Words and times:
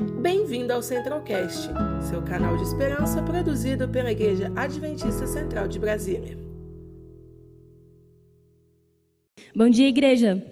Bem-vindo 0.00 0.72
ao 0.72 0.82
Centralcast, 0.82 1.68
seu 2.08 2.22
canal 2.22 2.56
de 2.56 2.62
esperança 2.62 3.22
produzido 3.22 3.86
pela 3.86 4.10
Igreja 4.10 4.50
Adventista 4.56 5.26
Central 5.26 5.68
de 5.68 5.78
Brasília. 5.78 6.38
Bom 9.54 9.68
dia, 9.68 9.88
igreja. 9.88 10.42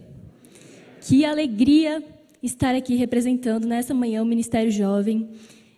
Que 1.01 1.25
alegria 1.25 2.05
estar 2.43 2.75
aqui 2.75 2.95
representando 2.95 3.67
nessa 3.67 3.95
manhã 3.95 4.23
o 4.23 4.27
Ministério 4.27 4.71
Jovem, 4.71 5.31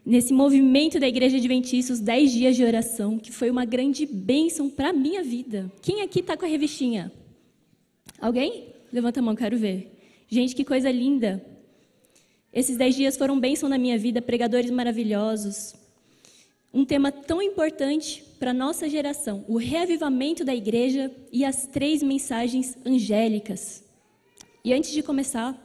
nesse 0.04 0.32
movimento 0.32 0.98
da 0.98 1.06
Igreja 1.06 1.36
Adventista, 1.36 1.92
os 1.92 2.00
10 2.00 2.32
dias 2.32 2.56
de 2.56 2.64
oração, 2.64 3.18
que 3.18 3.30
foi 3.30 3.50
uma 3.50 3.64
grande 3.64 4.04
bênção 4.04 4.68
para 4.68 4.88
a 4.88 4.92
minha 4.92 5.22
vida. 5.22 5.70
Quem 5.80 6.02
aqui 6.02 6.18
está 6.18 6.36
com 6.36 6.44
a 6.44 6.48
revistinha? 6.48 7.12
Alguém? 8.20 8.74
Levanta 8.92 9.20
a 9.20 9.22
mão, 9.22 9.36
quero 9.36 9.56
ver. 9.56 9.96
Gente, 10.28 10.56
que 10.56 10.64
coisa 10.64 10.90
linda. 10.90 11.59
Esses 12.52 12.76
dez 12.76 12.96
dias 12.96 13.16
foram 13.16 13.38
bênção 13.38 13.68
na 13.68 13.78
minha 13.78 13.96
vida, 13.96 14.20
pregadores 14.20 14.72
maravilhosos. 14.72 15.72
Um 16.74 16.84
tema 16.84 17.12
tão 17.12 17.40
importante 17.40 18.24
para 18.40 18.50
a 18.50 18.54
nossa 18.54 18.88
geração, 18.88 19.44
o 19.46 19.56
reavivamento 19.56 20.44
da 20.44 20.54
igreja 20.54 21.12
e 21.30 21.44
as 21.44 21.68
três 21.68 22.02
mensagens 22.02 22.76
angélicas. 22.84 23.84
E 24.64 24.72
antes 24.72 24.90
de 24.90 25.00
começar 25.00 25.56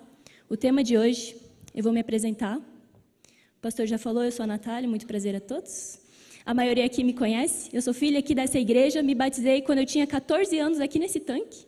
o 0.48 0.56
tema 0.56 0.84
de 0.84 0.96
hoje, 0.96 1.36
eu 1.74 1.84
vou 1.84 1.92
me 1.92 2.00
apresentar. 2.00 2.58
O 2.58 3.62
pastor 3.62 3.88
já 3.88 3.98
falou, 3.98 4.24
eu 4.24 4.32
sou 4.32 4.44
a 4.44 4.48
Natália, 4.48 4.88
muito 4.88 5.08
prazer 5.08 5.36
a 5.36 5.40
todos. 5.40 6.00
A 6.46 6.54
maioria 6.54 6.86
aqui 6.86 7.04
me 7.04 7.14
conhece, 7.14 7.72
eu 7.74 7.82
sou 7.82 7.96
filha 7.96 8.20
aqui 8.20 8.36
dessa 8.36 8.60
igreja, 8.60 9.02
me 9.02 9.16
batizei 9.16 9.64
quando 9.64 9.80
eu 9.80 9.86
tinha 9.88 10.06
14 10.06 10.60
anos 10.60 10.80
aqui 10.80 11.00
nesse 11.00 11.20
tanque, 11.20 11.66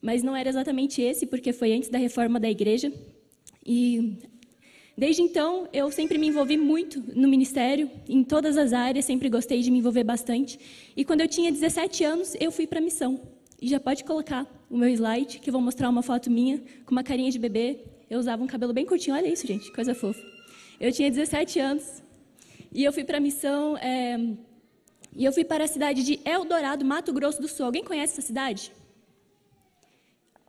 mas 0.00 0.22
não 0.22 0.34
era 0.34 0.48
exatamente 0.48 1.02
esse, 1.02 1.26
porque 1.26 1.52
foi 1.52 1.74
antes 1.74 1.90
da 1.90 1.98
reforma 1.98 2.40
da 2.40 2.48
igreja. 2.48 2.90
E 3.64 4.16
Desde 4.96 5.20
então, 5.20 5.68
eu 5.74 5.90
sempre 5.90 6.16
me 6.16 6.28
envolvi 6.28 6.56
muito 6.56 7.02
no 7.14 7.28
ministério, 7.28 7.90
em 8.08 8.24
todas 8.24 8.56
as 8.56 8.72
áreas, 8.72 9.04
sempre 9.04 9.28
gostei 9.28 9.60
de 9.60 9.70
me 9.70 9.78
envolver 9.78 10.04
bastante. 10.04 10.58
E 10.96 11.04
quando 11.04 11.20
eu 11.20 11.28
tinha 11.28 11.52
17 11.52 12.02
anos, 12.02 12.34
eu 12.40 12.50
fui 12.50 12.66
para 12.66 12.78
a 12.78 12.82
missão. 12.82 13.20
E 13.60 13.68
já 13.68 13.78
pode 13.78 14.04
colocar 14.04 14.46
o 14.70 14.76
meu 14.76 14.88
slide, 14.88 15.38
que 15.38 15.50
eu 15.50 15.52
vou 15.52 15.60
mostrar 15.60 15.90
uma 15.90 16.02
foto 16.02 16.30
minha 16.30 16.62
com 16.86 16.92
uma 16.92 17.02
carinha 17.02 17.30
de 17.30 17.38
bebê. 17.38 17.80
Eu 18.08 18.18
usava 18.18 18.42
um 18.42 18.46
cabelo 18.46 18.72
bem 18.72 18.86
curtinho, 18.86 19.14
olha 19.14 19.28
isso, 19.28 19.46
gente, 19.46 19.70
coisa 19.70 19.94
fofa. 19.94 20.22
Eu 20.80 20.90
tinha 20.90 21.10
17 21.10 21.58
anos 21.58 22.02
e 22.72 22.82
eu 22.82 22.92
fui 22.92 23.04
para 23.04 23.18
a 23.18 23.20
missão. 23.20 23.76
É... 23.78 24.18
E 25.14 25.24
eu 25.24 25.32
fui 25.32 25.44
para 25.44 25.64
a 25.64 25.66
cidade 25.66 26.02
de 26.04 26.20
Eldorado, 26.24 26.84
Mato 26.84 27.12
Grosso 27.12 27.40
do 27.40 27.48
Sul. 27.48 27.66
Alguém 27.66 27.84
conhece 27.84 28.14
essa 28.14 28.22
cidade? 28.22 28.72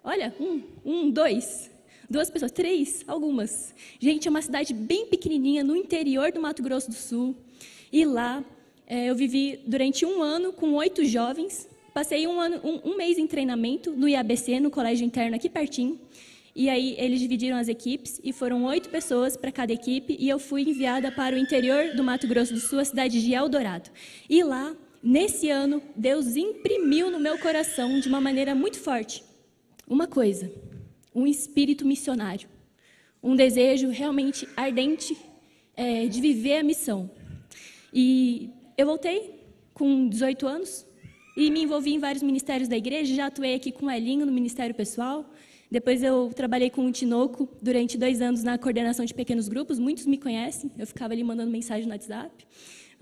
Olha, 0.03 0.33
um, 0.39 0.61
um, 0.85 1.09
dois. 1.09 1.69
Duas 2.09 2.29
pessoas, 2.29 2.53
três, 2.53 3.03
algumas. 3.05 3.75
Gente, 3.99 4.29
é 4.29 4.31
uma 4.31 4.41
cidade 4.41 4.73
bem 4.73 5.07
pequenininha 5.07 5.61
no 5.61 5.75
interior 5.75 6.31
do 6.31 6.39
Mato 6.39 6.63
Grosso 6.63 6.89
do 6.89 6.95
Sul. 6.95 7.35
E 7.91 8.05
lá 8.05 8.41
é, 8.87 9.09
eu 9.09 9.15
vivi 9.15 9.59
durante 9.67 10.05
um 10.05 10.21
ano 10.21 10.53
com 10.53 10.71
oito 10.75 11.03
jovens. 11.03 11.67
Passei 11.93 12.25
um, 12.25 12.39
ano, 12.39 12.61
um, 12.63 12.91
um 12.91 12.97
mês 12.97 13.17
em 13.17 13.27
treinamento 13.27 13.91
no 13.91 14.07
IABC, 14.07 14.61
no 14.61 14.71
colégio 14.71 15.05
interno 15.05 15.35
aqui 15.35 15.49
pertinho. 15.49 15.99
E 16.55 16.69
aí 16.69 16.95
eles 16.97 17.19
dividiram 17.19 17.57
as 17.57 17.67
equipes 17.67 18.21
e 18.23 18.31
foram 18.31 18.63
oito 18.63 18.87
pessoas 18.87 19.35
para 19.35 19.51
cada 19.51 19.73
equipe. 19.73 20.15
E 20.17 20.29
eu 20.29 20.39
fui 20.39 20.61
enviada 20.61 21.11
para 21.11 21.35
o 21.35 21.37
interior 21.37 21.93
do 21.93 22.05
Mato 22.05 22.25
Grosso 22.25 22.53
do 22.53 22.59
Sul, 22.61 22.79
a 22.79 22.85
cidade 22.85 23.21
de 23.21 23.33
Eldorado. 23.33 23.89
E 24.29 24.41
lá, 24.43 24.73
nesse 25.03 25.49
ano, 25.49 25.81
Deus 25.93 26.37
imprimiu 26.37 27.11
no 27.11 27.19
meu 27.19 27.37
coração 27.37 27.99
de 27.99 28.07
uma 28.07 28.21
maneira 28.21 28.55
muito 28.55 28.79
forte 28.79 29.27
uma 29.89 30.05
coisa 30.05 30.51
um 31.17 31.25
espírito 31.25 31.83
missionário, 31.83 32.47
um 33.23 33.35
desejo 33.35 33.89
realmente 33.89 34.47
ardente 34.55 35.17
é, 35.75 36.05
de 36.05 36.21
viver 36.21 36.59
a 36.59 36.63
missão. 36.63 37.09
E 37.91 38.51
eu 38.77 38.85
voltei 38.85 39.33
com 39.73 40.07
18 40.07 40.45
anos 40.45 40.85
e 41.35 41.49
me 41.49 41.63
envolvi 41.63 41.95
em 41.95 41.99
vários 41.99 42.21
ministérios 42.21 42.69
da 42.69 42.77
igreja. 42.77 43.15
Já 43.15 43.25
atuei 43.25 43.55
aqui 43.55 43.71
com 43.71 43.87
o 43.87 43.91
Elinho 43.91 44.27
no 44.27 44.31
Ministério 44.31 44.75
Pessoal. 44.75 45.25
Depois 45.71 46.03
eu 46.03 46.31
trabalhei 46.35 46.69
com 46.69 46.85
o 46.85 46.91
Tinoco 46.91 47.49
durante 47.61 47.97
dois 47.97 48.21
anos 48.21 48.43
na 48.43 48.55
coordenação 48.59 49.03
de 49.03 49.13
pequenos 49.13 49.49
grupos. 49.49 49.79
Muitos 49.79 50.05
me 50.05 50.19
conhecem. 50.19 50.69
Eu 50.77 50.85
ficava 50.85 51.13
ali 51.13 51.23
mandando 51.23 51.49
mensagem 51.49 51.85
no 51.85 51.93
WhatsApp. 51.93 52.45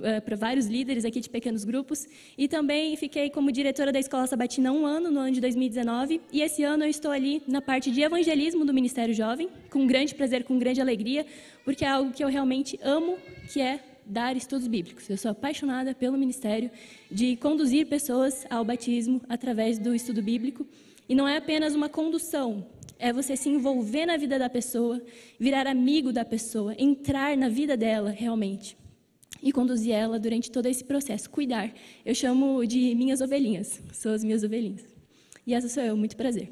Eh, 0.03 0.19
para 0.19 0.35
vários 0.35 0.65
líderes 0.67 1.05
aqui 1.05 1.21
de 1.21 1.29
pequenos 1.29 1.63
grupos. 1.63 2.05
E 2.37 2.49
também 2.49 2.95
fiquei 2.97 3.29
como 3.29 3.49
diretora 3.49 3.93
da 3.93 3.99
Escola 3.99 4.27
Sabatina 4.27 4.71
um 4.71 4.85
ano, 4.85 5.09
no 5.09 5.21
ano 5.21 5.31
de 5.31 5.39
2019. 5.39 6.21
E 6.33 6.41
esse 6.41 6.63
ano 6.63 6.83
eu 6.83 6.89
estou 6.89 7.11
ali 7.11 7.41
na 7.47 7.61
parte 7.61 7.89
de 7.91 8.01
evangelismo 8.01 8.65
do 8.65 8.73
Ministério 8.73 9.13
Jovem, 9.13 9.47
com 9.69 9.87
grande 9.87 10.13
prazer, 10.13 10.43
com 10.43 10.59
grande 10.59 10.81
alegria, 10.81 11.25
porque 11.63 11.85
é 11.85 11.87
algo 11.87 12.11
que 12.11 12.21
eu 12.21 12.27
realmente 12.27 12.77
amo, 12.83 13.17
que 13.53 13.61
é 13.61 13.79
dar 14.05 14.35
estudos 14.35 14.67
bíblicos. 14.67 15.09
Eu 15.09 15.17
sou 15.17 15.31
apaixonada 15.31 15.95
pelo 15.95 16.17
ministério 16.17 16.69
de 17.09 17.37
conduzir 17.37 17.87
pessoas 17.87 18.45
ao 18.49 18.65
batismo 18.65 19.21
através 19.29 19.79
do 19.79 19.95
estudo 19.95 20.21
bíblico. 20.21 20.67
E 21.07 21.15
não 21.15 21.25
é 21.25 21.37
apenas 21.37 21.73
uma 21.73 21.87
condução, 21.87 22.65
é 22.99 23.13
você 23.13 23.37
se 23.37 23.47
envolver 23.47 24.05
na 24.05 24.17
vida 24.17 24.37
da 24.37 24.49
pessoa, 24.49 25.01
virar 25.39 25.67
amigo 25.67 26.11
da 26.11 26.25
pessoa, 26.25 26.75
entrar 26.77 27.37
na 27.37 27.47
vida 27.47 27.77
dela 27.77 28.09
realmente 28.09 28.75
e 29.45 29.51
conduzir 29.51 29.93
ela 29.93 30.19
durante 30.19 30.49
todo 30.49 30.65
esse 30.65 30.83
processo, 30.83 31.29
cuidar. 31.29 31.71
Eu 32.03 32.15
chamo 32.15 32.65
de 32.65 32.95
minhas 32.95 33.21
ovelhinhas, 33.21 33.79
são 33.93 34.11
as 34.11 34.23
minhas 34.23 34.43
ovelhinhas. 34.43 34.83
E 35.45 35.53
essa 35.53 35.69
sou 35.69 35.83
eu, 35.83 35.95
muito 35.95 36.17
prazer. 36.17 36.51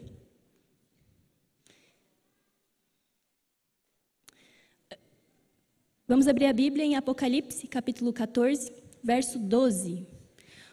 Vamos 6.08 6.28
abrir 6.28 6.46
a 6.46 6.54
Bíblia 6.54 6.86
em 6.86 6.96
Apocalipse, 6.96 7.66
capítulo 7.66 8.14
14, 8.14 8.72
verso 9.04 9.40
12. 9.40 10.06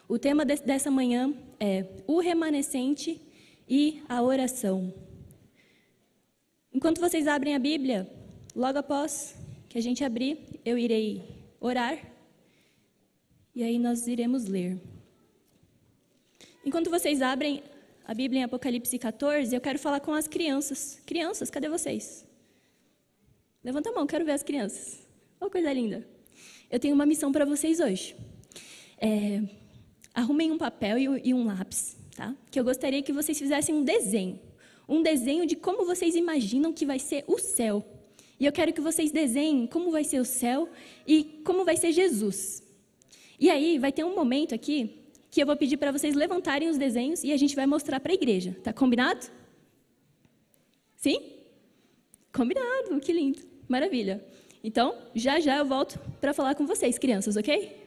O 0.07 0.19
tema 0.19 0.45
dessa 0.45 0.91
manhã 0.91 1.33
é 1.59 1.87
o 2.05 2.19
remanescente 2.19 3.19
e 3.67 4.03
a 4.07 4.21
oração. 4.21 4.93
Enquanto 6.71 7.01
vocês 7.01 7.25
abrem 7.25 7.55
a 7.55 7.59
Bíblia, 7.59 8.07
logo 8.55 8.77
após 8.77 9.35
que 9.67 9.79
a 9.79 9.81
gente 9.81 10.03
abrir, 10.03 10.37
eu 10.63 10.77
irei 10.77 11.40
orar 11.61 11.97
e 13.53 13.63
aí 13.63 13.77
nós 13.77 14.07
iremos 14.07 14.45
ler. 14.45 14.81
Enquanto 16.65 16.89
vocês 16.89 17.21
abrem 17.21 17.63
a 18.03 18.13
Bíblia 18.13 18.41
em 18.41 18.43
Apocalipse 18.43 18.97
14, 18.97 19.53
eu 19.53 19.61
quero 19.61 19.77
falar 19.77 19.99
com 19.99 20.13
as 20.13 20.27
crianças. 20.27 20.99
Crianças, 21.05 21.49
cadê 21.49 21.69
vocês? 21.69 22.25
Levanta 23.63 23.89
a 23.89 23.93
mão, 23.93 24.07
quero 24.07 24.25
ver 24.25 24.31
as 24.31 24.41
crianças. 24.41 25.07
Oh, 25.39 25.49
coisa 25.49 25.71
linda. 25.71 26.07
Eu 26.69 26.79
tenho 26.79 26.95
uma 26.95 27.05
missão 27.05 27.31
para 27.31 27.45
vocês 27.45 27.79
hoje. 27.79 28.15
É, 28.97 29.43
arrumem 30.13 30.51
um 30.51 30.57
papel 30.57 30.97
e 31.23 31.33
um 31.33 31.45
lápis, 31.45 31.95
tá? 32.15 32.35
Que 32.49 32.59
eu 32.59 32.63
gostaria 32.63 33.03
que 33.03 33.13
vocês 33.13 33.37
fizessem 33.37 33.75
um 33.75 33.83
desenho. 33.83 34.39
Um 34.87 35.03
desenho 35.03 35.45
de 35.45 35.55
como 35.55 35.85
vocês 35.85 36.15
imaginam 36.15 36.73
que 36.73 36.85
vai 36.85 36.99
ser 36.99 37.23
o 37.27 37.37
céu. 37.37 37.85
E 38.41 38.45
eu 38.47 38.51
quero 38.51 38.73
que 38.73 38.81
vocês 38.81 39.11
desenhem 39.11 39.67
como 39.67 39.91
vai 39.91 40.03
ser 40.03 40.19
o 40.19 40.25
céu 40.25 40.67
e 41.05 41.43
como 41.45 41.63
vai 41.63 41.77
ser 41.77 41.91
Jesus. 41.91 42.63
E 43.39 43.51
aí 43.51 43.77
vai 43.77 43.91
ter 43.91 44.03
um 44.03 44.15
momento 44.15 44.55
aqui 44.55 44.79
que 45.29 45.43
eu 45.43 45.45
vou 45.45 45.55
pedir 45.55 45.77
para 45.77 45.91
vocês 45.91 46.15
levantarem 46.15 46.67
os 46.67 46.75
desenhos 46.75 47.23
e 47.23 47.31
a 47.31 47.37
gente 47.37 47.55
vai 47.55 47.67
mostrar 47.67 47.99
para 47.99 48.11
a 48.11 48.15
igreja. 48.15 48.57
Tá 48.63 48.73
combinado? 48.73 49.27
Sim? 50.95 51.21
Combinado, 52.33 52.99
que 52.99 53.13
lindo. 53.13 53.43
Maravilha. 53.67 54.25
Então, 54.63 54.97
já 55.13 55.39
já 55.39 55.59
eu 55.59 55.65
volto 55.65 55.99
para 56.19 56.33
falar 56.33 56.55
com 56.55 56.65
vocês, 56.65 56.97
crianças, 56.97 57.37
ok? 57.37 57.77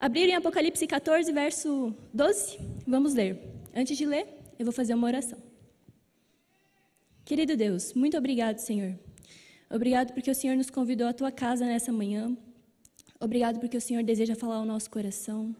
Abrirem 0.00 0.34
Apocalipse 0.34 0.84
14, 0.84 1.30
verso 1.30 1.94
12. 2.12 2.58
Vamos 2.84 3.14
ler. 3.14 3.38
Antes 3.72 3.96
de 3.96 4.04
ler, 4.04 4.26
eu 4.58 4.64
vou 4.64 4.74
fazer 4.74 4.94
uma 4.94 5.06
oração. 5.06 5.38
Querido 7.24 7.56
Deus, 7.56 7.94
muito 7.94 8.18
obrigado, 8.18 8.58
Senhor. 8.58 8.98
Obrigado 9.70 10.12
porque 10.14 10.30
o 10.30 10.34
Senhor 10.34 10.56
nos 10.56 10.70
convidou 10.70 11.06
à 11.06 11.12
tua 11.12 11.30
casa 11.30 11.66
nessa 11.66 11.92
manhã. 11.92 12.36
Obrigado 13.20 13.60
porque 13.60 13.76
o 13.76 13.80
Senhor 13.80 14.02
deseja 14.02 14.34
falar 14.34 14.56
ao 14.56 14.64
nosso 14.64 14.90
coração. 14.90 15.54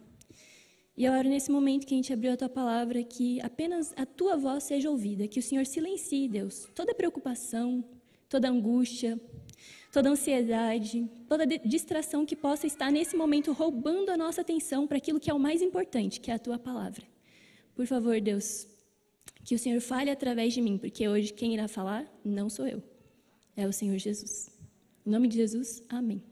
E 0.96 1.05
eu 1.05 1.12
oro 1.12 1.28
nesse 1.28 1.50
momento 1.50 1.87
que 1.87 1.94
a 1.94 1.96
gente 1.96 2.12
abriu 2.12 2.32
a 2.32 2.37
tua 2.37 2.49
palavra, 2.49 3.02
que 3.05 3.40
apenas 3.40 3.93
a 3.96 4.05
tua 4.05 4.37
voz 4.37 4.64
seja 4.64 4.90
ouvida, 4.90 5.28
que 5.28 5.38
o 5.38 5.43
Senhor 5.43 5.64
silencie, 5.66 6.26
Deus, 6.26 6.69
toda 6.75 6.94
preocupação, 6.94 7.84
toda 8.28 8.49
angústia, 8.49 9.20
toda 9.93 10.11
ansiedade, 10.11 11.08
toda 11.28 11.46
distração 11.46 12.25
que 12.25 12.34
possa 12.34 12.66
estar 12.66 12.90
nesse 12.90 13.16
momento 13.16 13.52
roubando 13.52 14.11
a 14.11 14.16
nossa 14.16 14.40
atenção 14.40 14.87
para 14.87 14.96
aquilo 14.96 15.20
que 15.20 15.31
é 15.31 15.34
o 15.34 15.38
mais 15.38 15.62
importante, 15.62 16.20
que 16.20 16.31
é 16.31 16.34
a 16.34 16.38
tua 16.38 16.58
palavra. 16.58 17.04
Por 17.76 17.87
favor, 17.87 18.20
Deus, 18.20 18.66
que 19.44 19.54
o 19.54 19.58
Senhor 19.58 19.81
fale 19.81 20.11
através 20.11 20.52
de 20.52 20.61
mim, 20.61 20.78
porque 20.78 21.08
hoje 21.08 21.32
quem 21.32 21.54
irá 21.54 21.69
falar 21.69 22.11
não 22.25 22.50
sou 22.50 22.66
eu, 22.66 22.82
é 23.58 23.66
o 23.66 23.72
Senhor 23.72 23.99
Jesus. 23.99 24.49
Em 25.05 25.10
nome 25.10 25.26
de 25.26 25.37
Jesus, 25.37 25.82
amém. 25.88 26.22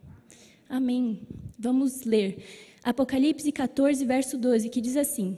Amém. 0.69 1.27
Vamos 1.59 2.05
ler. 2.05 2.39
Apocalipse 2.85 3.51
14, 3.51 4.05
verso 4.05 4.39
12, 4.39 4.69
que 4.69 4.81
diz 4.81 4.97
assim: 4.97 5.37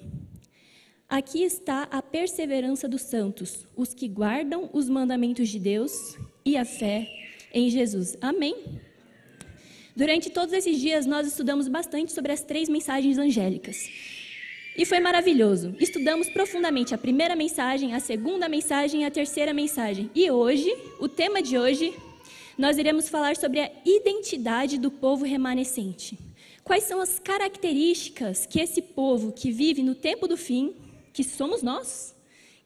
Aqui 1.09 1.43
está 1.43 1.85
a 1.85 2.03
perseverança 2.03 2.87
dos 2.87 3.01
santos, 3.01 3.65
os 3.75 3.95
que 3.95 4.07
guardam 4.07 4.69
os 4.75 4.87
mandamentos 4.91 5.49
de 5.49 5.59
Deus 5.59 6.19
e 6.45 6.59
a 6.59 6.65
fé 6.65 7.09
em 7.55 7.71
Jesus. 7.71 8.19
Amém? 8.21 8.83
Durante 9.97 10.29
todos 10.29 10.53
esses 10.53 10.79
dias, 10.79 11.07
nós 11.07 11.27
estudamos 11.27 11.69
bastante 11.69 12.13
sobre 12.13 12.33
as 12.33 12.43
três 12.43 12.69
mensagens 12.69 13.17
angélicas. 13.17 13.89
E 14.77 14.85
foi 14.85 15.01
maravilhoso. 15.01 15.75
Estudamos 15.79 16.29
profundamente 16.29 16.95
a 16.95 16.99
primeira 16.99 17.35
mensagem, 17.35 17.95
a 17.95 18.01
segunda 18.01 18.49
mensagem 18.49 19.05
a 19.05 19.11
terceira 19.11 19.53
mensagem. 19.53 20.11
E 20.15 20.31
hoje, 20.31 20.73
o 21.01 21.09
tema 21.09 21.43
de 21.43 21.59
hoje, 21.59 21.93
nós 22.57 22.79
iremos 22.79 23.09
falar 23.09 23.37
sobre 23.37 23.61
a 23.61 23.71
identidade 23.85 24.79
do 24.79 24.91
povo 24.91 25.25
remanescente. 25.25 26.19
Quais 26.63 26.85
são 26.85 27.01
as 27.01 27.19
características 27.19 28.47
que 28.47 28.61
esse 28.61 28.81
povo 28.83 29.33
que 29.33 29.51
vive 29.51 29.83
no 29.83 29.95
tempo 29.95 30.29
do 30.29 30.37
fim, 30.37 30.75
que 31.13 31.25
somos 31.25 31.63
nós, 31.63 32.15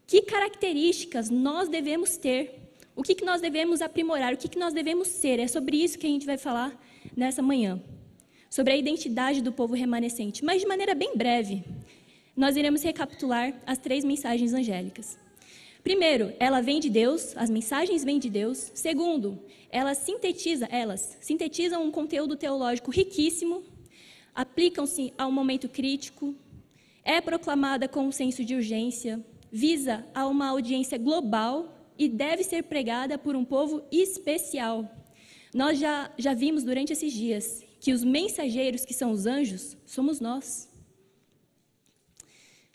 que 0.06 0.22
características 0.22 1.30
nós 1.30 1.68
devemos 1.68 2.16
ter 2.16 2.62
o 2.94 3.02
que, 3.02 3.14
que 3.14 3.24
nós 3.24 3.40
devemos 3.40 3.80
aprimorar? 3.80 4.34
O 4.34 4.36
que, 4.36 4.48
que 4.48 4.58
nós 4.58 4.74
devemos 4.74 5.08
ser? 5.08 5.38
É 5.38 5.48
sobre 5.48 5.82
isso 5.82 5.98
que 5.98 6.06
a 6.06 6.10
gente 6.10 6.26
vai 6.26 6.36
falar 6.36 6.78
nessa 7.16 7.40
manhã. 7.40 7.80
Sobre 8.52 8.74
a 8.74 8.76
identidade 8.76 9.40
do 9.40 9.50
povo 9.50 9.74
remanescente. 9.74 10.44
Mas 10.44 10.60
de 10.60 10.68
maneira 10.68 10.94
bem 10.94 11.16
breve, 11.16 11.64
nós 12.36 12.54
iremos 12.54 12.82
recapitular 12.82 13.58
as 13.66 13.78
três 13.78 14.04
mensagens 14.04 14.52
angélicas. 14.52 15.18
Primeiro, 15.82 16.34
ela 16.38 16.60
vem 16.60 16.78
de 16.78 16.90
Deus, 16.90 17.34
as 17.34 17.48
mensagens 17.48 18.04
vêm 18.04 18.18
de 18.18 18.28
Deus. 18.28 18.70
Segundo, 18.74 19.42
ela 19.70 19.94
sintetiza, 19.94 20.66
elas 20.70 21.16
sintetizam 21.22 21.82
um 21.82 21.90
conteúdo 21.90 22.36
teológico 22.36 22.90
riquíssimo, 22.90 23.62
aplicam-se 24.34 25.14
a 25.16 25.26
um 25.26 25.32
momento 25.32 25.66
crítico, 25.66 26.34
é 27.02 27.22
proclamada 27.22 27.88
com 27.88 28.06
um 28.06 28.12
senso 28.12 28.44
de 28.44 28.54
urgência, 28.54 29.24
visa 29.50 30.04
a 30.14 30.26
uma 30.26 30.48
audiência 30.48 30.98
global 30.98 31.90
e 31.98 32.06
deve 32.06 32.44
ser 32.44 32.64
pregada 32.64 33.16
por 33.16 33.34
um 33.34 33.46
povo 33.46 33.82
especial. 33.90 34.86
Nós 35.54 35.78
já, 35.78 36.10
já 36.18 36.34
vimos 36.34 36.62
durante 36.62 36.92
esses 36.92 37.14
dias 37.14 37.71
que 37.82 37.92
os 37.92 38.04
mensageiros, 38.04 38.84
que 38.84 38.94
são 38.94 39.10
os 39.10 39.26
anjos, 39.26 39.76
somos 39.84 40.20
nós. 40.20 40.70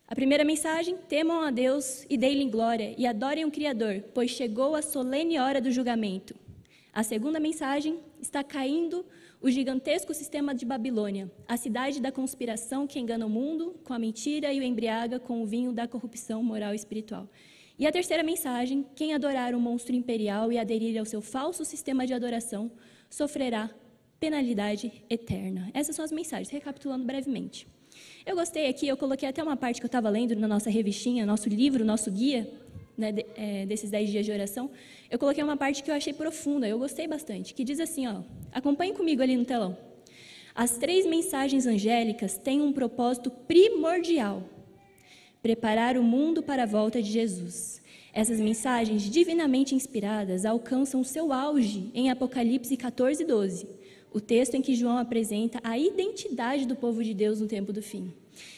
A 0.05 0.13
primeira 0.13 0.43
mensagem: 0.43 0.97
temam 1.07 1.39
a 1.39 1.49
Deus 1.49 2.05
e 2.09 2.17
deem-lhe 2.17 2.49
glória, 2.49 2.93
e 2.97 3.07
adorem 3.07 3.45
o 3.45 3.51
Criador, 3.51 4.03
pois 4.13 4.31
chegou 4.31 4.75
a 4.75 4.81
solene 4.81 5.39
hora 5.39 5.61
do 5.61 5.71
julgamento. 5.71 6.35
A 6.93 7.03
segunda 7.03 7.39
mensagem: 7.39 8.01
está 8.21 8.43
caindo 8.43 9.05
o 9.41 9.49
gigantesco 9.49 10.13
sistema 10.13 10.53
de 10.53 10.65
Babilônia, 10.65 11.31
a 11.47 11.55
cidade 11.55 12.01
da 12.01 12.11
conspiração 12.11 12.85
que 12.85 12.99
engana 12.99 13.25
o 13.25 13.29
mundo 13.29 13.79
com 13.85 13.93
a 13.93 13.99
mentira 13.99 14.51
e 14.51 14.59
o 14.59 14.63
embriaga 14.63 15.21
com 15.21 15.41
o 15.41 15.45
vinho 15.45 15.71
da 15.71 15.87
corrupção 15.87 16.43
moral 16.43 16.73
e 16.73 16.75
espiritual. 16.75 17.29
E 17.79 17.87
a 17.87 17.91
terceira 17.93 18.23
mensagem: 18.23 18.85
quem 18.93 19.13
adorar 19.13 19.55
o 19.55 19.59
monstro 19.59 19.95
imperial 19.95 20.51
e 20.51 20.57
aderir 20.59 20.99
ao 20.99 21.05
seu 21.05 21.21
falso 21.21 21.63
sistema 21.63 22.05
de 22.05 22.13
adoração 22.13 22.69
sofrerá 23.09 23.73
penalidade 24.19 24.91
eterna. 25.09 25.69
Essas 25.73 25.95
são 25.95 26.03
as 26.03 26.11
mensagens, 26.11 26.49
recapitulando 26.49 27.05
brevemente. 27.05 27.67
Eu 28.25 28.35
gostei 28.35 28.67
aqui, 28.67 28.87
eu 28.87 28.97
coloquei 28.97 29.27
até 29.27 29.41
uma 29.41 29.55
parte 29.55 29.79
que 29.79 29.85
eu 29.85 29.87
estava 29.87 30.09
lendo 30.09 30.35
na 30.35 30.47
nossa 30.47 30.69
revistinha, 30.69 31.25
nosso 31.25 31.49
livro, 31.49 31.85
nosso 31.85 32.11
guia, 32.11 32.49
né, 32.97 33.11
de, 33.11 33.25
é, 33.35 33.65
desses 33.65 33.89
10 33.89 34.09
dias 34.09 34.25
de 34.25 34.31
oração. 34.31 34.69
Eu 35.09 35.17
coloquei 35.17 35.43
uma 35.43 35.55
parte 35.55 35.83
que 35.83 35.91
eu 35.91 35.95
achei 35.95 36.13
profunda, 36.13 36.67
eu 36.67 36.77
gostei 36.77 37.07
bastante, 37.07 37.53
que 37.53 37.63
diz 37.63 37.79
assim: 37.79 38.07
ó, 38.07 38.21
acompanhe 38.51 38.93
comigo 38.93 39.21
ali 39.21 39.37
no 39.37 39.45
telão. 39.45 39.77
As 40.53 40.77
três 40.77 41.05
mensagens 41.05 41.67
angélicas 41.67 42.37
têm 42.37 42.61
um 42.61 42.73
propósito 42.73 43.29
primordial 43.29 44.43
preparar 45.41 45.97
o 45.97 46.03
mundo 46.03 46.41
para 46.41 46.63
a 46.63 46.65
volta 46.65 47.01
de 47.01 47.11
Jesus. 47.11 47.81
Essas 48.11 48.39
mensagens 48.39 49.03
divinamente 49.03 49.75
inspiradas 49.75 50.45
alcançam 50.45 51.03
seu 51.03 51.31
auge 51.31 51.91
em 51.93 52.09
Apocalipse 52.09 52.75
14, 52.75 53.23
12, 53.23 53.67
o 54.13 54.19
texto 54.19 54.55
em 54.55 54.61
que 54.61 54.75
João 54.75 54.97
apresenta 54.97 55.59
a 55.63 55.77
identidade 55.77 56.65
do 56.65 56.75
povo 56.75 57.03
de 57.03 57.13
Deus 57.13 57.39
no 57.39 57.47
tempo 57.47 57.71
do 57.71 57.81
fim. 57.81 58.13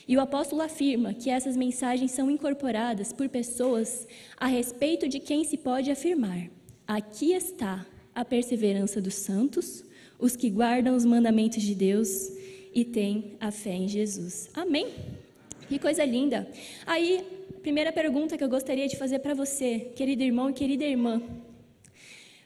E 0.07 0.17
o 0.17 0.21
apóstolo 0.21 0.61
afirma 0.61 1.13
que 1.13 1.29
essas 1.29 1.55
mensagens 1.55 2.11
são 2.11 2.29
incorporadas 2.29 3.13
por 3.13 3.29
pessoas 3.29 4.07
a 4.37 4.47
respeito 4.47 5.07
de 5.07 5.19
quem 5.19 5.43
se 5.43 5.57
pode 5.57 5.91
afirmar: 5.91 6.49
aqui 6.87 7.33
está 7.33 7.85
a 8.13 8.25
perseverança 8.25 9.01
dos 9.01 9.15
santos, 9.15 9.83
os 10.17 10.35
que 10.35 10.49
guardam 10.49 10.95
os 10.95 11.05
mandamentos 11.05 11.63
de 11.63 11.73
Deus 11.73 12.31
e 12.73 12.83
têm 12.83 13.37
a 13.39 13.51
fé 13.51 13.73
em 13.73 13.87
Jesus. 13.87 14.49
Amém? 14.53 14.87
Que 15.67 15.77
coisa 15.77 16.03
linda. 16.03 16.47
Aí, 16.85 17.23
primeira 17.61 17.91
pergunta 17.91 18.37
que 18.37 18.43
eu 18.43 18.49
gostaria 18.49 18.87
de 18.87 18.97
fazer 18.97 19.19
para 19.19 19.33
você, 19.33 19.91
querido 19.95 20.23
irmão 20.23 20.49
e 20.49 20.53
querida 20.53 20.83
irmã. 20.83 21.21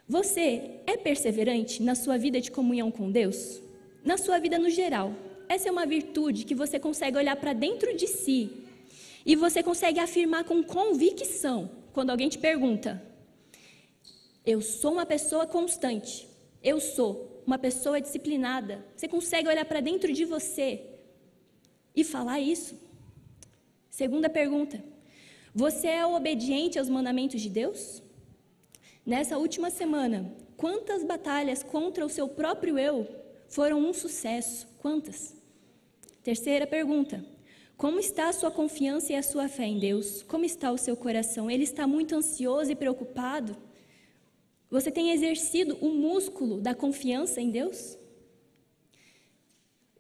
Você 0.08 0.82
é 0.86 0.98
perseverante 0.98 1.82
na 1.82 1.96
sua 1.96 2.18
vida 2.18 2.42
de 2.42 2.52
comunhão 2.52 2.92
com 2.92 3.10
Deus? 3.10 3.62
Na 4.04 4.18
sua 4.18 4.38
vida 4.38 4.60
no 4.60 4.70
geral? 4.70 5.14
Essa 5.48 5.70
é 5.70 5.72
uma 5.72 5.86
virtude 5.86 6.44
que 6.44 6.54
você 6.54 6.78
consegue 6.78 7.18
olhar 7.18 7.38
para 7.38 7.54
dentro 7.54 7.96
de 7.96 8.08
si 8.08 8.52
e 9.26 9.34
você 9.34 9.64
consegue 9.64 10.00
afirmar 10.00 10.44
com 10.44 10.62
convicção 10.62 11.72
quando 11.94 12.10
alguém 12.10 12.28
te 12.28 12.38
pergunta: 12.38 13.02
Eu 14.46 14.62
sou 14.62 14.92
uma 14.92 15.06
pessoa 15.06 15.48
constante. 15.48 16.28
Eu 16.62 16.82
sou 16.82 17.42
uma 17.48 17.58
pessoa 17.58 18.02
disciplinada. 18.02 18.86
Você 18.98 19.08
consegue 19.08 19.48
olhar 19.48 19.64
para 19.64 19.80
dentro 19.80 20.12
de 20.12 20.26
você 20.26 20.82
e 21.96 22.04
falar 22.04 22.42
isso? 22.42 22.76
Segunda 23.90 24.30
pergunta: 24.30 24.84
Você 25.56 25.88
é 25.88 26.06
obediente 26.06 26.78
aos 26.78 26.90
mandamentos 26.90 27.40
de 27.40 27.50
Deus? 27.50 28.03
Nessa 29.06 29.38
última 29.38 29.70
semana, 29.70 30.34
quantas 30.56 31.04
batalhas 31.04 31.62
contra 31.62 32.06
o 32.06 32.10
seu 32.10 32.26
próprio 32.26 32.80
eu 32.80 33.06
foram 33.50 33.80
um 33.80 33.94
sucesso? 33.94 34.66
Quantas? 34.80 35.36
Terceira 36.24 36.66
pergunta: 36.66 37.24
Como 37.76 38.00
está 38.00 38.30
a 38.30 38.34
sua 38.34 38.50
confiança 38.50 39.12
e 39.12 39.16
a 39.16 39.22
sua 39.22 39.50
fé 39.50 39.66
em 39.66 39.78
Deus? 39.78 40.24
Como 40.24 40.46
está 40.46 40.72
o 40.72 40.78
seu 40.78 40.96
coração? 40.96 41.52
Ele 41.52 41.64
está 41.64 41.86
muito 41.86 42.16
ansioso 42.16 42.72
e 42.72 42.76
preocupado? 42.76 43.58
Você 44.70 44.90
tem 44.90 45.12
exercido 45.12 45.78
o 45.82 45.90
músculo 45.90 46.62
da 46.62 46.74
confiança 46.74 47.42
em 47.42 47.50
Deus? 47.50 47.98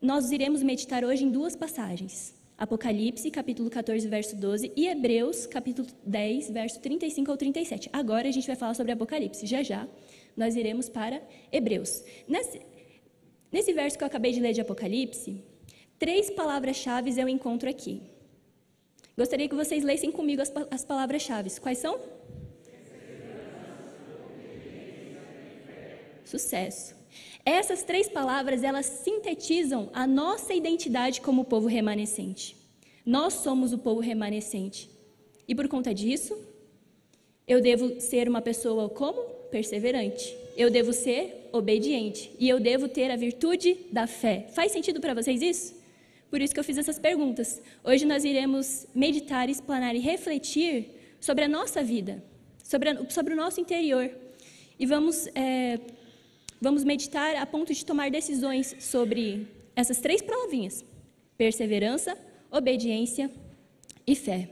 Nós 0.02 0.32
iremos 0.32 0.64
meditar 0.64 1.04
hoje 1.04 1.26
em 1.26 1.30
duas 1.30 1.58
passagens. 1.58 2.34
Apocalipse, 2.64 3.30
capítulo 3.30 3.70
14, 3.70 4.08
verso 4.08 4.38
12, 4.38 4.72
e 4.74 4.88
Hebreus, 4.88 5.46
capítulo 5.46 5.86
10, 6.06 6.50
verso 6.50 6.80
35 6.80 7.30
ao 7.30 7.36
37. 7.36 7.90
Agora 7.92 8.30
a 8.30 8.32
gente 8.32 8.48
vai 8.48 8.56
falar 8.56 8.74
sobre 8.74 8.94
Apocalipse. 8.94 9.46
Já 9.46 9.62
já 9.62 9.86
nós 10.36 10.56
iremos 10.56 10.88
para 10.88 11.22
Hebreus. 11.52 12.06
Nesse, 12.26 12.62
nesse 13.52 13.74
verso 13.74 13.98
que 13.98 14.04
eu 14.06 14.08
acabei 14.08 14.32
de 14.32 14.40
ler 14.40 14.54
de 14.54 14.62
Apocalipse, 14.62 15.44
três 16.00 16.30
palavras-chave 16.32 17.14
eu 17.20 17.28
encontro 17.28 17.70
aqui. 17.70 18.02
Gostaria 19.18 19.50
que 19.50 19.56
vocês 19.56 19.84
lessem 19.84 20.10
comigo 20.10 20.42
as, 20.42 20.50
as 20.72 20.86
palavras-chave. 20.86 21.50
Quais 21.60 21.80
são? 21.80 22.00
Sucesso. 26.24 27.03
Essas 27.46 27.84
três 27.84 28.08
palavras, 28.08 28.64
elas 28.64 28.86
sintetizam 28.86 29.90
a 29.94 30.08
nossa 30.08 30.54
identidade 30.54 31.20
como 31.20 31.44
povo 31.44 31.68
remanescente. 31.68 32.56
Nós 33.06 33.34
somos 33.34 33.74
o 33.74 33.78
povo 33.78 34.00
remanescente. 34.00 34.90
E 35.46 35.54
por 35.54 35.68
conta 35.68 35.94
disso, 35.94 36.38
eu 37.46 37.60
devo 37.60 38.00
ser 38.00 38.30
uma 38.30 38.42
pessoa 38.42 38.90
como? 38.90 39.22
Perseverante. 39.52 40.34
Eu 40.56 40.70
devo 40.70 40.94
ser 40.94 41.50
obediente. 41.52 42.32
E 42.40 42.48
eu 42.48 42.62
devo 42.62 42.88
ter 42.88 43.12
a 43.12 43.18
virtude 43.18 43.78
da 43.92 44.08
fé. 44.08 44.48
Faz 44.54 44.72
sentido 44.72 45.02
para 45.02 45.14
vocês 45.14 45.42
isso? 45.42 45.76
Por 46.30 46.42
isso 46.42 46.54
que 46.54 46.60
eu 46.60 46.64
fiz 46.64 46.78
essas 46.78 46.98
perguntas. 46.98 47.62
Hoje 47.84 48.06
nós 48.06 48.24
iremos 48.24 48.88
meditar, 48.96 49.50
explanar 49.50 49.96
e 49.96 50.00
refletir 50.00 50.90
sobre 51.20 51.44
a 51.44 51.48
nossa 51.48 51.84
vida, 51.84 52.24
sobre, 52.64 52.90
a, 52.90 53.10
sobre 53.10 53.34
o 53.34 53.36
nosso 53.36 53.60
interior. 53.60 54.10
E 54.80 54.86
vamos 54.86 55.28
é, 55.36 55.80
vamos 56.64 56.86
meditar 56.86 57.36
a 57.36 57.46
ponto 57.46 57.74
de 57.74 57.86
tomar 57.86 58.10
decisões 58.10 58.74
sobre 58.80 59.46
essas 59.76 60.00
três 60.00 60.22
palavrinhas: 60.22 60.84
perseverança, 61.38 62.18
obediência 62.50 63.30
e 64.08 64.16
fé. 64.16 64.50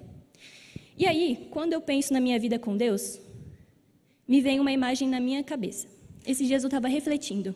E 0.97 1.07
aí, 1.07 1.47
quando 1.49 1.71
eu 1.71 1.79
penso 1.79 2.11
na 2.11 2.19
minha 2.19 2.37
vida 2.37 2.59
com 2.59 2.75
Deus, 2.75 3.17
me 4.27 4.41
vem 4.41 4.59
uma 4.59 4.73
imagem 4.73 5.07
na 5.07 5.21
minha 5.21 5.41
cabeça. 5.41 5.87
Esses 6.27 6.45
dias 6.47 6.63
eu 6.63 6.67
estava 6.67 6.89
refletindo. 6.89 7.55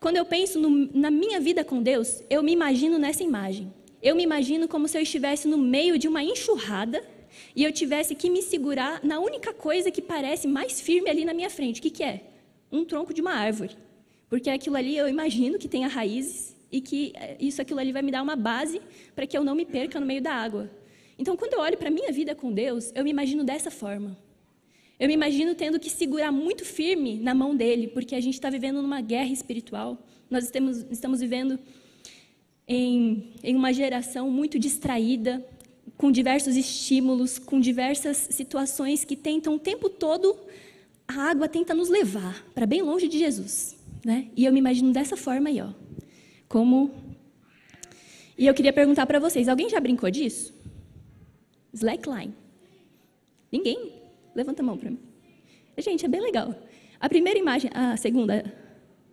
Quando 0.00 0.16
eu 0.16 0.24
penso 0.24 0.58
no, 0.58 0.90
na 0.92 1.10
minha 1.10 1.38
vida 1.38 1.64
com 1.64 1.80
Deus, 1.80 2.22
eu 2.28 2.42
me 2.42 2.52
imagino 2.52 2.98
nessa 2.98 3.22
imagem. 3.22 3.72
Eu 4.02 4.16
me 4.16 4.24
imagino 4.24 4.66
como 4.66 4.88
se 4.88 4.98
eu 4.98 5.02
estivesse 5.02 5.46
no 5.46 5.56
meio 5.56 5.96
de 5.96 6.08
uma 6.08 6.24
enxurrada 6.24 7.04
e 7.54 7.62
eu 7.62 7.70
tivesse 7.70 8.14
que 8.14 8.28
me 8.28 8.42
segurar 8.42 9.04
na 9.04 9.20
única 9.20 9.52
coisa 9.54 9.90
que 9.90 10.02
parece 10.02 10.48
mais 10.48 10.80
firme 10.80 11.08
ali 11.08 11.24
na 11.24 11.34
minha 11.34 11.50
frente. 11.50 11.78
O 11.78 11.82
que, 11.82 11.90
que 11.90 12.02
é? 12.02 12.29
Um 12.70 12.84
tronco 12.84 13.12
de 13.12 13.20
uma 13.20 13.32
árvore. 13.32 13.76
Porque 14.28 14.48
aquilo 14.48 14.76
ali 14.76 14.96
eu 14.96 15.08
imagino 15.08 15.58
que 15.58 15.68
tenha 15.68 15.88
raízes 15.88 16.56
e 16.70 16.80
que 16.80 17.12
eh, 17.16 17.36
isso 17.40 17.60
aquilo 17.60 17.80
ali 17.80 17.92
vai 17.92 18.02
me 18.02 18.12
dar 18.12 18.22
uma 18.22 18.36
base 18.36 18.80
para 19.14 19.26
que 19.26 19.36
eu 19.36 19.42
não 19.42 19.54
me 19.54 19.64
perca 19.64 19.98
no 19.98 20.06
meio 20.06 20.22
da 20.22 20.32
água. 20.32 20.70
Então, 21.18 21.36
quando 21.36 21.54
eu 21.54 21.60
olho 21.60 21.76
para 21.76 21.88
a 21.88 21.90
minha 21.90 22.10
vida 22.12 22.34
com 22.34 22.52
Deus, 22.52 22.92
eu 22.94 23.04
me 23.04 23.10
imagino 23.10 23.44
dessa 23.44 23.70
forma. 23.70 24.16
Eu 24.98 25.08
me 25.08 25.14
imagino 25.14 25.54
tendo 25.54 25.80
que 25.80 25.90
segurar 25.90 26.30
muito 26.30 26.64
firme 26.64 27.18
na 27.18 27.34
mão 27.34 27.56
dele, 27.56 27.88
porque 27.88 28.14
a 28.14 28.20
gente 28.20 28.34
está 28.34 28.48
vivendo 28.48 28.80
numa 28.80 29.00
guerra 29.00 29.32
espiritual. 29.32 29.98
Nós 30.30 30.44
estamos, 30.44 30.86
estamos 30.90 31.20
vivendo 31.20 31.58
em, 32.68 33.32
em 33.42 33.56
uma 33.56 33.72
geração 33.72 34.30
muito 34.30 34.58
distraída, 34.58 35.44
com 35.96 36.10
diversos 36.12 36.56
estímulos, 36.56 37.38
com 37.38 37.58
diversas 37.58 38.16
situações 38.16 39.04
que 39.04 39.16
tentam 39.16 39.56
o 39.56 39.58
tempo 39.58 39.90
todo, 39.90 40.38
a 41.10 41.30
água 41.30 41.48
tenta 41.48 41.74
nos 41.74 41.88
levar 41.88 42.44
para 42.54 42.64
bem 42.64 42.82
longe 42.82 43.08
de 43.08 43.18
Jesus. 43.18 43.76
Né? 44.04 44.28
E 44.36 44.44
eu 44.44 44.52
me 44.52 44.60
imagino 44.60 44.92
dessa 44.92 45.16
forma 45.16 45.48
aí, 45.48 45.60
ó, 45.60 45.70
como. 46.48 46.90
E 48.38 48.46
eu 48.46 48.54
queria 48.54 48.72
perguntar 48.72 49.06
para 49.06 49.18
vocês: 49.18 49.48
alguém 49.48 49.68
já 49.68 49.80
brincou 49.80 50.08
disso? 50.08 50.54
Slackline. 51.74 52.32
Ninguém? 53.50 53.92
Levanta 54.34 54.62
a 54.62 54.64
mão 54.64 54.78
para 54.78 54.90
mim. 54.90 55.00
Gente, 55.78 56.04
é 56.04 56.08
bem 56.08 56.20
legal. 56.20 56.54
A 57.00 57.08
primeira 57.08 57.38
imagem, 57.38 57.70
a 57.74 57.96
segunda, 57.96 58.44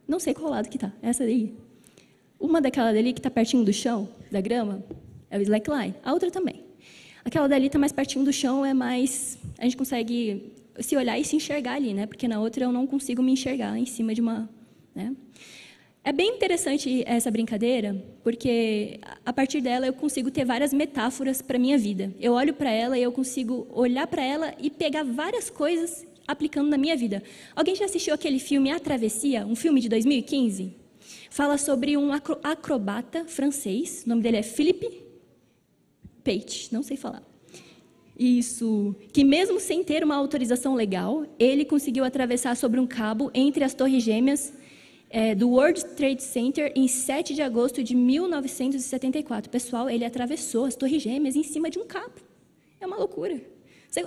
não 0.08 0.20
sei 0.20 0.34
qual 0.34 0.51
lado 0.51 0.70
que 0.70 0.77
tá, 0.77 0.94
essa 1.01 1.24
daí. 1.24 1.56
Uma 2.39 2.62
daquela 2.62 2.94
dali 2.94 3.13
que 3.13 3.20
está 3.20 3.32
pertinho 3.32 3.63
do 3.63 3.74
chão, 3.74 4.08
da 4.32 4.39
grama, 4.39 4.84
é 5.30 5.39
o 5.39 5.42
slackline. 5.42 5.96
A 6.04 6.13
outra 6.13 6.30
também. 6.30 6.63
Aquela 7.25 7.48
dali 7.48 7.68
está 7.68 7.80
mais 7.80 7.92
pertinho 7.92 8.24
do 8.24 8.32
chão, 8.32 8.63
é 8.66 8.74
mais. 8.74 9.39
A 9.58 9.63
gente 9.63 9.75
consegue 9.75 10.54
se 10.80 10.96
olhar 10.96 11.20
e 11.20 11.24
se 11.24 11.36
enxergar 11.36 11.74
ali, 11.74 11.94
né? 11.94 12.06
Porque 12.06 12.28
na 12.28 12.40
outra 12.40 12.66
eu 12.66 12.72
não 12.72 12.86
consigo 12.88 13.22
me 13.22 13.32
enxergar 13.32 13.78
em 13.78 13.86
cima 13.86 14.14
de 14.14 14.22
uma. 14.22 14.50
Né? 14.94 15.16
É 16.04 16.12
bem 16.14 16.36
interessante 16.36 17.04
essa 17.06 17.30
brincadeira, 17.30 18.02
porque 18.24 19.00
a 19.26 19.34
partir 19.34 19.60
dela 19.60 19.86
eu 19.86 19.94
consigo 19.94 20.32
ter 20.32 20.46
várias 20.46 20.72
metáforas 20.72 21.42
para 21.42 21.60
minha 21.60 21.78
vida. 21.78 22.14
Eu 22.20 22.34
olho 22.34 22.54
para 22.54 22.72
ela 22.72 22.98
e 22.98 23.04
eu 23.04 23.12
consigo 23.12 23.68
olhar 23.72 24.08
para 24.08 24.24
ela 24.24 24.54
e 24.58 24.70
pegar 24.70 25.04
várias 25.04 25.50
coisas 25.50 26.06
aplicando 26.26 26.70
na 26.70 26.78
minha 26.78 26.96
vida. 26.96 27.22
Alguém 27.56 27.76
já 27.76 27.86
assistiu 27.86 28.14
aquele 28.14 28.40
filme 28.40 28.72
A 28.72 28.80
Travessia, 28.80 29.46
um 29.46 29.56
filme 29.56 29.82
de 29.82 29.90
2015? 29.90 30.74
Fala 31.30 31.58
sobre 31.58 31.98
um 31.98 32.12
acrobata 32.12 33.26
francês, 33.26 34.04
o 34.06 34.10
nome 34.10 34.22
dele 34.22 34.38
é 34.38 34.44
Philippe 34.44 35.04
Pate, 36.24 36.74
não 36.74 36.84
sei 36.84 36.98
falar. 36.98 37.24
Isso, 38.20 38.96
que 39.14 39.24
mesmo 39.24 39.60
sem 39.60 39.84
ter 39.84 40.04
uma 40.04 40.16
autorização 40.16 40.74
legal, 40.74 41.26
ele 41.38 41.64
conseguiu 41.64 42.04
atravessar 42.04 42.58
sobre 42.58 42.80
um 42.80 42.88
cabo 42.88 43.30
entre 43.34 43.64
as 43.64 43.76
Torres 43.76 44.04
Gêmeas 44.04 44.54
é, 45.10 45.36
do 45.36 45.50
World 45.50 45.86
Trade 45.96 46.24
Center 46.24 46.72
em 46.76 46.88
7 46.88 47.36
de 47.36 47.44
agosto 47.44 47.84
de 47.84 47.96
1974. 47.96 49.52
Pessoal, 49.52 49.88
ele 49.88 50.04
atravessou 50.04 50.66
as 50.66 50.76
Torres 50.76 51.04
Gêmeas 51.04 51.36
em 51.36 51.44
cima 51.44 51.70
de 51.70 51.78
um 51.78 51.86
cabo. 51.86 52.16
É 52.82 52.88
uma 52.88 52.98
loucura. 52.98 53.40
Você, 53.88 54.04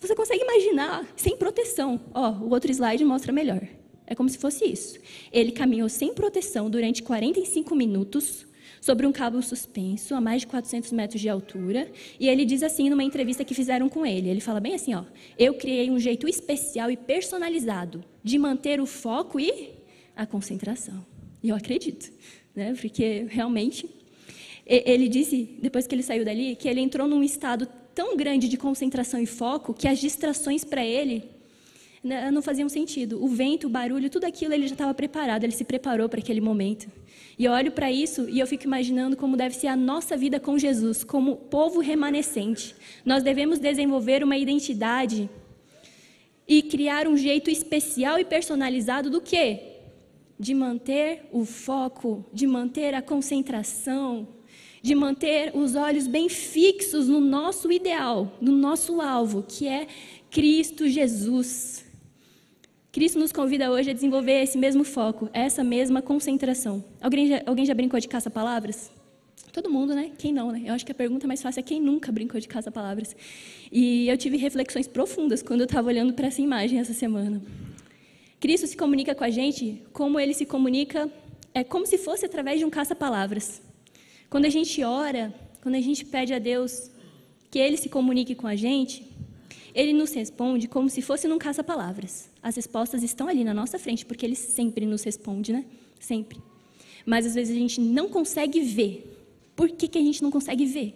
você 0.00 0.14
consegue 0.14 0.42
imaginar 0.42 1.06
sem 1.14 1.36
proteção. 1.36 2.00
Ó, 2.14 2.30
o 2.32 2.50
outro 2.50 2.70
slide 2.70 3.04
mostra 3.04 3.30
melhor. 3.30 3.60
É 4.06 4.14
como 4.14 4.30
se 4.30 4.38
fosse 4.38 4.64
isso. 4.64 4.98
Ele 5.30 5.52
caminhou 5.52 5.88
sem 5.90 6.14
proteção 6.14 6.70
durante 6.70 7.02
45 7.02 7.76
minutos 7.76 8.47
sobre 8.80 9.06
um 9.06 9.12
cabo 9.12 9.42
suspenso 9.42 10.14
a 10.14 10.20
mais 10.20 10.42
de 10.42 10.46
400 10.46 10.92
metros 10.92 11.20
de 11.20 11.28
altura. 11.28 11.90
E 12.18 12.28
ele 12.28 12.44
diz 12.44 12.62
assim 12.62 12.88
numa 12.90 13.04
entrevista 13.04 13.44
que 13.44 13.54
fizeram 13.54 13.88
com 13.88 14.04
ele. 14.04 14.28
Ele 14.28 14.40
fala 14.40 14.60
bem 14.60 14.74
assim, 14.74 14.94
ó: 14.94 15.04
"Eu 15.38 15.54
criei 15.54 15.90
um 15.90 15.98
jeito 15.98 16.28
especial 16.28 16.90
e 16.90 16.96
personalizado 16.96 18.04
de 18.22 18.38
manter 18.38 18.80
o 18.80 18.86
foco 18.86 19.38
e 19.40 19.78
a 20.16 20.26
concentração. 20.26 21.06
E 21.42 21.48
eu 21.48 21.56
acredito, 21.56 22.10
né? 22.54 22.74
porque 22.78 23.26
realmente 23.30 23.88
ele 24.66 25.08
disse, 25.08 25.56
depois 25.62 25.86
que 25.86 25.94
ele 25.94 26.02
saiu 26.02 26.24
dali, 26.24 26.54
que 26.54 26.68
ele 26.68 26.80
entrou 26.80 27.08
num 27.08 27.22
estado 27.22 27.66
tão 27.94 28.16
grande 28.16 28.48
de 28.48 28.56
concentração 28.56 29.18
e 29.20 29.26
foco 29.26 29.72
que 29.72 29.88
as 29.88 29.98
distrações 29.98 30.62
para 30.62 30.84
ele 30.84 31.24
não 32.02 32.40
faziam 32.42 32.68
sentido. 32.68 33.22
O 33.22 33.28
vento, 33.28 33.66
o 33.66 33.70
barulho, 33.70 34.10
tudo 34.10 34.24
aquilo 34.24 34.54
ele 34.54 34.66
já 34.66 34.74
estava 34.74 34.94
preparado, 34.94 35.44
ele 35.44 35.52
se 35.52 35.64
preparou 35.64 36.08
para 36.08 36.20
aquele 36.20 36.40
momento. 36.40 36.90
E 37.38 37.44
eu 37.44 37.52
olho 37.52 37.72
para 37.72 37.90
isso 37.90 38.28
e 38.28 38.38
eu 38.38 38.46
fico 38.46 38.64
imaginando 38.64 39.16
como 39.16 39.36
deve 39.36 39.54
ser 39.54 39.68
a 39.68 39.76
nossa 39.76 40.16
vida 40.16 40.40
com 40.40 40.58
Jesus, 40.58 41.04
como 41.04 41.36
povo 41.36 41.80
remanescente. 41.80 42.74
Nós 43.04 43.22
devemos 43.22 43.58
desenvolver 43.58 44.24
uma 44.24 44.36
identidade 44.36 45.28
e 46.46 46.62
criar 46.62 47.06
um 47.06 47.16
jeito 47.16 47.50
especial 47.50 48.18
e 48.18 48.24
personalizado 48.24 49.10
do 49.10 49.20
quê? 49.20 49.76
de 50.38 50.54
manter 50.54 51.28
o 51.32 51.44
foco, 51.44 52.24
de 52.32 52.46
manter 52.46 52.94
a 52.94 53.02
concentração, 53.02 54.28
de 54.80 54.94
manter 54.94 55.50
os 55.54 55.74
olhos 55.74 56.06
bem 56.06 56.28
fixos 56.28 57.08
no 57.08 57.18
nosso 57.18 57.72
ideal, 57.72 58.32
no 58.40 58.52
nosso 58.52 59.00
alvo, 59.00 59.42
que 59.42 59.66
é 59.66 59.88
Cristo 60.30 60.88
Jesus. 60.88 61.84
Cristo 62.90 63.18
nos 63.18 63.32
convida 63.32 63.70
hoje 63.70 63.90
a 63.90 63.92
desenvolver 63.92 64.42
esse 64.42 64.56
mesmo 64.56 64.82
foco, 64.82 65.28
essa 65.34 65.62
mesma 65.62 66.00
concentração. 66.00 66.82
Alguém 67.00 67.28
já, 67.28 67.42
alguém 67.44 67.66
já 67.66 67.74
brincou 67.74 68.00
de 68.00 68.08
caça-palavras? 68.08 68.90
Todo 69.52 69.70
mundo, 69.70 69.94
né? 69.94 70.10
Quem 70.16 70.32
não, 70.32 70.50
né? 70.50 70.62
Eu 70.64 70.72
acho 70.72 70.86
que 70.86 70.92
a 70.92 70.94
pergunta 70.94 71.26
mais 71.26 71.42
fácil 71.42 71.60
é 71.60 71.62
quem 71.62 71.80
nunca 71.82 72.10
brincou 72.10 72.40
de 72.40 72.48
caça-palavras. 72.48 73.14
E 73.70 74.08
eu 74.08 74.16
tive 74.16 74.38
reflexões 74.38 74.88
profundas 74.88 75.42
quando 75.42 75.60
eu 75.60 75.66
estava 75.66 75.88
olhando 75.88 76.14
para 76.14 76.28
essa 76.28 76.40
imagem 76.40 76.78
essa 76.78 76.94
semana. 76.94 77.42
Cristo 78.40 78.66
se 78.66 78.76
comunica 78.76 79.14
com 79.14 79.24
a 79.24 79.30
gente 79.30 79.82
como 79.92 80.18
ele 80.18 80.32
se 80.32 80.46
comunica, 80.46 81.10
é 81.52 81.62
como 81.62 81.84
se 81.86 81.98
fosse 81.98 82.24
através 82.24 82.58
de 82.58 82.64
um 82.64 82.70
caça-palavras. 82.70 83.60
Quando 84.30 84.46
a 84.46 84.50
gente 84.50 84.82
ora, 84.82 85.34
quando 85.60 85.74
a 85.74 85.80
gente 85.80 86.06
pede 86.06 86.32
a 86.32 86.38
Deus 86.38 86.90
que 87.50 87.58
ele 87.58 87.76
se 87.76 87.88
comunique 87.88 88.34
com 88.34 88.46
a 88.46 88.56
gente, 88.56 89.04
ele 89.74 89.92
nos 89.92 90.12
responde 90.12 90.66
como 90.68 90.88
se 90.88 91.02
fosse 91.02 91.28
num 91.28 91.38
caça-palavras. 91.38 92.30
As 92.48 92.56
respostas 92.56 93.02
estão 93.02 93.28
ali 93.28 93.44
na 93.44 93.52
nossa 93.52 93.78
frente, 93.78 94.06
porque 94.06 94.24
ele 94.24 94.34
sempre 94.34 94.86
nos 94.86 95.02
responde, 95.02 95.52
né? 95.52 95.66
Sempre. 96.00 96.40
Mas 97.04 97.26
às 97.26 97.34
vezes 97.34 97.54
a 97.54 97.58
gente 97.58 97.78
não 97.78 98.08
consegue 98.08 98.62
ver. 98.62 98.94
Por 99.54 99.68
que, 99.68 99.86
que 99.86 99.98
a 99.98 100.00
gente 100.00 100.22
não 100.22 100.30
consegue 100.30 100.64
ver? 100.64 100.94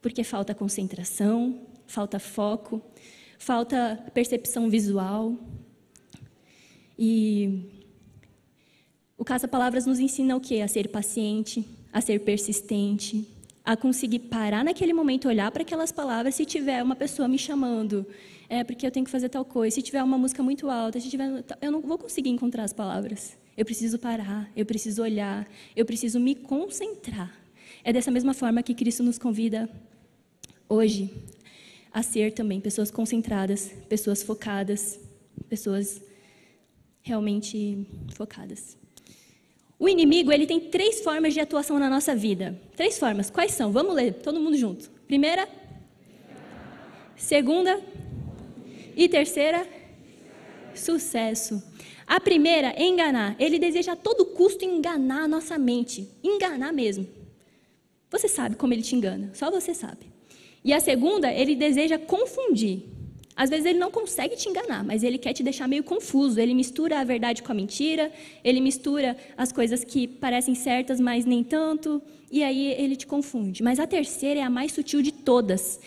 Porque 0.00 0.22
falta 0.22 0.54
concentração, 0.54 1.58
falta 1.84 2.20
foco, 2.20 2.80
falta 3.40 3.98
percepção 4.14 4.70
visual, 4.70 5.36
e 6.96 7.64
o 9.18 9.24
caça-palavras 9.24 9.84
nos 9.84 9.98
ensina 9.98 10.36
o 10.36 10.40
quê? 10.40 10.60
A 10.60 10.68
ser 10.68 10.90
paciente, 10.90 11.66
a 11.92 12.00
ser 12.00 12.20
persistente, 12.20 13.26
a 13.64 13.76
conseguir 13.76 14.20
parar 14.20 14.62
naquele 14.62 14.92
momento, 14.92 15.26
olhar 15.26 15.50
para 15.50 15.62
aquelas 15.62 15.90
palavras, 15.90 16.36
se 16.36 16.44
tiver 16.44 16.84
uma 16.84 16.94
pessoa 16.94 17.26
me 17.26 17.36
chamando, 17.36 18.06
é 18.50 18.64
porque 18.64 18.84
eu 18.84 18.90
tenho 18.90 19.04
que 19.04 19.10
fazer 19.12 19.28
tal 19.28 19.44
coisa, 19.44 19.76
se 19.76 19.80
tiver 19.80 20.02
uma 20.02 20.18
música 20.18 20.42
muito 20.42 20.68
alta, 20.68 20.98
se 20.98 21.08
tiver, 21.08 21.44
eu 21.62 21.70
não 21.70 21.80
vou 21.80 21.96
conseguir 21.96 22.30
encontrar 22.30 22.64
as 22.64 22.72
palavras. 22.72 23.38
Eu 23.56 23.64
preciso 23.64 23.96
parar, 23.96 24.50
eu 24.56 24.66
preciso 24.66 25.02
olhar, 25.02 25.48
eu 25.76 25.86
preciso 25.86 26.18
me 26.18 26.34
concentrar. 26.34 27.32
É 27.84 27.92
dessa 27.92 28.10
mesma 28.10 28.34
forma 28.34 28.60
que 28.60 28.74
Cristo 28.74 29.04
nos 29.04 29.18
convida 29.18 29.70
hoje 30.68 31.14
a 31.92 32.02
ser 32.02 32.32
também 32.32 32.60
pessoas 32.60 32.90
concentradas, 32.90 33.70
pessoas 33.88 34.20
focadas, 34.20 34.98
pessoas 35.48 36.02
realmente 37.02 37.86
focadas. 38.14 38.76
O 39.78 39.88
inimigo 39.88 40.32
ele 40.32 40.46
tem 40.46 40.58
três 40.58 41.02
formas 41.02 41.34
de 41.34 41.40
atuação 41.40 41.78
na 41.78 41.88
nossa 41.88 42.16
vida. 42.16 42.60
Três 42.76 42.98
formas. 42.98 43.30
Quais 43.30 43.52
são? 43.52 43.70
Vamos 43.70 43.94
ler, 43.94 44.14
todo 44.14 44.40
mundo 44.40 44.56
junto. 44.56 44.90
Primeira, 45.06 45.48
segunda 47.16 47.80
e 48.96 49.08
terceira, 49.08 49.66
sucesso. 50.74 51.62
A 52.06 52.18
primeira, 52.18 52.74
enganar. 52.76 53.36
Ele 53.38 53.58
deseja 53.58 53.92
a 53.92 53.96
todo 53.96 54.26
custo 54.26 54.64
enganar 54.64 55.22
a 55.22 55.28
nossa 55.28 55.58
mente. 55.58 56.08
Enganar 56.22 56.72
mesmo. 56.72 57.06
Você 58.10 58.26
sabe 58.26 58.56
como 58.56 58.74
ele 58.74 58.82
te 58.82 58.96
engana, 58.96 59.30
só 59.32 59.50
você 59.50 59.72
sabe. 59.72 60.10
E 60.64 60.72
a 60.72 60.80
segunda, 60.80 61.32
ele 61.32 61.54
deseja 61.54 61.98
confundir. 61.98 62.82
Às 63.36 63.48
vezes 63.48 63.64
ele 63.64 63.78
não 63.78 63.90
consegue 63.90 64.36
te 64.36 64.48
enganar, 64.48 64.84
mas 64.84 65.02
ele 65.02 65.16
quer 65.16 65.32
te 65.32 65.42
deixar 65.42 65.66
meio 65.66 65.82
confuso. 65.82 66.38
Ele 66.38 66.52
mistura 66.52 66.98
a 66.98 67.04
verdade 67.04 67.42
com 67.42 67.52
a 67.52 67.54
mentira, 67.54 68.12
ele 68.44 68.60
mistura 68.60 69.16
as 69.36 69.50
coisas 69.52 69.84
que 69.84 70.06
parecem 70.06 70.54
certas, 70.54 71.00
mas 71.00 71.24
nem 71.24 71.42
tanto, 71.42 72.02
e 72.30 72.42
aí 72.42 72.72
ele 72.72 72.96
te 72.96 73.06
confunde. 73.06 73.62
Mas 73.62 73.78
a 73.78 73.86
terceira 73.86 74.40
é 74.40 74.42
a 74.42 74.50
mais 74.50 74.72
sutil 74.72 75.00
de 75.00 75.12
todas. 75.12 75.80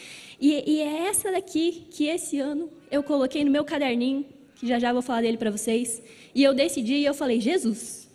E, 0.44 0.62
e 0.70 0.82
é 0.82 1.08
essa 1.08 1.32
daqui 1.32 1.88
que 1.90 2.08
esse 2.08 2.38
ano 2.38 2.70
eu 2.92 3.02
coloquei 3.02 3.46
no 3.46 3.50
meu 3.50 3.64
caderninho, 3.64 4.26
que 4.56 4.68
já 4.68 4.78
já 4.78 4.92
vou 4.92 5.02
falar 5.02 5.22
dele 5.22 5.38
para 5.38 5.50
vocês, 5.50 6.04
e 6.36 6.44
eu 6.44 6.54
decidi 6.54 6.96
e 6.96 7.06
eu 7.06 7.14
falei: 7.14 7.40
Jesus, 7.40 8.10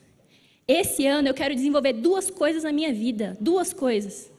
esse 0.69 1.07
ano 1.07 1.29
eu 1.29 1.33
quero 1.33 1.55
desenvolver 1.55 1.95
duas 1.95 2.29
coisas 2.29 2.65
na 2.65 2.71
minha 2.71 2.93
vida, 2.93 3.35
duas 3.41 3.73
coisas: 3.73 4.31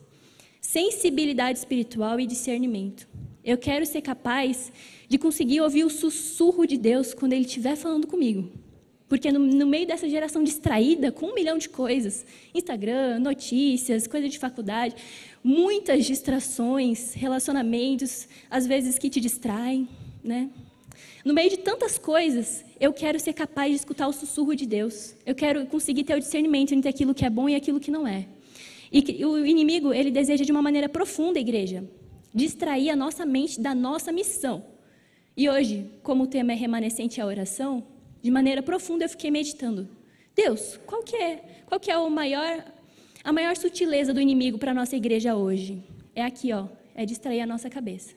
sensibilidade 0.62 1.58
espiritual 1.58 2.20
e 2.20 2.28
discernimento. 2.28 3.08
Eu 3.44 3.58
quero 3.58 3.88
ser 3.88 4.04
capaz 4.04 4.72
de 5.08 5.18
conseguir 5.18 5.62
ouvir 5.62 5.84
o 5.84 5.90
sussurro 5.90 6.68
de 6.68 6.78
Deus 6.78 7.16
quando 7.16 7.34
Ele 7.34 7.46
estiver 7.46 7.76
falando 7.76 8.06
comigo. 8.06 8.52
Porque 9.10 9.32
no, 9.32 9.40
no, 9.40 9.66
meio 9.66 9.88
dessa 9.88 10.08
geração 10.08 10.44
distraída, 10.44 11.12
com 11.12 11.26
um 11.26 11.34
milhão 11.34 11.58
de 11.58 11.68
coisas, 11.68 12.24
Instagram, 12.54 13.20
notícias, 13.20 14.06
coisa 14.06 14.30
de 14.30 14.38
faculdade, 14.38 14.96
muitas 15.44 16.06
distrações, 16.06 17.16
relacionamentos, 17.16 18.28
às 18.52 18.68
vezes 18.68 19.00
que 19.00 19.10
te 19.10 19.20
distraem, 19.20 19.90
né? 20.24 20.50
No 21.26 21.34
meio 21.34 21.50
de 21.50 21.58
tantas 21.58 21.98
coisas, 21.98 22.64
eu 22.80 22.94
quero 22.94 23.20
ser 23.20 23.34
capaz 23.34 23.72
de 23.72 23.78
escutar 23.78 24.08
o 24.08 24.14
sussurro 24.14 24.56
de 24.56 24.66
Deus. 24.66 25.16
Eu 25.26 25.34
quero 25.34 25.66
conseguir 25.66 26.04
ter 26.04 26.16
o 26.16 26.20
discernimento 26.20 26.74
entre 26.74 26.88
aquilo 26.88 27.14
que 27.14 27.26
é 27.26 27.30
bom 27.30 27.50
e 27.50 27.56
aquilo 27.56 27.80
que 27.80 27.92
não 27.92 28.08
é. 28.08 28.28
E 28.92 29.26
o 29.26 29.46
inimigo, 29.46 29.94
ele 29.94 30.12
deseja 30.12 30.46
de 30.46 30.52
uma 30.52 30.62
maneira 30.62 30.88
profunda, 30.88 31.40
igreja, 31.40 31.84
distrair 32.34 32.90
a 32.92 32.96
nossa 32.96 33.26
mente 33.26 33.60
da 33.60 33.74
nossa 33.74 34.12
missão. 34.12 34.64
E 35.36 35.50
hoje, 35.50 35.90
como 36.04 36.24
o 36.24 36.28
tema 36.28 36.54
é 36.54 36.56
remanescente 36.56 37.20
à 37.20 37.26
oração, 37.26 37.84
de 38.22 38.32
maneira 38.32 38.62
profunda 38.62 39.06
eu 39.06 39.10
fiquei 39.10 39.32
meditando. 39.32 39.88
Deus, 40.36 40.80
qual 40.86 41.04
que 41.04 41.16
é, 41.16 41.64
qual 41.66 41.80
que 41.80 41.92
é 41.92 41.98
o 41.98 42.10
maior, 42.10 42.64
a 43.24 43.34
maior 43.34 43.56
sutileza 43.58 44.14
do 44.14 44.22
inimigo 44.22 44.58
para 44.58 44.72
a 44.72 44.74
nossa 44.74 44.96
igreja 44.96 45.36
hoje? 45.36 45.84
É 46.16 46.24
aqui, 46.24 46.52
ó, 46.54 46.68
é 46.96 47.06
distrair 47.06 47.42
a 47.42 47.46
nossa 47.46 47.70
cabeça, 47.70 48.14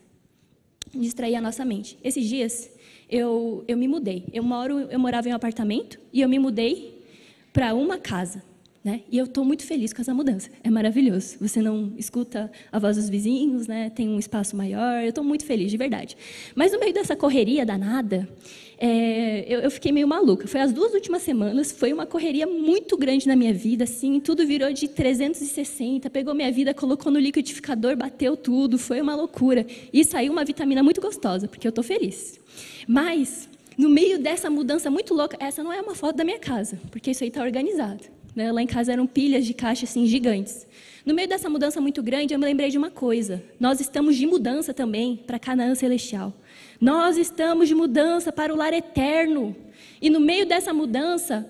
distrair 0.95 1.37
a 1.37 1.41
nossa 1.41 1.65
mente. 1.65 1.99
Esses 2.03 2.27
dias 2.29 2.71
eu, 3.09 3.63
eu 3.69 3.77
me 3.77 3.87
mudei. 3.87 4.25
Eu 4.33 4.43
moro, 4.43 4.81
eu 4.91 4.99
morava 4.99 5.29
em 5.29 5.33
um 5.33 5.37
apartamento 5.37 6.01
e 6.13 6.23
eu 6.23 6.29
me 6.29 6.39
mudei 6.39 7.05
para 7.53 7.75
uma 7.75 7.99
casa. 7.99 8.43
Né? 8.85 9.03
E 9.11 9.17
eu 9.17 9.27
estou 9.27 9.45
muito 9.45 9.65
feliz 9.65 9.93
com 9.93 10.03
essa 10.03 10.13
mudança. 10.13 10.51
É 10.65 10.69
maravilhoso. 10.69 11.37
Você 11.41 11.63
não 11.63 11.93
escuta 11.97 12.51
a 12.71 12.81
voz 12.81 12.97
dos 12.97 13.09
vizinhos, 13.09 13.69
né? 13.69 13.91
tem 13.91 14.09
um 14.09 14.19
espaço 14.19 14.57
maior. 14.57 15.03
Eu 15.03 15.11
estou 15.11 15.23
muito 15.23 15.45
feliz, 15.45 15.71
de 15.71 15.77
verdade. 15.77 16.17
Mas 16.57 16.73
no 16.73 16.81
meio 16.81 16.93
dessa 16.93 17.15
correria 17.15 17.65
danada, 17.65 18.29
é, 18.77 19.45
eu, 19.47 19.61
eu, 19.61 19.71
fiquei 19.71 19.93
meio 19.93 20.09
maluca. 20.09 20.49
Foi 20.49 20.61
as 20.61 20.73
duas 20.73 20.93
últimas 20.95 21.23
semanas, 21.23 21.71
foi 21.71 21.93
uma 21.93 22.05
correria 22.05 22.45
muito 22.45 22.97
grande 22.97 23.29
na 23.29 23.37
minha 23.37 23.55
vida, 23.55 23.85
assim, 23.85 24.19
tudo 24.19 24.45
virou 24.45 24.73
de 24.73 24.89
360, 24.89 26.11
pegou 26.11 26.35
minha 26.35 26.51
vida, 26.51 26.75
colocou 26.75 27.13
no 27.13 27.21
liquidificador, 27.21 27.97
bateu 27.97 28.37
tudo, 28.37 28.79
foi 28.79 29.01
uma 29.01 29.15
loucura. 29.15 29.65
E 29.93 30.05
saiu 30.05 30.33
uma 30.33 30.45
vitamina 30.45 30.83
muito 30.83 31.01
gostosa, 31.01 31.47
porque 31.47 31.65
eu 31.65 31.71
estou 31.71 31.85
feliz. 31.85 32.41
Mas, 32.89 33.49
no 33.79 33.89
meio 33.89 34.19
dessa 34.19 34.51
mudança 34.51 34.91
muito 34.91 35.15
louca, 35.15 35.37
essa 35.39 35.63
não 35.63 35.73
é 35.73 35.81
uma 35.81 35.95
foto 35.95 36.17
da 36.17 36.25
minha 36.25 36.41
casa, 36.41 36.81
porque 36.91 37.13
isso 37.13 37.23
aí 37.23 37.29
está 37.29 37.45
organizado. 37.45 38.22
Né? 38.35 38.51
Lá 38.51 38.63
em 38.63 38.67
casa 38.67 38.93
eram 38.93 39.07
pilhas 39.07 39.45
de 39.45 39.55
caixa 39.55 39.85
assim, 39.85 40.07
gigantes. 40.07 40.67
No 41.05 41.15
meio 41.15 41.29
dessa 41.29 41.51
mudança 41.51 41.81
muito 41.81 42.03
grande, 42.03 42.33
eu 42.33 42.39
me 42.39 42.45
lembrei 42.45 42.71
de 42.71 42.79
uma 42.79 42.91
coisa. 42.91 43.43
Nós 43.59 43.81
estamos 43.81 44.17
de 44.17 44.27
mudança 44.27 44.73
também 44.73 45.17
para 45.17 45.39
Canaã 45.39 45.75
Celestial. 45.75 46.33
Nós 46.81 47.17
estamos 47.17 47.69
de 47.69 47.75
mudança 47.75 48.33
para 48.33 48.53
o 48.53 48.57
lar 48.57 48.73
eterno. 48.73 49.55
E 50.01 50.09
no 50.09 50.21
meio 50.21 50.47
dessa 50.47 50.73
mudança, 50.73 51.49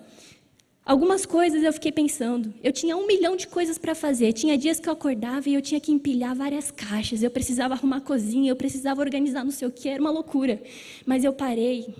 algumas 0.84 1.26
coisas 1.26 1.62
eu 1.62 1.72
fiquei 1.72 1.92
pensando. 1.92 2.52
Eu 2.62 2.72
tinha 2.72 2.96
um 2.96 3.06
milhão 3.06 3.36
de 3.36 3.46
coisas 3.46 3.76
para 3.76 3.94
fazer. 3.94 4.32
Tinha 4.32 4.56
dias 4.56 4.80
que 4.80 4.88
eu 4.88 4.92
acordava 4.94 5.48
e 5.50 5.54
eu 5.54 5.60
tinha 5.60 5.80
que 5.80 5.92
empilhar 5.92 6.34
várias 6.34 6.70
caixas. 6.70 7.22
Eu 7.22 7.30
precisava 7.30 7.74
arrumar 7.74 8.00
cozinha, 8.00 8.50
eu 8.50 8.56
precisava 8.56 9.02
organizar 9.02 9.44
não 9.44 9.52
sei 9.52 9.68
o 9.68 9.70
que, 9.70 9.88
era 9.88 10.00
uma 10.00 10.10
loucura. 10.10 10.62
Mas 11.04 11.24
eu 11.24 11.32
parei. 11.32 11.94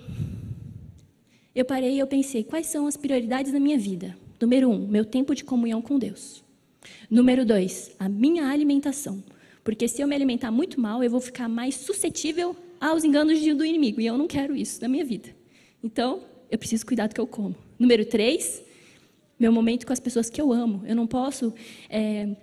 Eu 1.53 1.65
parei 1.65 1.93
e 1.93 1.99
eu 1.99 2.07
pensei, 2.07 2.43
quais 2.43 2.65
são 2.65 2.87
as 2.87 2.97
prioridades 2.97 3.51
da 3.51 3.59
minha 3.59 3.77
vida? 3.77 4.17
Número 4.43 4.69
um, 4.69 4.85
meu 4.85 5.05
tempo 5.05 5.33
de 5.33 5.41
comunhão 5.41 5.81
com 5.81 5.97
Deus. 5.97 6.43
Número 7.09 7.45
dois, 7.45 7.95
a 7.97 8.09
minha 8.09 8.49
alimentação. 8.49 9.23
Porque 9.63 9.87
se 9.87 10.01
eu 10.01 10.07
me 10.07 10.13
alimentar 10.13 10.51
muito 10.51 10.81
mal, 10.81 11.01
eu 11.01 11.09
vou 11.09 11.21
ficar 11.21 11.47
mais 11.47 11.75
suscetível 11.75 12.53
aos 12.77 13.05
enganos 13.05 13.39
do 13.39 13.63
inimigo. 13.63 14.01
E 14.01 14.05
eu 14.05 14.17
não 14.17 14.27
quero 14.27 14.53
isso 14.53 14.81
na 14.81 14.89
minha 14.89 15.05
vida. 15.05 15.29
Então, 15.81 16.23
eu 16.51 16.57
preciso 16.57 16.85
cuidar 16.85 17.07
do 17.07 17.15
que 17.15 17.21
eu 17.21 17.25
como. 17.25 17.55
Número 17.79 18.03
três, 18.03 18.61
meu 19.39 19.49
momento 19.49 19.87
com 19.87 19.93
as 19.93 20.01
pessoas 20.01 20.29
que 20.29 20.41
eu 20.41 20.51
amo. 20.51 20.83
Eu 20.85 20.93
não 20.97 21.07
posso, 21.07 21.53
é, 21.89 22.35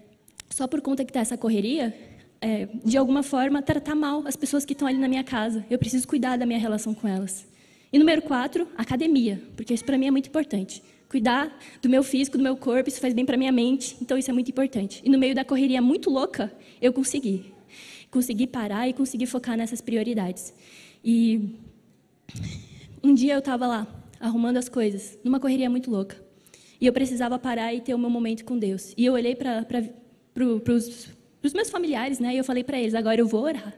só 0.48 0.66
por 0.66 0.80
conta 0.80 1.04
que 1.04 1.10
está 1.10 1.20
essa 1.20 1.36
correria, 1.36 1.94
é, 2.40 2.66
de 2.82 2.96
alguma 2.96 3.22
forma, 3.22 3.60
tratar 3.60 3.94
mal 3.94 4.26
as 4.26 4.36
pessoas 4.36 4.64
que 4.64 4.72
estão 4.72 4.88
ali 4.88 4.96
na 4.96 5.06
minha 5.06 5.22
casa. 5.22 5.66
Eu 5.68 5.78
preciso 5.78 6.08
cuidar 6.08 6.38
da 6.38 6.46
minha 6.46 6.58
relação 6.58 6.94
com 6.94 7.06
elas. 7.06 7.46
E 7.92 7.98
número 7.98 8.22
quatro, 8.22 8.66
academia, 8.74 9.42
porque 9.54 9.74
isso 9.74 9.84
para 9.84 9.98
mim 9.98 10.06
é 10.06 10.10
muito 10.10 10.28
importante. 10.30 10.82
Cuidar 11.10 11.58
do 11.82 11.88
meu 11.88 12.04
físico, 12.04 12.38
do 12.38 12.42
meu 12.42 12.56
corpo, 12.56 12.88
isso 12.88 13.00
faz 13.00 13.12
bem 13.12 13.26
para 13.26 13.36
minha 13.36 13.50
mente, 13.50 13.96
então 14.00 14.16
isso 14.16 14.30
é 14.30 14.32
muito 14.32 14.48
importante. 14.48 15.02
E 15.04 15.10
no 15.10 15.18
meio 15.18 15.34
da 15.34 15.44
correria 15.44 15.82
muito 15.82 16.08
louca, 16.08 16.52
eu 16.80 16.92
consegui. 16.92 17.52
Consegui 18.12 18.46
parar 18.46 18.88
e 18.88 18.92
consegui 18.92 19.26
focar 19.26 19.56
nessas 19.56 19.80
prioridades. 19.80 20.54
E 21.04 21.56
um 23.02 23.12
dia 23.12 23.34
eu 23.34 23.40
estava 23.40 23.66
lá, 23.66 24.04
arrumando 24.20 24.58
as 24.58 24.68
coisas, 24.68 25.18
numa 25.24 25.40
correria 25.40 25.68
muito 25.68 25.90
louca. 25.90 26.16
E 26.80 26.86
eu 26.86 26.92
precisava 26.92 27.40
parar 27.40 27.74
e 27.74 27.80
ter 27.80 27.92
o 27.92 27.98
meu 27.98 28.08
momento 28.08 28.44
com 28.44 28.56
Deus. 28.56 28.94
E 28.96 29.04
eu 29.04 29.14
olhei 29.14 29.34
para 29.34 29.66
pro, 30.32 30.62
os 31.42 31.52
meus 31.52 31.70
familiares, 31.70 32.20
né? 32.20 32.34
E 32.34 32.38
eu 32.38 32.44
falei 32.44 32.62
para 32.62 32.78
eles: 32.78 32.94
agora 32.94 33.20
eu 33.20 33.26
vou 33.26 33.42
orar. 33.42 33.74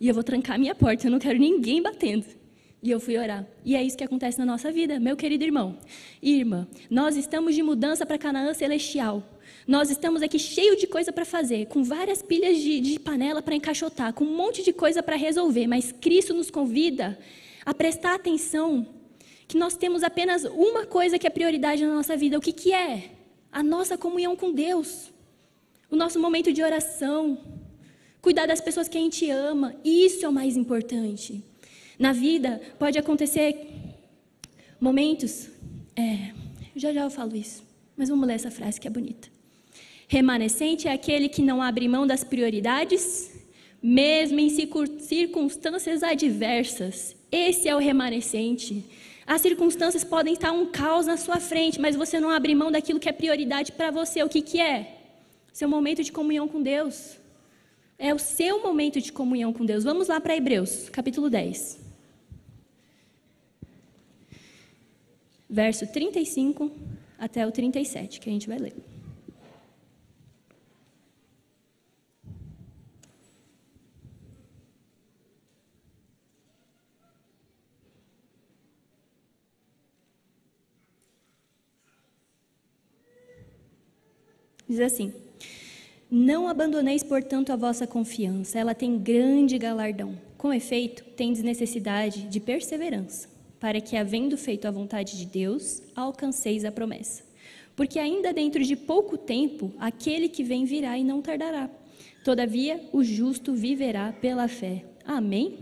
E 0.00 0.06
eu 0.06 0.14
vou 0.14 0.22
trancar 0.22 0.56
minha 0.56 0.76
porta, 0.76 1.08
eu 1.08 1.10
não 1.10 1.18
quero 1.18 1.40
ninguém 1.40 1.82
batendo. 1.82 2.37
E 2.82 2.90
eu 2.90 3.00
fui 3.00 3.18
orar. 3.18 3.44
E 3.64 3.74
é 3.74 3.82
isso 3.82 3.96
que 3.96 4.04
acontece 4.04 4.38
na 4.38 4.46
nossa 4.46 4.70
vida, 4.70 5.00
meu 5.00 5.16
querido 5.16 5.44
irmão. 5.44 5.76
Irmã, 6.22 6.66
nós 6.88 7.16
estamos 7.16 7.54
de 7.54 7.62
mudança 7.62 8.06
para 8.06 8.16
Canaã 8.16 8.54
celestial. 8.54 9.22
Nós 9.66 9.90
estamos 9.90 10.22
aqui 10.22 10.38
cheio 10.38 10.76
de 10.76 10.86
coisa 10.86 11.12
para 11.12 11.24
fazer, 11.24 11.66
com 11.66 11.82
várias 11.82 12.22
pilhas 12.22 12.58
de, 12.58 12.80
de 12.80 13.00
panela 13.00 13.42
para 13.42 13.54
encaixotar, 13.54 14.12
com 14.14 14.24
um 14.24 14.36
monte 14.36 14.62
de 14.62 14.72
coisa 14.72 15.02
para 15.02 15.16
resolver. 15.16 15.66
Mas 15.66 15.92
Cristo 15.92 16.32
nos 16.32 16.50
convida 16.50 17.18
a 17.66 17.74
prestar 17.74 18.14
atenção 18.14 18.86
que 19.48 19.58
nós 19.58 19.76
temos 19.76 20.02
apenas 20.02 20.44
uma 20.44 20.86
coisa 20.86 21.18
que 21.18 21.26
é 21.26 21.30
prioridade 21.30 21.84
na 21.84 21.94
nossa 21.94 22.16
vida. 22.16 22.38
O 22.38 22.40
que, 22.40 22.52
que 22.52 22.72
é? 22.72 23.10
A 23.50 23.62
nossa 23.62 23.98
comunhão 23.98 24.36
com 24.36 24.52
Deus. 24.52 25.10
O 25.90 25.96
nosso 25.96 26.20
momento 26.20 26.52
de 26.52 26.62
oração. 26.62 27.38
Cuidar 28.22 28.46
das 28.46 28.60
pessoas 28.60 28.88
que 28.88 28.96
a 28.96 29.00
gente 29.00 29.28
ama. 29.30 29.74
Isso 29.84 30.24
é 30.24 30.28
o 30.28 30.32
mais 30.32 30.56
importante. 30.56 31.42
Na 31.98 32.12
vida 32.12 32.60
pode 32.78 32.98
acontecer 32.98 33.68
momentos. 34.80 35.48
É, 35.96 36.32
já 36.76 36.92
já 36.92 37.02
eu 37.02 37.10
falo 37.10 37.34
isso, 37.34 37.64
mas 37.96 38.08
vamos 38.08 38.26
ler 38.26 38.34
essa 38.34 38.50
frase 38.50 38.80
que 38.80 38.86
é 38.86 38.90
bonita. 38.90 39.28
Remanescente 40.06 40.86
é 40.86 40.92
aquele 40.92 41.28
que 41.28 41.42
não 41.42 41.60
abre 41.60 41.88
mão 41.88 42.06
das 42.06 42.22
prioridades, 42.22 43.32
mesmo 43.82 44.38
em 44.38 44.48
circunstâncias 44.48 46.02
adversas. 46.02 47.16
Esse 47.30 47.68
é 47.68 47.74
o 47.74 47.78
remanescente. 47.78 48.84
As 49.26 49.42
circunstâncias 49.42 50.04
podem 50.04 50.32
estar 50.32 50.52
um 50.52 50.66
caos 50.66 51.04
na 51.04 51.16
sua 51.16 51.38
frente, 51.38 51.80
mas 51.80 51.96
você 51.96 52.18
não 52.18 52.30
abre 52.30 52.54
mão 52.54 52.72
daquilo 52.72 53.00
que 53.00 53.08
é 53.08 53.12
prioridade 53.12 53.72
para 53.72 53.90
você. 53.90 54.22
O 54.22 54.28
que, 54.28 54.40
que 54.40 54.58
é? 54.60 54.96
Seu 55.52 55.68
momento 55.68 56.02
de 56.02 56.12
comunhão 56.12 56.48
com 56.48 56.62
Deus. 56.62 57.18
É 57.98 58.14
o 58.14 58.18
seu 58.18 58.62
momento 58.62 59.00
de 59.00 59.12
comunhão 59.12 59.52
com 59.52 59.66
Deus. 59.66 59.84
Vamos 59.84 60.08
lá 60.08 60.20
para 60.20 60.36
Hebreus, 60.36 60.88
capítulo 60.88 61.28
10. 61.28 61.87
Verso 65.48 65.86
35 65.86 66.70
até 67.18 67.46
o 67.46 67.50
37, 67.50 68.20
que 68.20 68.28
a 68.28 68.32
gente 68.32 68.46
vai 68.46 68.58
ler. 68.58 68.74
Diz 84.68 84.80
assim: 84.80 85.14
Não 86.10 86.46
abandoneis, 86.46 87.02
portanto, 87.02 87.50
a 87.50 87.56
vossa 87.56 87.86
confiança, 87.86 88.58
ela 88.58 88.74
tem 88.74 88.98
grande 88.98 89.56
galardão. 89.56 90.14
Com 90.36 90.52
efeito, 90.52 91.02
tendes 91.16 91.42
necessidade 91.42 92.28
de 92.28 92.38
perseverança 92.38 93.37
para 93.60 93.80
que, 93.80 93.96
havendo 93.96 94.36
feito 94.36 94.66
a 94.66 94.70
vontade 94.70 95.16
de 95.16 95.26
Deus, 95.26 95.82
alcanceis 95.94 96.64
a 96.64 96.72
promessa. 96.72 97.24
Porque 97.74 97.98
ainda 97.98 98.32
dentro 98.32 98.62
de 98.62 98.74
pouco 98.74 99.16
tempo, 99.16 99.72
aquele 99.78 100.28
que 100.28 100.42
vem 100.42 100.64
virá 100.64 100.98
e 100.98 101.04
não 101.04 101.22
tardará. 101.22 101.70
Todavia, 102.24 102.80
o 102.92 103.02
justo 103.02 103.54
viverá 103.54 104.12
pela 104.12 104.48
fé. 104.48 104.84
Amém? 105.04 105.58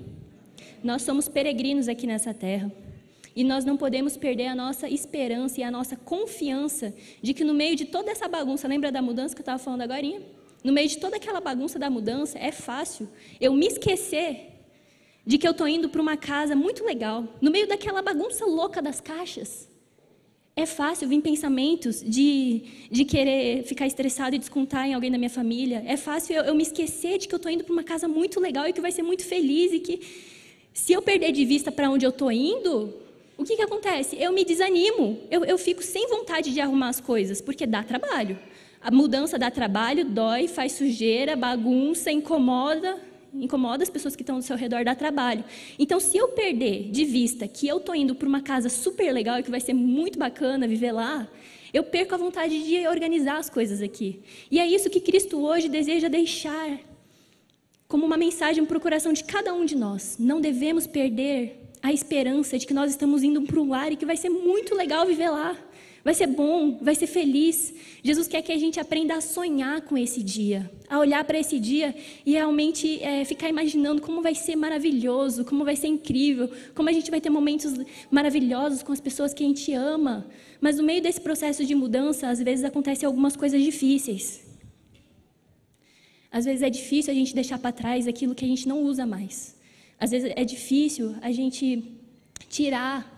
Nós 0.82 1.02
somos 1.02 1.28
peregrinos 1.28 1.88
aqui 1.88 2.06
nessa 2.06 2.32
terra. 2.32 2.72
E 3.34 3.44
nós 3.44 3.66
não 3.66 3.76
podemos 3.76 4.16
perder 4.16 4.46
a 4.46 4.54
nossa 4.54 4.88
esperança 4.88 5.60
e 5.60 5.62
a 5.62 5.70
nossa 5.70 5.94
confiança 5.94 6.94
de 7.20 7.34
que 7.34 7.44
no 7.44 7.52
meio 7.52 7.76
de 7.76 7.84
toda 7.84 8.10
essa 8.10 8.26
bagunça, 8.26 8.66
lembra 8.66 8.90
da 8.90 9.02
mudança 9.02 9.34
que 9.34 9.40
eu 9.40 9.42
estava 9.42 9.58
falando 9.58 9.82
agora? 9.82 10.00
No 10.64 10.72
meio 10.72 10.88
de 10.88 10.96
toda 10.96 11.16
aquela 11.16 11.40
bagunça 11.40 11.78
da 11.78 11.90
mudança, 11.90 12.38
é 12.38 12.50
fácil 12.50 13.06
eu 13.38 13.52
me 13.52 13.66
esquecer 13.66 14.55
de 15.26 15.38
que 15.38 15.46
eu 15.46 15.50
estou 15.50 15.66
indo 15.66 15.88
para 15.88 16.00
uma 16.00 16.16
casa 16.16 16.54
muito 16.54 16.84
legal, 16.84 17.24
no 17.40 17.50
meio 17.50 17.66
daquela 17.66 18.00
bagunça 18.00 18.46
louca 18.46 18.80
das 18.80 19.00
caixas. 19.00 19.68
É 20.54 20.64
fácil 20.64 21.08
vir 21.08 21.20
pensamentos 21.20 22.00
de, 22.00 22.62
de 22.90 23.04
querer 23.04 23.64
ficar 23.64 23.86
estressado 23.86 24.36
e 24.36 24.38
descontar 24.38 24.86
em 24.86 24.94
alguém 24.94 25.10
da 25.10 25.18
minha 25.18 25.28
família. 25.28 25.82
É 25.84 25.96
fácil 25.96 26.36
eu, 26.36 26.44
eu 26.44 26.54
me 26.54 26.62
esquecer 26.62 27.18
de 27.18 27.28
que 27.28 27.34
eu 27.34 27.38
estou 27.38 27.50
indo 27.50 27.64
para 27.64 27.72
uma 27.72 27.82
casa 27.82 28.08
muito 28.08 28.40
legal 28.40 28.66
e 28.66 28.72
que 28.72 28.80
vai 28.80 28.92
ser 28.92 29.02
muito 29.02 29.24
feliz 29.24 29.72
e 29.72 29.80
que, 29.80 30.00
se 30.72 30.92
eu 30.92 31.02
perder 31.02 31.32
de 31.32 31.44
vista 31.44 31.70
para 31.70 31.90
onde 31.90 32.06
eu 32.06 32.10
estou 32.10 32.32
indo, 32.32 32.94
o 33.36 33.44
que, 33.44 33.56
que 33.56 33.62
acontece? 33.62 34.16
Eu 34.18 34.32
me 34.32 34.44
desanimo, 34.44 35.18
eu, 35.30 35.44
eu 35.44 35.58
fico 35.58 35.82
sem 35.82 36.08
vontade 36.08 36.54
de 36.54 36.60
arrumar 36.60 36.88
as 36.88 37.00
coisas, 37.00 37.40
porque 37.42 37.66
dá 37.66 37.82
trabalho. 37.82 38.38
A 38.80 38.90
mudança 38.90 39.38
dá 39.38 39.50
trabalho, 39.50 40.06
dói, 40.06 40.48
faz 40.48 40.72
sujeira, 40.72 41.36
bagunça, 41.36 42.10
incomoda, 42.10 42.96
incomoda 43.42 43.82
as 43.82 43.90
pessoas 43.90 44.16
que 44.16 44.22
estão 44.22 44.36
ao 44.36 44.42
seu 44.42 44.56
redor, 44.56 44.84
dá 44.84 44.94
trabalho. 44.94 45.44
Então, 45.78 46.00
se 46.00 46.16
eu 46.16 46.28
perder 46.28 46.90
de 46.90 47.04
vista 47.04 47.46
que 47.46 47.66
eu 47.66 47.78
estou 47.78 47.94
indo 47.94 48.14
para 48.14 48.28
uma 48.28 48.40
casa 48.40 48.68
super 48.68 49.12
legal 49.12 49.38
e 49.38 49.42
que 49.42 49.50
vai 49.50 49.60
ser 49.60 49.74
muito 49.74 50.18
bacana 50.18 50.66
viver 50.66 50.92
lá, 50.92 51.28
eu 51.72 51.84
perco 51.84 52.14
a 52.14 52.18
vontade 52.18 52.64
de 52.64 52.86
organizar 52.88 53.38
as 53.38 53.50
coisas 53.50 53.82
aqui. 53.82 54.20
E 54.50 54.58
é 54.58 54.66
isso 54.66 54.88
que 54.88 55.00
Cristo 55.00 55.38
hoje 55.40 55.68
deseja 55.68 56.08
deixar 56.08 56.78
como 57.88 58.04
uma 58.04 58.16
mensagem 58.16 58.64
para 58.64 58.78
o 58.78 58.80
coração 58.80 59.12
de 59.12 59.24
cada 59.24 59.52
um 59.52 59.64
de 59.64 59.76
nós. 59.76 60.16
Não 60.18 60.40
devemos 60.40 60.86
perder 60.86 61.65
a 61.86 61.92
esperança 61.92 62.58
de 62.58 62.66
que 62.66 62.74
nós 62.74 62.90
estamos 62.90 63.22
indo 63.22 63.40
para 63.42 63.60
um 63.60 63.68
lar 63.68 63.92
e 63.92 63.96
que 63.96 64.04
vai 64.04 64.16
ser 64.16 64.28
muito 64.28 64.74
legal 64.74 65.06
viver 65.06 65.30
lá. 65.30 65.56
Vai 66.02 66.14
ser 66.14 66.26
bom, 66.26 66.78
vai 66.82 66.96
ser 66.96 67.06
feliz. 67.06 67.72
Jesus 68.02 68.26
quer 68.26 68.42
que 68.42 68.50
a 68.50 68.58
gente 68.58 68.80
aprenda 68.80 69.14
a 69.14 69.20
sonhar 69.20 69.80
com 69.82 69.96
esse 69.96 70.20
dia, 70.20 70.68
a 70.88 70.98
olhar 70.98 71.22
para 71.24 71.38
esse 71.38 71.60
dia 71.60 71.94
e 72.24 72.32
realmente 72.32 73.00
é, 73.00 73.24
ficar 73.24 73.48
imaginando 73.48 74.02
como 74.02 74.20
vai 74.20 74.34
ser 74.34 74.56
maravilhoso, 74.56 75.44
como 75.44 75.64
vai 75.64 75.76
ser 75.76 75.86
incrível, 75.86 76.50
como 76.74 76.88
a 76.88 76.92
gente 76.92 77.08
vai 77.08 77.20
ter 77.20 77.30
momentos 77.30 77.72
maravilhosos 78.10 78.82
com 78.82 78.92
as 78.92 79.00
pessoas 79.00 79.32
que 79.32 79.44
a 79.44 79.46
gente 79.46 79.72
ama. 79.72 80.26
Mas 80.60 80.78
no 80.78 80.82
meio 80.82 81.00
desse 81.00 81.20
processo 81.20 81.64
de 81.64 81.74
mudança, 81.76 82.28
às 82.28 82.42
vezes 82.42 82.64
acontecem 82.64 83.06
algumas 83.06 83.36
coisas 83.36 83.62
difíceis. 83.62 84.44
Às 86.32 86.46
vezes 86.46 86.62
é 86.62 86.70
difícil 86.70 87.12
a 87.12 87.14
gente 87.14 87.32
deixar 87.32 87.60
para 87.60 87.70
trás 87.70 88.08
aquilo 88.08 88.34
que 88.34 88.44
a 88.44 88.48
gente 88.48 88.66
não 88.66 88.82
usa 88.82 89.06
mais. 89.06 89.55
Às 89.98 90.10
vezes 90.10 90.32
é 90.36 90.44
difícil 90.44 91.14
a 91.22 91.32
gente 91.32 91.96
tirar 92.48 93.12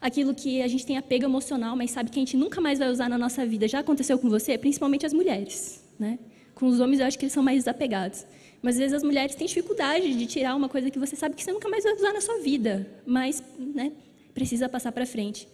aquilo 0.00 0.34
que 0.34 0.62
a 0.62 0.68
gente 0.68 0.84
tem 0.84 0.96
apego 0.98 1.24
emocional, 1.24 1.74
mas 1.76 1.90
sabe 1.90 2.10
que 2.10 2.18
a 2.18 2.22
gente 2.22 2.36
nunca 2.36 2.60
mais 2.60 2.78
vai 2.78 2.90
usar 2.90 3.08
na 3.08 3.16
nossa 3.16 3.46
vida. 3.46 3.66
Já 3.66 3.80
aconteceu 3.80 4.18
com 4.18 4.28
você? 4.28 4.58
Principalmente 4.58 5.06
as 5.06 5.12
mulheres. 5.12 5.82
Né? 5.98 6.18
Com 6.54 6.66
os 6.66 6.80
homens, 6.80 7.00
eu 7.00 7.06
acho 7.06 7.18
que 7.18 7.24
eles 7.24 7.32
são 7.32 7.42
mais 7.42 7.58
desapegados. 7.58 8.26
Mas 8.62 8.76
às 8.76 8.80
vezes 8.80 8.94
as 8.94 9.02
mulheres 9.02 9.34
têm 9.34 9.46
dificuldade 9.46 10.14
de 10.14 10.26
tirar 10.26 10.56
uma 10.56 10.68
coisa 10.68 10.90
que 10.90 10.98
você 10.98 11.14
sabe 11.14 11.34
que 11.34 11.42
você 11.42 11.52
nunca 11.52 11.68
mais 11.68 11.84
vai 11.84 11.94
usar 11.94 12.12
na 12.12 12.20
sua 12.20 12.38
vida, 12.38 12.86
mas 13.04 13.42
né, 13.58 13.92
precisa 14.32 14.68
passar 14.68 14.92
para 14.92 15.04
frente. 15.04 15.46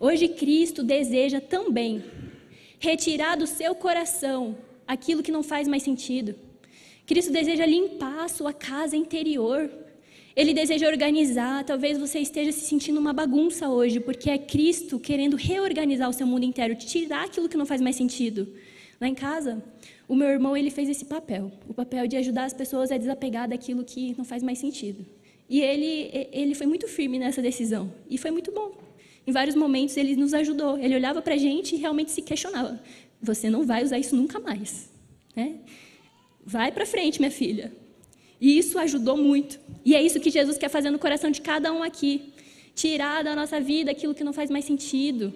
Hoje, 0.00 0.28
Cristo 0.28 0.82
deseja 0.82 1.40
também 1.40 2.02
retirar 2.78 3.36
do 3.36 3.46
seu 3.46 3.74
coração 3.74 4.56
aquilo 4.86 5.22
que 5.22 5.32
não 5.32 5.42
faz 5.42 5.68
mais 5.68 5.82
sentido. 5.82 6.34
Cristo 7.06 7.32
deseja 7.32 7.64
limpar 7.66 8.24
a 8.24 8.28
sua 8.28 8.52
casa 8.52 8.96
interior. 8.96 9.70
Ele 10.36 10.52
deseja 10.52 10.88
organizar. 10.88 11.64
Talvez 11.64 11.96
você 11.96 12.18
esteja 12.18 12.50
se 12.50 12.60
sentindo 12.60 12.98
uma 12.98 13.12
bagunça 13.12 13.68
hoje, 13.68 14.00
porque 14.00 14.28
é 14.30 14.38
Cristo 14.38 14.98
querendo 14.98 15.36
reorganizar 15.36 16.08
o 16.08 16.12
seu 16.12 16.26
mundo 16.26 16.44
inteiro, 16.44 16.74
tirar 16.74 17.24
aquilo 17.24 17.48
que 17.48 17.56
não 17.56 17.66
faz 17.66 17.80
mais 17.80 17.96
sentido. 17.96 18.48
Lá 19.00 19.06
em 19.06 19.14
casa, 19.14 19.62
o 20.08 20.14
meu 20.14 20.28
irmão 20.28 20.56
ele 20.56 20.70
fez 20.70 20.88
esse 20.88 21.04
papel, 21.04 21.52
o 21.68 21.74
papel 21.74 22.06
de 22.06 22.16
ajudar 22.16 22.44
as 22.44 22.52
pessoas 22.52 22.90
a 22.90 22.96
desapegar 22.96 23.48
daquilo 23.48 23.84
que 23.84 24.14
não 24.16 24.24
faz 24.24 24.42
mais 24.42 24.58
sentido. 24.58 25.04
E 25.48 25.60
ele 25.60 26.28
ele 26.32 26.54
foi 26.54 26.66
muito 26.66 26.88
firme 26.88 27.18
nessa 27.18 27.40
decisão 27.42 27.92
e 28.08 28.18
foi 28.18 28.30
muito 28.30 28.50
bom. 28.50 28.72
Em 29.26 29.32
vários 29.32 29.54
momentos 29.54 29.96
ele 29.96 30.16
nos 30.16 30.34
ajudou. 30.34 30.78
Ele 30.78 30.94
olhava 30.94 31.22
para 31.22 31.34
a 31.34 31.38
gente 31.38 31.74
e 31.74 31.78
realmente 31.78 32.10
se 32.10 32.22
questionava: 32.22 32.80
você 33.20 33.48
não 33.48 33.64
vai 33.64 33.84
usar 33.84 33.98
isso 33.98 34.16
nunca 34.16 34.38
mais, 34.40 34.90
né? 35.34 35.56
Vai 36.44 36.72
para 36.72 36.84
frente, 36.84 37.20
minha 37.20 37.30
filha. 37.30 37.72
E 38.40 38.58
isso 38.58 38.78
ajudou 38.78 39.16
muito. 39.16 39.58
E 39.84 39.94
é 39.94 40.02
isso 40.02 40.20
que 40.20 40.30
Jesus 40.30 40.58
quer 40.58 40.68
fazer 40.68 40.90
no 40.90 40.98
coração 40.98 41.30
de 41.30 41.40
cada 41.40 41.72
um 41.72 41.82
aqui. 41.82 42.32
Tirar 42.74 43.22
da 43.22 43.34
nossa 43.34 43.60
vida 43.60 43.90
aquilo 43.90 44.14
que 44.14 44.24
não 44.24 44.32
faz 44.32 44.50
mais 44.50 44.64
sentido. 44.64 45.32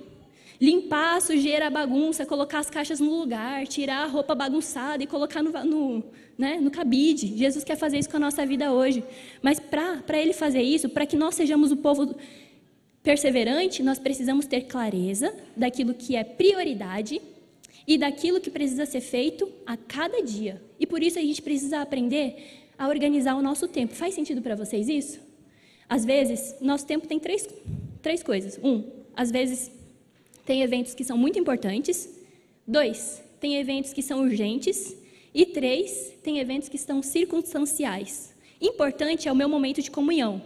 Limpar 0.60 1.16
a 1.16 1.20
sujeira, 1.20 1.68
a 1.68 1.70
bagunça, 1.70 2.26
colocar 2.26 2.58
as 2.58 2.68
caixas 2.68 2.98
no 2.98 3.16
lugar, 3.16 3.66
tirar 3.66 4.02
a 4.02 4.06
roupa 4.06 4.34
bagunçada 4.34 5.02
e 5.02 5.06
colocar 5.06 5.40
no, 5.40 5.52
no, 5.64 6.04
né, 6.36 6.58
no 6.60 6.70
cabide. 6.70 7.36
Jesus 7.36 7.62
quer 7.62 7.76
fazer 7.76 7.98
isso 7.98 8.10
com 8.10 8.16
a 8.16 8.20
nossa 8.20 8.44
vida 8.44 8.72
hoje. 8.72 9.04
Mas 9.40 9.60
para 9.60 10.20
Ele 10.20 10.32
fazer 10.32 10.62
isso, 10.62 10.88
para 10.88 11.06
que 11.06 11.16
nós 11.16 11.36
sejamos 11.36 11.70
o 11.70 11.76
povo 11.76 12.16
perseverante, 13.02 13.82
nós 13.82 13.98
precisamos 13.98 14.46
ter 14.46 14.62
clareza 14.62 15.32
daquilo 15.56 15.94
que 15.94 16.16
é 16.16 16.24
prioridade 16.24 17.22
e 17.86 17.96
daquilo 17.96 18.40
que 18.40 18.50
precisa 18.50 18.84
ser 18.84 19.00
feito 19.00 19.50
a 19.64 19.76
cada 19.76 20.20
dia. 20.20 20.60
E 20.78 20.86
por 20.86 21.02
isso 21.02 21.18
a 21.18 21.22
gente 21.22 21.40
precisa 21.40 21.80
aprender 21.80 22.67
a 22.78 22.88
organizar 22.88 23.34
o 23.34 23.42
nosso 23.42 23.66
tempo. 23.66 23.94
Faz 23.94 24.14
sentido 24.14 24.40
para 24.40 24.54
vocês 24.54 24.88
isso? 24.88 25.20
Às 25.88 26.04
vezes, 26.04 26.54
nosso 26.60 26.86
tempo 26.86 27.06
tem 27.06 27.18
três, 27.18 27.48
três 28.00 28.22
coisas. 28.22 28.58
Um, 28.62 28.84
às 29.16 29.30
vezes 29.30 29.70
tem 30.44 30.62
eventos 30.62 30.94
que 30.94 31.02
são 31.02 31.18
muito 31.18 31.38
importantes. 31.38 32.08
Dois, 32.66 33.22
tem 33.40 33.56
eventos 33.56 33.92
que 33.92 34.02
são 34.02 34.20
urgentes. 34.20 34.96
E 35.34 35.44
três, 35.46 36.14
tem 36.22 36.38
eventos 36.38 36.68
que 36.68 36.78
são 36.78 37.02
circunstanciais. 37.02 38.34
Importante 38.60 39.28
é 39.28 39.32
o 39.32 39.36
meu 39.36 39.48
momento 39.48 39.82
de 39.82 39.90
comunhão. 39.90 40.40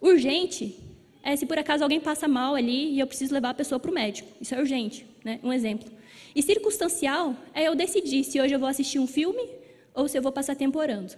Urgente 0.00 0.78
é 1.22 1.36
se 1.36 1.46
por 1.46 1.58
acaso 1.58 1.84
alguém 1.84 2.00
passa 2.00 2.26
mal 2.26 2.54
ali 2.54 2.94
e 2.94 3.00
eu 3.00 3.06
preciso 3.06 3.32
levar 3.32 3.50
a 3.50 3.54
pessoa 3.54 3.78
para 3.78 3.90
o 3.90 3.94
médico. 3.94 4.28
Isso 4.40 4.54
é 4.54 4.58
urgente, 4.58 5.06
né? 5.24 5.38
um 5.42 5.52
exemplo. 5.52 5.90
E 6.34 6.42
circunstancial 6.42 7.36
é 7.54 7.68
eu 7.68 7.74
decidir 7.74 8.24
se 8.24 8.40
hoje 8.40 8.54
eu 8.54 8.58
vou 8.58 8.68
assistir 8.68 8.98
um 8.98 9.06
filme 9.06 9.61
ou 9.94 10.08
se 10.08 10.18
eu 10.18 10.22
vou 10.22 10.32
passar 10.32 10.54
tempo 10.54 10.78
orando. 10.78 11.14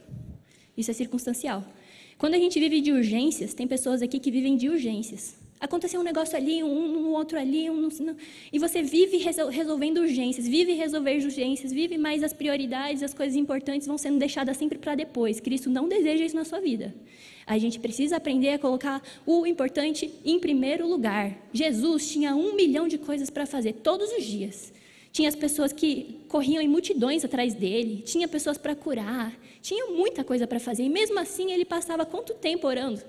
Isso 0.77 0.91
é 0.91 0.95
circunstancial. 0.95 1.65
Quando 2.19 2.35
a 2.35 2.39
gente 2.39 2.59
vive 2.59 2.81
de 2.81 2.93
urgências, 2.93 3.55
tem 3.55 3.67
pessoas 3.67 4.03
aqui 4.03 4.19
que 4.19 4.31
vivem 4.31 4.57
de 4.57 4.69
urgências. 4.69 5.37
Aconteceu 5.61 6.01
um 6.01 6.05
negócio 6.05 6.37
ali, 6.37 6.63
um, 6.63 6.69
um 6.69 7.13
outro 7.13 7.39
ali, 7.39 7.71
um, 7.71 7.89
e 8.53 8.59
você 8.59 8.83
vive 8.83 9.17
resolvendo 9.17 9.99
urgências, 9.99 10.47
vive 10.47 10.75
resolver 10.75 11.25
urgências, 11.25 11.73
vive 11.73 11.97
mais 11.97 12.23
as 12.23 12.33
prioridades, 12.33 13.03
as 13.03 13.15
coisas 13.15 13.35
importantes 13.35 13.87
vão 13.87 13.97
sendo 13.97 14.19
deixadas 14.19 14.57
sempre 14.57 14.79
para 14.79 14.95
depois. 14.95 15.41
Cristo 15.41 15.71
não 15.71 15.89
deseja 15.89 16.25
isso 16.25 16.37
na 16.37 16.45
sua 16.45 16.61
vida. 16.61 16.95
A 17.47 17.57
gente 17.57 17.79
precisa 17.79 18.17
aprender 18.17 18.51
a 18.51 18.59
colocar 18.59 19.03
o 19.25 19.47
importante 19.47 20.13
em 20.25 20.39
primeiro 20.39 20.87
lugar. 20.87 21.35
Jesus 21.53 22.11
tinha 22.11 22.35
um 22.35 22.55
milhão 22.55 22.87
de 22.87 22.99
coisas 22.99 23.31
para 23.31 23.47
fazer 23.47 23.75
todos 23.75 24.11
os 24.13 24.25
dias. 24.25 24.73
Tinha 25.15 25.29
as 25.29 25.37
pessoas 25.37 25.73
que 25.73 26.25
corriam 26.27 26.61
em 26.61 26.67
multidões 26.67 27.25
atrás 27.25 27.55
dele, 27.55 28.03
tinha 28.05 28.27
pessoas 28.27 28.59
para 28.59 28.75
curar, 28.75 29.33
tinha 29.63 29.87
muita 29.87 30.25
coisa 30.25 30.45
para 30.45 30.59
fazer. 30.59 30.83
E 30.83 30.89
mesmo 30.89 31.17
assim, 31.21 31.53
ele 31.53 31.65
passava 31.65 32.05
quanto 32.05 32.35
tempo 32.35 32.67
orando? 32.67 33.01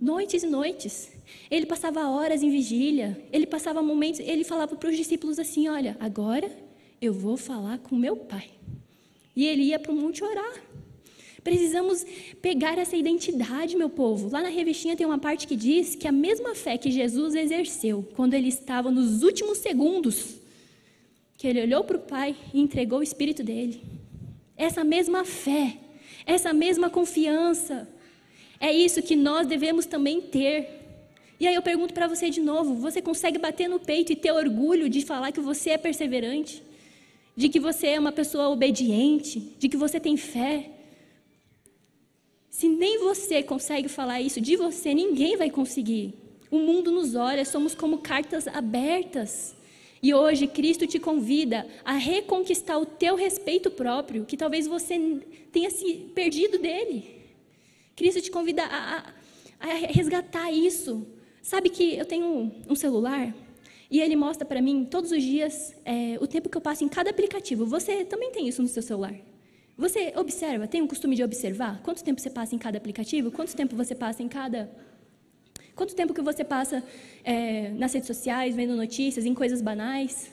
Noites 0.00 0.42
e 0.42 0.46
noites. 0.48 1.12
Ele 1.48 1.66
passava 1.66 2.08
horas 2.08 2.42
em 2.42 2.50
vigília, 2.50 3.16
ele 3.32 3.46
passava 3.46 3.80
momentos, 3.80 4.18
ele 4.18 4.42
falava 4.42 4.74
para 4.74 4.90
os 4.90 4.96
discípulos 4.96 5.38
assim: 5.38 5.68
Olha, 5.68 5.96
agora 6.00 6.50
eu 7.00 7.12
vou 7.12 7.36
falar 7.36 7.78
com 7.78 7.94
meu 7.94 8.16
pai. 8.16 8.50
E 9.36 9.46
ele 9.46 9.62
ia 9.62 9.78
para 9.78 9.92
o 9.92 9.94
monte 9.94 10.24
orar. 10.24 10.64
Precisamos 11.44 12.04
pegar 12.42 12.76
essa 12.76 12.96
identidade, 12.96 13.76
meu 13.76 13.88
povo. 13.88 14.28
Lá 14.32 14.42
na 14.42 14.48
revistinha 14.48 14.96
tem 14.96 15.06
uma 15.06 15.20
parte 15.20 15.46
que 15.46 15.54
diz 15.54 15.94
que 15.94 16.08
a 16.08 16.12
mesma 16.12 16.56
fé 16.56 16.76
que 16.76 16.90
Jesus 16.90 17.36
exerceu 17.36 18.04
quando 18.16 18.34
ele 18.34 18.48
estava 18.48 18.90
nos 18.90 19.22
últimos 19.22 19.58
segundos 19.58 20.37
que 21.38 21.46
ele 21.46 21.62
olhou 21.62 21.84
para 21.84 21.96
o 21.96 22.00
Pai 22.00 22.36
e 22.52 22.60
entregou 22.60 22.98
o 22.98 23.02
Espírito 23.02 23.44
dele. 23.44 23.80
Essa 24.56 24.82
mesma 24.82 25.24
fé, 25.24 25.78
essa 26.26 26.52
mesma 26.52 26.90
confiança, 26.90 27.88
é 28.58 28.72
isso 28.72 29.00
que 29.00 29.14
nós 29.14 29.46
devemos 29.46 29.86
também 29.86 30.20
ter. 30.20 30.68
E 31.38 31.46
aí 31.46 31.54
eu 31.54 31.62
pergunto 31.62 31.94
para 31.94 32.08
você 32.08 32.28
de 32.28 32.40
novo: 32.40 32.74
você 32.74 33.00
consegue 33.00 33.38
bater 33.38 33.68
no 33.68 33.78
peito 33.78 34.12
e 34.12 34.16
ter 34.16 34.32
orgulho 34.32 34.88
de 34.88 35.00
falar 35.02 35.30
que 35.30 35.40
você 35.40 35.70
é 35.70 35.78
perseverante? 35.78 36.60
De 37.36 37.48
que 37.48 37.60
você 37.60 37.86
é 37.86 38.00
uma 38.00 38.10
pessoa 38.10 38.48
obediente? 38.48 39.38
De 39.60 39.68
que 39.68 39.76
você 39.76 40.00
tem 40.00 40.16
fé? 40.16 40.68
Se 42.50 42.68
nem 42.68 42.98
você 42.98 43.44
consegue 43.44 43.88
falar 43.88 44.20
isso 44.20 44.40
de 44.40 44.56
você, 44.56 44.92
ninguém 44.92 45.36
vai 45.36 45.50
conseguir. 45.50 46.14
O 46.50 46.58
mundo 46.58 46.90
nos 46.90 47.14
olha, 47.14 47.44
somos 47.44 47.76
como 47.76 47.98
cartas 47.98 48.48
abertas. 48.48 49.54
E 50.02 50.14
hoje 50.14 50.46
Cristo 50.46 50.86
te 50.86 50.98
convida 50.98 51.66
a 51.84 51.92
reconquistar 51.94 52.78
o 52.78 52.86
teu 52.86 53.16
respeito 53.16 53.70
próprio, 53.70 54.24
que 54.24 54.36
talvez 54.36 54.66
você 54.66 55.20
tenha 55.50 55.70
se 55.70 56.10
perdido 56.14 56.58
dele. 56.58 57.18
Cristo 57.96 58.20
te 58.20 58.30
convida 58.30 58.64
a, 58.64 58.98
a, 58.98 59.68
a 59.68 59.74
resgatar 59.92 60.52
isso. 60.52 61.06
Sabe 61.42 61.68
que 61.70 61.96
eu 61.96 62.04
tenho 62.04 62.52
um 62.68 62.74
celular 62.74 63.34
e 63.90 64.00
ele 64.00 64.14
mostra 64.14 64.44
para 64.44 64.60
mim 64.60 64.84
todos 64.84 65.10
os 65.10 65.22
dias 65.22 65.74
é, 65.84 66.18
o 66.20 66.26
tempo 66.26 66.48
que 66.48 66.56
eu 66.56 66.60
passo 66.60 66.84
em 66.84 66.88
cada 66.88 67.10
aplicativo. 67.10 67.64
Você 67.66 68.04
também 68.04 68.30
tem 68.30 68.46
isso 68.46 68.62
no 68.62 68.68
seu 68.68 68.82
celular? 68.82 69.14
Você 69.76 70.12
observa, 70.16 70.66
tem 70.66 70.82
o 70.82 70.88
costume 70.88 71.16
de 71.16 71.22
observar 71.22 71.80
quanto 71.82 72.02
tempo 72.04 72.20
você 72.20 72.28
passa 72.28 72.54
em 72.54 72.58
cada 72.58 72.76
aplicativo? 72.76 73.30
Quanto 73.30 73.54
tempo 73.54 73.74
você 73.74 73.94
passa 73.94 74.22
em 74.22 74.28
cada 74.28 74.70
Quanto 75.78 75.94
tempo 75.94 76.12
que 76.12 76.20
você 76.20 76.42
passa 76.42 76.82
é, 77.22 77.68
nas 77.68 77.92
redes 77.92 78.08
sociais, 78.08 78.56
vendo 78.56 78.74
notícias, 78.74 79.24
em 79.24 79.32
coisas 79.32 79.62
banais? 79.62 80.28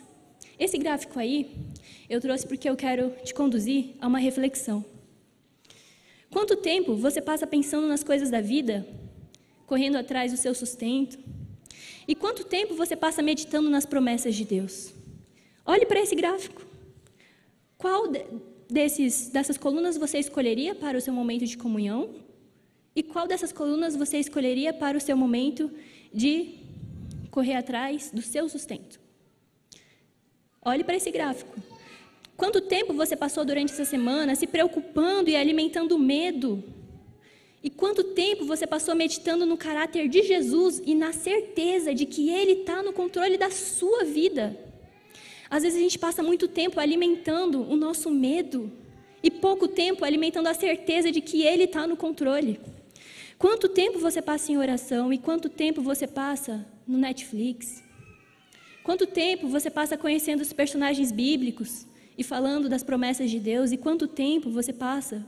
Esse 0.58 0.76
gráfico 0.76 1.20
aí, 1.20 1.48
eu 2.10 2.20
trouxe 2.20 2.44
porque 2.44 2.68
eu 2.68 2.74
quero 2.74 3.12
te 3.22 3.32
conduzir 3.32 3.94
a 4.00 4.08
uma 4.08 4.18
reflexão. 4.18 4.84
Quanto 6.32 6.56
tempo 6.56 6.96
você 6.96 7.22
passa 7.22 7.46
pensando 7.46 7.86
nas 7.86 8.02
coisas 8.02 8.28
da 8.28 8.40
vida, 8.40 8.84
correndo 9.68 9.94
atrás 9.94 10.32
do 10.32 10.36
seu 10.36 10.52
sustento? 10.52 11.16
E 12.08 12.16
quanto 12.16 12.42
tempo 12.42 12.74
você 12.74 12.96
passa 12.96 13.22
meditando 13.22 13.70
nas 13.70 13.86
promessas 13.86 14.34
de 14.34 14.44
Deus? 14.44 14.92
Olhe 15.64 15.86
para 15.86 16.00
esse 16.00 16.16
gráfico. 16.16 16.60
Qual, 17.78 18.10
desses, 18.68 19.28
dessas 19.28 19.56
colunas 19.56 19.96
você 19.96 20.18
escolheria 20.18 20.74
para 20.74 20.98
o 20.98 21.00
seu 21.00 21.14
momento 21.14 21.46
de 21.46 21.56
comunhão? 21.56 22.25
E 22.96 23.02
qual 23.02 23.28
dessas 23.28 23.52
colunas 23.52 23.94
você 23.94 24.16
escolheria 24.16 24.72
para 24.72 24.96
o 24.96 25.00
seu 25.00 25.14
momento 25.14 25.70
de 26.14 26.54
correr 27.30 27.52
atrás 27.52 28.10
do 28.10 28.22
seu 28.22 28.48
sustento? 28.48 28.98
Olhe 30.64 30.82
para 30.82 30.96
esse 30.96 31.10
gráfico. 31.10 31.54
Quanto 32.38 32.62
tempo 32.62 32.94
você 32.94 33.14
passou 33.14 33.44
durante 33.44 33.72
essa 33.72 33.84
semana 33.84 34.34
se 34.34 34.46
preocupando 34.46 35.28
e 35.28 35.36
alimentando 35.36 35.98
medo? 35.98 36.64
E 37.62 37.68
quanto 37.68 38.02
tempo 38.02 38.46
você 38.46 38.66
passou 38.66 38.94
meditando 38.94 39.44
no 39.44 39.58
caráter 39.58 40.08
de 40.08 40.22
Jesus 40.22 40.80
e 40.86 40.94
na 40.94 41.12
certeza 41.12 41.94
de 41.94 42.06
que 42.06 42.30
Ele 42.30 42.60
está 42.60 42.82
no 42.82 42.94
controle 42.94 43.36
da 43.36 43.50
sua 43.50 44.04
vida? 44.04 44.58
Às 45.50 45.62
vezes 45.64 45.78
a 45.78 45.82
gente 45.82 45.98
passa 45.98 46.22
muito 46.22 46.48
tempo 46.48 46.80
alimentando 46.80 47.60
o 47.70 47.76
nosso 47.76 48.10
medo 48.10 48.72
e 49.22 49.30
pouco 49.30 49.68
tempo 49.68 50.02
alimentando 50.02 50.46
a 50.46 50.54
certeza 50.54 51.12
de 51.12 51.20
que 51.20 51.42
Ele 51.42 51.64
está 51.64 51.86
no 51.86 51.96
controle. 51.96 52.58
Quanto 53.38 53.68
tempo 53.68 53.98
você 53.98 54.22
passa 54.22 54.50
em 54.50 54.56
oração 54.56 55.12
e 55.12 55.18
quanto 55.18 55.50
tempo 55.50 55.82
você 55.82 56.06
passa 56.06 56.66
no 56.86 56.96
Netflix? 56.96 57.82
Quanto 58.82 59.06
tempo 59.06 59.46
você 59.46 59.68
passa 59.68 59.98
conhecendo 59.98 60.40
os 60.40 60.54
personagens 60.54 61.12
bíblicos 61.12 61.86
e 62.16 62.24
falando 62.24 62.66
das 62.66 62.82
promessas 62.82 63.30
de 63.30 63.38
Deus? 63.38 63.72
E 63.72 63.76
quanto 63.76 64.08
tempo 64.08 64.50
você 64.50 64.72
passa 64.72 65.26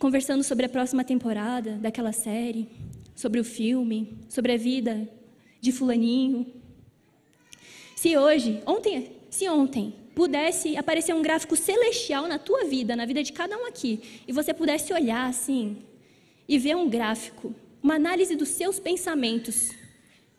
conversando 0.00 0.42
sobre 0.42 0.66
a 0.66 0.68
próxima 0.68 1.04
temporada 1.04 1.76
daquela 1.76 2.10
série, 2.10 2.68
sobre 3.14 3.38
o 3.38 3.44
filme, 3.44 4.18
sobre 4.28 4.52
a 4.52 4.56
vida 4.56 5.08
de 5.60 5.70
Fulaninho? 5.70 6.44
Se 7.94 8.16
hoje, 8.16 8.60
ontem, 8.66 9.12
se 9.30 9.48
ontem 9.48 9.94
pudesse 10.12 10.76
aparecer 10.76 11.14
um 11.14 11.22
gráfico 11.22 11.54
celestial 11.54 12.26
na 12.26 12.38
tua 12.38 12.64
vida, 12.64 12.96
na 12.96 13.06
vida 13.06 13.22
de 13.22 13.32
cada 13.32 13.56
um 13.56 13.66
aqui, 13.66 14.22
e 14.26 14.32
você 14.32 14.52
pudesse 14.52 14.92
olhar 14.92 15.28
assim 15.28 15.84
e 16.50 16.58
ver 16.58 16.74
um 16.74 16.88
gráfico, 16.88 17.54
uma 17.80 17.94
análise 17.94 18.34
dos 18.34 18.48
seus 18.48 18.80
pensamentos, 18.80 19.70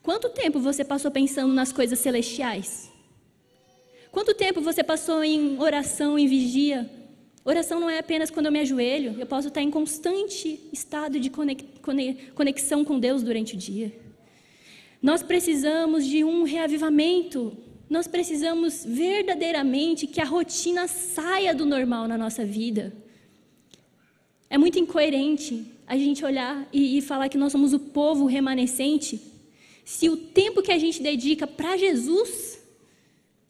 quanto 0.04 0.28
tempo 0.28 0.60
você 0.60 0.84
passou 0.84 1.10
pensando 1.10 1.54
nas 1.54 1.72
coisas 1.72 1.98
celestiais? 2.00 2.92
Quanto 4.12 4.34
tempo 4.34 4.60
você 4.60 4.84
passou 4.84 5.24
em 5.24 5.58
oração, 5.58 6.20
em 6.20 6.28
vigia? 6.28 6.92
Oração 7.46 7.80
não 7.80 7.90
é 7.90 7.98
apenas 8.00 8.30
quando 8.30 8.48
eu 8.48 8.52
me 8.52 8.60
ajoelho, 8.60 9.16
eu 9.18 9.26
posso 9.26 9.48
estar 9.48 9.62
em 9.62 9.72
constante 9.72 10.60
estado 10.74 11.18
de 11.18 11.32
conexão 12.36 12.84
com 12.84 13.00
Deus 13.00 13.24
durante 13.24 13.56
o 13.56 13.58
dia. 13.58 13.90
Nós 15.02 15.24
precisamos 15.24 16.06
de 16.06 16.26
um 16.26 16.44
reavivamento. 16.44 17.56
Nós 17.90 18.06
precisamos 18.06 18.84
verdadeiramente 18.86 20.08
que 20.08 20.20
a 20.20 20.26
rotina 20.26 20.90
saia 20.90 21.56
do 21.56 21.66
normal 21.66 22.06
na 22.06 22.18
nossa 22.18 22.44
vida. 22.44 22.92
É 24.50 24.58
muito 24.58 24.78
incoerente 24.78 25.66
a 25.92 25.98
gente 25.98 26.24
olhar 26.24 26.66
e, 26.72 26.98
e 26.98 27.02
falar 27.02 27.28
que 27.28 27.38
nós 27.38 27.52
somos 27.52 27.74
o 27.74 27.80
povo 27.80 28.26
remanescente, 28.26 29.20
se 29.84 30.08
o 30.08 30.16
tempo 30.16 30.62
que 30.62 30.72
a 30.72 30.78
gente 30.78 31.04
dedica 31.04 31.46
para 31.46 31.76
Jesus 31.76 32.62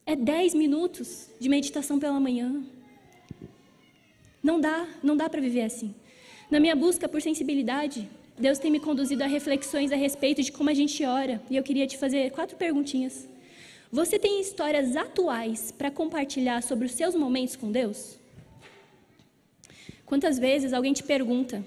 é 0.07 0.15
10 0.15 0.55
minutos 0.55 1.27
de 1.39 1.47
meditação 1.47 1.99
pela 1.99 2.19
manhã. 2.19 2.63
Não 4.41 4.59
dá, 4.59 4.87
não 5.03 5.15
dá 5.15 5.29
para 5.29 5.39
viver 5.39 5.61
assim. 5.61 5.93
Na 6.49 6.59
minha 6.59 6.75
busca 6.75 7.07
por 7.07 7.21
sensibilidade, 7.21 8.09
Deus 8.35 8.57
tem 8.57 8.71
me 8.71 8.79
conduzido 8.79 9.23
a 9.23 9.27
reflexões 9.27 9.91
a 9.91 9.95
respeito 9.95 10.41
de 10.41 10.51
como 10.51 10.71
a 10.71 10.73
gente 10.73 11.05
ora. 11.05 11.39
E 11.47 11.55
eu 11.55 11.61
queria 11.61 11.85
te 11.85 11.95
fazer 11.95 12.31
quatro 12.31 12.57
perguntinhas. 12.57 13.29
Você 13.91 14.17
tem 14.17 14.41
histórias 14.41 14.95
atuais 14.95 15.69
para 15.69 15.91
compartilhar 15.91 16.63
sobre 16.63 16.87
os 16.87 16.93
seus 16.93 17.13
momentos 17.13 17.55
com 17.55 17.71
Deus? 17.71 18.17
Quantas 20.07 20.39
vezes 20.39 20.73
alguém 20.73 20.91
te 20.91 21.03
pergunta: 21.03 21.63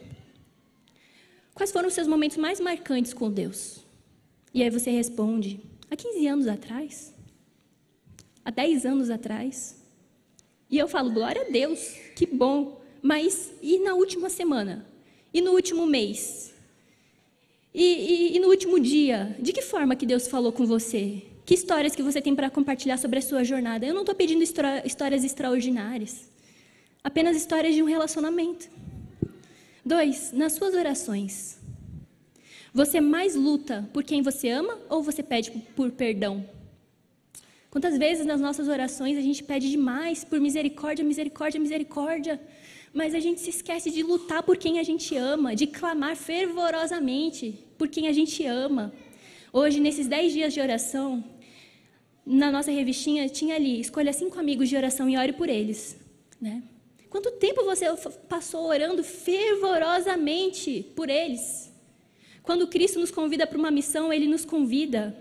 Quais 1.55 1.71
foram 1.71 1.89
os 1.89 1.95
seus 1.95 2.09
momentos 2.09 2.37
mais 2.37 2.59
marcantes 2.59 3.15
com 3.15 3.31
Deus? 3.31 3.85
E 4.53 4.63
aí 4.63 4.71
você 4.71 4.91
responde: 4.91 5.61
Há 5.91 5.97
15 5.97 6.27
anos 6.27 6.47
atrás? 6.49 7.15
Há 8.45 8.51
10 8.51 8.85
anos 8.85 9.09
atrás? 9.09 9.77
E 10.69 10.77
eu 10.77 10.89
falo: 10.89 11.13
Glória 11.13 11.43
a 11.43 11.51
Deus, 11.51 11.97
que 12.17 12.27
bom. 12.27 12.83
Mas 13.01 13.53
e 13.63 13.79
na 13.79 13.95
última 13.95 14.29
semana? 14.29 14.85
E 15.33 15.41
no 15.41 15.53
último 15.53 15.87
mês? 15.87 16.53
E, 17.73 17.83
e, 17.83 18.37
e, 18.37 18.39
no 18.39 18.49
último 18.49 18.79
dia, 18.79 19.37
de 19.41 19.53
que 19.53 19.61
forma 19.61 19.97
que 19.97 20.07
Deus 20.07 20.29
falou 20.29 20.53
com 20.53 20.65
você? 20.65 21.23
Que 21.45 21.55
histórias 21.55 21.95
que 21.95 22.03
você 22.03 22.23
tem 22.23 22.35
para 22.35 22.49
compartilhar 22.49 22.97
sobre 22.99 23.19
a 23.19 23.23
sua 23.23 23.43
jornada? 23.43 23.85
Eu 23.85 23.93
não 23.93 24.03
estou 24.03 24.15
pedindo 24.15 24.43
histórias 24.43 25.25
extraordinárias, 25.25 26.31
apenas 27.03 27.37
histórias 27.37 27.75
de 27.75 27.83
um 27.83 27.87
relacionamento. 27.87 28.71
Dois, 29.85 30.33
nas 30.33 30.55
suas 30.55 30.73
orações, 30.75 31.61
você 32.73 33.01
mais 33.03 33.35
luta 33.35 33.89
por 33.93 34.03
quem 34.03 34.23
você 34.23 34.49
ama 34.49 34.79
ou 34.89 35.03
você 35.03 35.23
pede 35.23 35.51
por 35.77 35.93
perdão? 35.93 36.49
Quantas 37.71 37.99
vezes 37.99 38.25
nas 38.25 38.41
nossas 38.41 38.67
orações 38.67 39.19
a 39.19 39.21
gente 39.21 39.45
pede 39.45 39.71
demais 39.71 40.25
por 40.25 40.41
misericórdia, 40.41 41.05
misericórdia, 41.05 41.61
misericórdia, 41.61 42.41
mas 42.95 43.15
a 43.15 43.21
gente 43.21 43.41
se 43.41 43.51
esquece 43.51 43.91
de 43.91 44.03
lutar 44.03 44.43
por 44.43 44.57
quem 44.57 44.79
a 44.79 44.83
gente 44.83 45.15
ama, 45.17 45.55
de 45.55 45.67
clamar 45.67 46.17
fervorosamente 46.17 47.59
por 47.77 47.89
quem 47.89 48.09
a 48.09 48.13
gente 48.13 48.47
ama. 48.47 48.93
Hoje, 49.53 49.81
nesses 49.81 50.07
dez 50.07 50.33
dias 50.33 50.55
de 50.55 50.61
oração, 50.61 51.23
na 52.25 52.51
nossa 52.51 52.71
revistinha 52.71 53.29
tinha 53.29 53.55
ali, 53.57 53.81
escolha 53.81 54.13
cinco 54.13 54.39
amigos 54.39 54.69
de 54.69 54.77
oração 54.77 55.11
e 55.11 55.17
ore 55.19 55.35
por 55.35 55.49
eles. 55.49 55.99
Né? 56.41 56.63
Quanto 57.15 57.31
tempo 57.31 57.63
você 57.63 57.87
passou 58.29 58.67
orando 58.67 59.05
fervorosamente 59.05 60.85
por 60.97 61.09
eles? 61.09 61.73
Quando 62.43 62.67
Cristo 62.67 62.99
nos 62.99 63.13
convida 63.13 63.47
para 63.47 63.57
uma 63.57 63.71
missão, 63.71 64.13
Ele 64.13 64.27
nos 64.27 64.45
convida. 64.45 65.17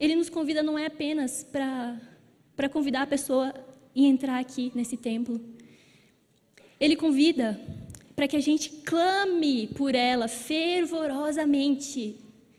Ele 0.00 0.16
nos 0.16 0.30
convida 0.30 0.62
não 0.62 0.78
é 0.78 0.86
apenas 0.86 1.44
para 1.44 2.70
convidar 2.70 3.02
a 3.02 3.06
pessoa 3.06 3.52
e 3.94 4.06
entrar 4.06 4.38
aqui 4.38 4.72
nesse 4.74 4.96
templo. 4.96 5.38
Ele 6.80 6.96
convida 6.96 7.60
para 8.16 8.26
que 8.26 8.36
a 8.36 8.40
gente 8.40 8.70
clame 8.70 9.66
por 9.76 9.94
ela 9.94 10.26
fervorosamente 10.26 12.16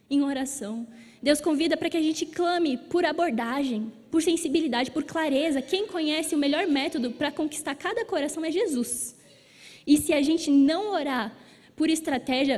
em 0.08 0.22
oração. 0.22 0.86
Deus 1.20 1.42
convida 1.42 1.76
para 1.76 1.90
que 1.90 1.98
a 1.98 2.04
gente 2.04 2.28
clame 2.28 2.78
por 2.78 3.06
abordagem, 3.06 3.92
por 4.14 4.22
sensibilidade, 4.22 4.92
por 4.92 5.04
clareza. 5.04 5.60
Quem 5.60 5.88
conhece 5.88 6.36
o 6.36 6.38
melhor 6.38 6.68
método 6.68 7.10
para 7.20 7.32
conquistar 7.32 7.74
cada 7.74 8.06
coração 8.06 8.46
é 8.46 8.52
Jesus. 8.52 9.16
E 9.88 9.98
se 9.98 10.14
a 10.14 10.22
gente 10.22 10.52
não 10.52 10.92
orar 10.92 11.36
por 11.76 11.90
estratégia, 11.90 12.58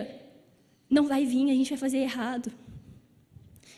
não 0.90 1.06
vai 1.12 1.24
vir, 1.26 1.50
a 1.50 1.54
gente 1.54 1.70
vai 1.70 1.80
fazer 1.86 2.00
errado. 2.00 2.52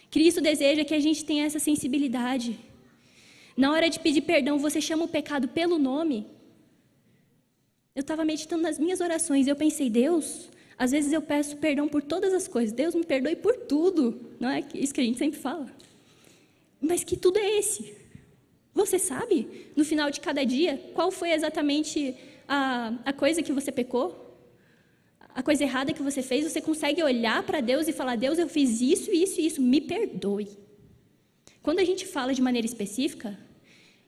Cristo 0.09 0.41
deseja 0.41 0.83
que 0.83 0.95
a 0.95 0.99
gente 0.99 1.23
tenha 1.23 1.45
essa 1.45 1.59
sensibilidade. 1.59 2.57
Na 3.55 3.71
hora 3.71 3.91
de 3.91 3.99
pedir 3.99 4.21
perdão, 4.21 4.57
você 4.57 4.81
chama 4.81 5.05
o 5.05 5.13
pecado 5.17 5.47
pelo 5.47 5.77
nome 5.77 6.25
eu 7.97 8.01
estava 8.01 8.23
meditando 8.23 8.61
nas 8.61 8.77
minhas 8.77 9.01
orações 9.01 9.47
e 9.47 9.49
eu 9.49 9.55
pensei, 9.55 9.89
Deus, 9.89 10.49
às 10.77 10.91
vezes 10.91 11.11
eu 11.11 11.19
peço 11.19 11.57
perdão 11.57 11.87
por 11.87 12.03
todas 12.03 12.31
as 12.31 12.47
coisas. 12.47 12.71
Deus 12.71 12.93
me 12.93 13.03
perdoe 13.03 13.35
por 13.35 13.55
tudo. 13.55 14.35
Não 14.39 14.47
é 14.47 14.63
isso 14.75 14.93
que 14.93 15.01
a 15.01 15.03
gente 15.03 15.17
sempre 15.17 15.39
fala. 15.39 15.65
Mas 16.79 17.03
que 17.03 17.17
tudo 17.17 17.37
é 17.37 17.57
esse? 17.57 17.95
Você 18.73 18.99
sabe, 18.99 19.71
no 19.75 19.83
final 19.83 20.11
de 20.11 20.19
cada 20.19 20.45
dia, 20.45 20.77
qual 20.93 21.09
foi 21.09 21.31
exatamente 21.31 22.15
a, 22.47 22.93
a 23.05 23.13
coisa 23.13 23.41
que 23.41 23.51
você 23.51 23.71
pecou? 23.71 24.23
A 25.33 25.41
coisa 25.41 25.63
errada 25.63 25.93
que 25.93 26.01
você 26.01 26.21
fez? 26.21 26.51
Você 26.51 26.61
consegue 26.61 27.01
olhar 27.01 27.41
para 27.43 27.59
Deus 27.59 27.87
e 27.87 27.93
falar: 27.93 28.15
Deus, 28.15 28.37
eu 28.37 28.47
fiz 28.47 28.81
isso, 28.81 29.11
isso 29.11 29.41
e 29.41 29.45
isso, 29.47 29.61
me 29.61 29.81
perdoe. 29.81 30.47
Quando 31.63 31.79
a 31.79 31.83
gente 31.83 32.05
fala 32.05 32.33
de 32.33 32.41
maneira 32.41 32.65
específica, 32.65 33.37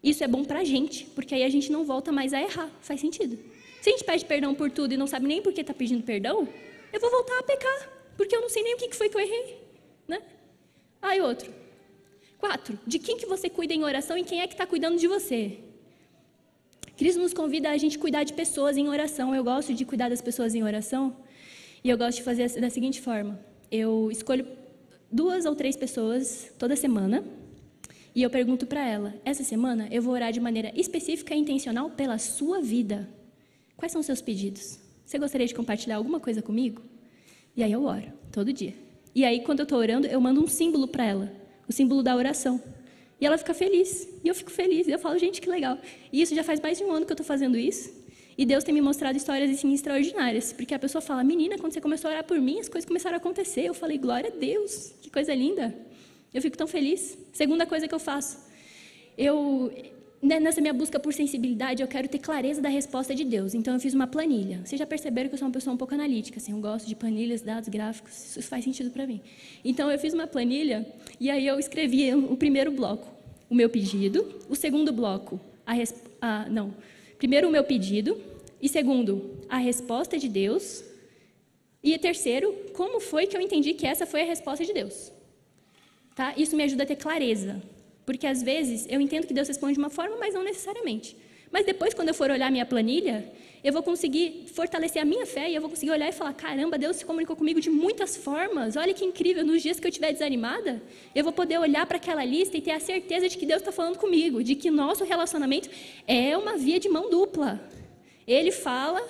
isso 0.03 0.23
é 0.23 0.27
bom 0.27 0.43
para 0.45 0.59
a 0.59 0.63
gente, 0.63 1.05
porque 1.15 1.35
aí 1.35 1.43
a 1.43 1.49
gente 1.49 1.71
não 1.71 1.83
volta 1.83 2.11
mais 2.11 2.33
a 2.33 2.41
errar. 2.41 2.69
Faz 2.81 3.01
sentido. 3.01 3.37
Se 3.81 3.89
a 3.89 3.91
gente 3.91 4.03
pede 4.03 4.25
perdão 4.25 4.53
por 4.53 4.69
tudo 4.71 4.93
e 4.93 4.97
não 4.97 5.07
sabe 5.07 5.27
nem 5.27 5.41
por 5.41 5.51
que 5.51 5.61
está 5.61 5.73
pedindo 5.73 6.03
perdão, 6.03 6.47
eu 6.93 6.99
vou 6.99 7.09
voltar 7.09 7.39
a 7.39 7.43
pecar, 7.43 7.89
porque 8.15 8.35
eu 8.35 8.41
não 8.41 8.49
sei 8.49 8.63
nem 8.63 8.75
o 8.75 8.77
que 8.77 8.95
foi 8.95 9.09
que 9.09 9.15
eu 9.15 9.21
errei. 9.21 9.57
Né? 10.07 10.21
Aí 11.01 11.21
outro. 11.21 11.51
Quatro, 12.39 12.79
de 12.87 12.97
quem 12.97 13.17
que 13.17 13.25
você 13.25 13.49
cuida 13.49 13.73
em 13.73 13.83
oração 13.83 14.17
e 14.17 14.23
quem 14.23 14.39
é 14.39 14.47
que 14.47 14.53
está 14.53 14.65
cuidando 14.65 14.97
de 14.97 15.07
você? 15.07 15.59
Cristo 16.95 17.19
nos 17.19 17.33
convida 17.33 17.69
a 17.69 17.77
gente 17.77 17.99
cuidar 17.99 18.23
de 18.23 18.33
pessoas 18.33 18.77
em 18.77 18.87
oração. 18.87 19.35
Eu 19.35 19.43
gosto 19.43 19.73
de 19.73 19.83
cuidar 19.85 20.09
das 20.09 20.21
pessoas 20.21 20.55
em 20.55 20.63
oração 20.63 21.15
e 21.83 21.89
eu 21.89 21.97
gosto 21.97 22.17
de 22.17 22.23
fazer 22.23 22.49
da 22.61 22.69
seguinte 22.69 23.01
forma: 23.01 23.37
eu 23.69 24.09
escolho 24.09 24.47
duas 25.11 25.45
ou 25.45 25.53
três 25.53 25.75
pessoas 25.75 26.49
toda 26.57 26.75
semana 26.77 27.23
e 28.15 28.23
eu 28.23 28.29
pergunto 28.29 28.65
para 28.65 28.87
ela: 28.87 29.13
essa 29.25 29.43
semana 29.43 29.89
eu 29.91 30.01
vou 30.01 30.13
orar 30.13 30.31
de 30.31 30.39
maneira 30.39 30.71
específica 30.73 31.35
e 31.35 31.39
intencional 31.39 31.89
pela 31.89 32.17
sua 32.17 32.61
vida. 32.61 33.09
Quais 33.75 33.91
são 33.91 33.99
os 33.99 34.05
seus 34.05 34.21
pedidos? 34.21 34.79
Você 35.05 35.17
gostaria 35.19 35.47
de 35.47 35.55
compartilhar 35.55 35.97
alguma 35.97 36.19
coisa 36.19 36.41
comigo? 36.41 36.81
E 37.55 37.63
aí 37.63 37.71
eu 37.71 37.83
oro, 37.83 38.11
todo 38.31 38.53
dia. 38.53 38.73
E 39.13 39.25
aí, 39.25 39.41
quando 39.41 39.59
eu 39.59 39.63
estou 39.63 39.79
orando, 39.79 40.07
eu 40.07 40.21
mando 40.21 40.43
um 40.43 40.47
símbolo 40.47 40.87
para 40.87 41.03
ela, 41.03 41.31
o 41.69 41.71
símbolo 41.71 42.01
da 42.01 42.15
oração. 42.15 42.59
E 43.21 43.25
ela 43.25 43.37
fica 43.37 43.53
feliz. 43.53 44.09
E 44.23 44.27
eu 44.27 44.33
fico 44.33 44.49
feliz. 44.49 44.87
E 44.87 44.91
eu 44.91 44.99
falo, 44.99 45.17
gente, 45.19 45.39
que 45.39 45.49
legal. 45.49 45.77
E 46.11 46.21
isso 46.21 46.33
já 46.33 46.43
faz 46.43 46.59
mais 46.59 46.77
de 46.79 46.83
um 46.83 46.91
ano 46.91 47.05
que 47.05 47.11
eu 47.11 47.15
estou 47.15 47.25
fazendo 47.25 47.57
isso. 47.57 47.93
E 48.37 48.45
Deus 48.45 48.63
tem 48.63 48.73
me 48.73 48.81
mostrado 48.81 49.17
histórias 49.17 49.51
assim, 49.51 49.71
extraordinárias. 49.73 50.51
Porque 50.51 50.73
a 50.73 50.79
pessoa 50.79 51.01
fala, 51.01 51.23
menina, 51.23 51.57
quando 51.57 51.73
você 51.73 51.81
começou 51.81 52.09
a 52.09 52.13
orar 52.13 52.23
por 52.23 52.39
mim, 52.41 52.59
as 52.59 52.67
coisas 52.67 52.87
começaram 52.87 53.15
a 53.15 53.17
acontecer. 53.17 53.65
Eu 53.65 53.73
falei, 53.73 53.97
glória 53.97 54.31
a 54.33 54.35
Deus, 54.35 54.93
que 55.01 55.11
coisa 55.11 55.33
linda. 55.35 55.75
Eu 56.33 56.41
fico 56.41 56.57
tão 56.57 56.67
feliz. 56.67 57.17
Segunda 57.33 57.65
coisa 57.65 57.87
que 57.87 57.93
eu 57.93 57.99
faço. 57.99 58.37
Eu, 59.17 59.71
nessa 60.21 60.59
minha 60.59 60.73
busca 60.73 60.99
por 60.99 61.13
sensibilidade, 61.13 61.81
eu 61.81 61.87
quero 61.87 62.07
ter 62.07 62.19
clareza 62.19 62.61
da 62.61 62.67
resposta 62.67 63.15
de 63.15 63.23
Deus. 63.23 63.53
Então, 63.53 63.73
eu 63.73 63.79
fiz 63.79 63.93
uma 63.93 64.05
planilha. 64.05 64.61
Vocês 64.65 64.77
já 64.77 64.85
perceberam 64.85 65.29
que 65.29 65.35
eu 65.35 65.39
sou 65.39 65.47
uma 65.47 65.53
pessoa 65.53 65.73
um 65.73 65.77
pouco 65.77 65.93
analítica. 65.93 66.37
Assim, 66.37 66.51
eu 66.51 66.59
gosto 66.59 66.87
de 66.87 66.95
planilhas, 66.95 67.41
dados, 67.41 67.69
gráficos. 67.69 68.35
Isso 68.35 68.49
faz 68.49 68.65
sentido 68.65 68.91
para 68.91 69.07
mim. 69.07 69.21
Então, 69.63 69.89
eu 69.89 69.97
fiz 69.97 70.13
uma 70.13 70.27
planilha 70.27 70.85
e 71.19 71.29
aí 71.29 71.47
eu 71.47 71.57
escrevi 71.57 72.13
o 72.13 72.35
primeiro 72.35 72.71
bloco, 72.71 73.07
o 73.49 73.55
meu 73.55 73.69
pedido. 73.69 74.39
O 74.49 74.55
segundo 74.55 74.91
bloco, 74.91 75.39
a, 75.65 75.73
a 76.21 76.49
não. 76.49 76.73
Primeiro, 77.17 77.47
o 77.47 77.51
meu 77.51 77.63
pedido. 77.63 78.19
E 78.61 78.67
segundo, 78.67 79.39
a 79.47 79.57
resposta 79.57 80.17
de 80.17 80.27
Deus. 80.27 80.83
E 81.81 81.97
terceiro, 81.97 82.53
como 82.73 82.99
foi 82.99 83.25
que 83.25 83.37
eu 83.37 83.41
entendi 83.41 83.73
que 83.73 83.87
essa 83.87 84.05
foi 84.05 84.21
a 84.21 84.25
resposta 84.25 84.65
de 84.65 84.73
Deus? 84.73 85.13
Tá? 86.13 86.33
Isso 86.35 86.57
me 86.57 86.63
ajuda 86.63 86.83
a 86.83 86.85
ter 86.85 86.97
clareza. 86.97 87.61
Porque 88.09 88.25
às 88.25 88.41
vezes 88.41 88.87
eu 88.89 88.99
entendo 88.99 89.27
que 89.27 89.35
Deus 89.35 89.47
responde 89.47 89.73
de 89.73 89.79
uma 89.79 89.91
forma, 89.91 90.17
mas 90.17 90.33
não 90.33 90.41
necessariamente. 90.41 91.15
Mas 91.51 91.63
depois, 91.63 91.93
quando 91.93 92.07
eu 92.07 92.13
for 92.15 92.31
olhar 92.31 92.51
minha 92.51 92.65
planilha, 92.65 93.31
eu 93.63 93.71
vou 93.71 93.83
conseguir 93.83 94.47
fortalecer 94.51 94.99
a 94.99 95.05
minha 95.05 95.27
fé 95.27 95.47
e 95.47 95.53
eu 95.53 95.61
vou 95.61 95.69
conseguir 95.69 95.91
olhar 95.91 96.09
e 96.09 96.11
falar: 96.11 96.33
caramba, 96.33 96.75
Deus 96.75 96.95
se 96.95 97.05
comunicou 97.05 97.35
comigo 97.35 97.61
de 97.61 97.69
muitas 97.69 98.17
formas. 98.17 98.75
Olha 98.75 98.95
que 98.95 99.05
incrível. 99.05 99.45
Nos 99.45 99.61
dias 99.61 99.79
que 99.79 99.85
eu 99.85 99.89
estiver 99.89 100.11
desanimada, 100.11 100.81
eu 101.13 101.23
vou 101.23 101.31
poder 101.31 101.59
olhar 101.59 101.85
para 101.85 101.97
aquela 101.97 102.25
lista 102.25 102.57
e 102.57 102.61
ter 102.61 102.71
a 102.71 102.79
certeza 102.79 103.29
de 103.29 103.37
que 103.37 103.45
Deus 103.45 103.61
está 103.61 103.71
falando 103.71 103.99
comigo, 103.99 104.43
de 104.43 104.55
que 104.55 104.71
nosso 104.71 105.03
relacionamento 105.03 105.69
é 106.07 106.35
uma 106.35 106.57
via 106.57 106.79
de 106.79 106.89
mão 106.89 107.11
dupla. 107.11 107.61
Ele 108.25 108.51
fala 108.51 109.07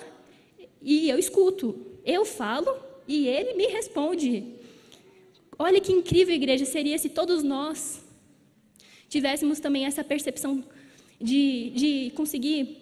e 0.82 1.08
eu 1.08 1.18
escuto. 1.18 1.74
Eu 2.04 2.26
falo 2.26 2.70
e 3.08 3.26
ele 3.26 3.54
me 3.54 3.66
responde. 3.68 4.56
Olha 5.58 5.80
que 5.80 5.90
incrível, 5.90 6.34
igreja, 6.34 6.66
seria 6.66 6.98
se 6.98 7.08
todos 7.08 7.42
nós 7.42 8.09
tivéssemos 9.10 9.60
também 9.60 9.84
essa 9.84 10.02
percepção 10.02 10.64
de, 11.20 11.70
de 11.80 12.12
conseguir 12.16 12.78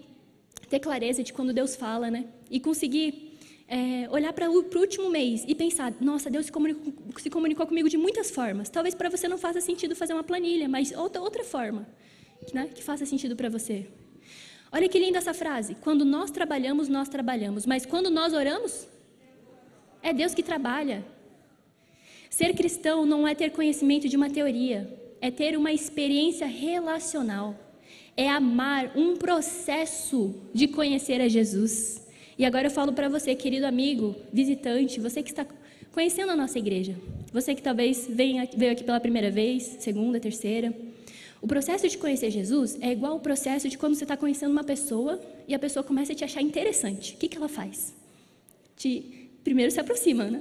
ter 0.70 0.78
clareza 0.78 1.24
de 1.24 1.32
quando 1.32 1.52
Deus 1.52 1.74
fala, 1.74 2.10
né? 2.10 2.26
E 2.48 2.60
conseguir 2.60 3.36
é, 3.66 4.08
olhar 4.10 4.32
para 4.32 4.48
o 4.48 4.54
último 4.54 5.10
mês 5.10 5.44
e 5.48 5.54
pensar: 5.54 5.92
nossa, 6.00 6.30
Deus 6.30 6.46
se 6.46 6.52
comunicou, 6.52 6.92
se 7.18 7.30
comunicou, 7.30 7.66
comigo 7.66 7.88
de 7.88 7.96
muitas 7.96 8.30
formas. 8.30 8.68
Talvez 8.68 8.94
para 8.94 9.08
você 9.08 9.26
não 9.26 9.38
faça 9.38 9.60
sentido 9.60 9.96
fazer 9.96 10.12
uma 10.12 10.22
planilha, 10.22 10.68
mas 10.68 10.92
outra, 10.92 11.20
outra 11.20 11.42
forma 11.42 11.88
né, 12.52 12.70
que 12.74 12.82
faça 12.82 13.04
sentido 13.04 13.34
para 13.34 13.48
você. 13.48 13.86
Olha 14.70 14.88
que 14.88 14.98
linda 14.98 15.18
essa 15.18 15.32
frase. 15.32 15.74
Quando 15.76 16.04
nós 16.04 16.30
trabalhamos, 16.30 16.88
nós 16.88 17.08
trabalhamos. 17.08 17.64
Mas 17.64 17.86
quando 17.86 18.10
nós 18.10 18.34
oramos, 18.34 18.86
é 20.02 20.12
Deus 20.12 20.34
que 20.34 20.42
trabalha. 20.42 21.04
Ser 22.28 22.54
cristão 22.54 23.06
não 23.06 23.26
é 23.26 23.34
ter 23.34 23.50
conhecimento 23.50 24.06
de 24.08 24.16
uma 24.16 24.28
teoria, 24.28 25.07
é 25.20 25.30
ter 25.30 25.56
uma 25.56 25.72
experiência 25.72 26.46
relacional. 26.46 27.54
É 28.16 28.28
amar 28.28 28.92
um 28.96 29.16
processo 29.16 30.34
de 30.52 30.68
conhecer 30.68 31.20
a 31.20 31.28
Jesus. 31.28 32.06
E 32.36 32.44
agora 32.44 32.66
eu 32.66 32.70
falo 32.70 32.92
para 32.92 33.08
você, 33.08 33.34
querido 33.34 33.66
amigo, 33.66 34.14
visitante, 34.32 35.00
você 35.00 35.22
que 35.22 35.30
está 35.30 35.46
conhecendo 35.92 36.30
a 36.30 36.36
nossa 36.36 36.58
igreja, 36.58 36.94
você 37.32 37.54
que 37.54 37.62
talvez 37.62 38.08
veio 38.08 38.40
aqui 38.40 38.84
pela 38.84 39.00
primeira 39.00 39.30
vez, 39.30 39.76
segunda, 39.80 40.20
terceira. 40.20 40.72
O 41.40 41.46
processo 41.46 41.88
de 41.88 41.98
conhecer 41.98 42.30
Jesus 42.30 42.76
é 42.80 42.90
igual 42.90 43.12
ao 43.12 43.20
processo 43.20 43.68
de 43.68 43.78
quando 43.78 43.94
você 43.94 44.04
está 44.04 44.16
conhecendo 44.16 44.52
uma 44.52 44.64
pessoa 44.64 45.20
e 45.46 45.54
a 45.54 45.58
pessoa 45.58 45.82
começa 45.82 46.12
a 46.12 46.14
te 46.14 46.24
achar 46.24 46.42
interessante. 46.42 47.14
O 47.14 47.16
que, 47.16 47.28
que 47.28 47.36
ela 47.36 47.48
faz? 47.48 47.94
Te, 48.76 49.30
primeiro 49.44 49.70
se 49.70 49.80
aproxima, 49.80 50.24
né? 50.24 50.40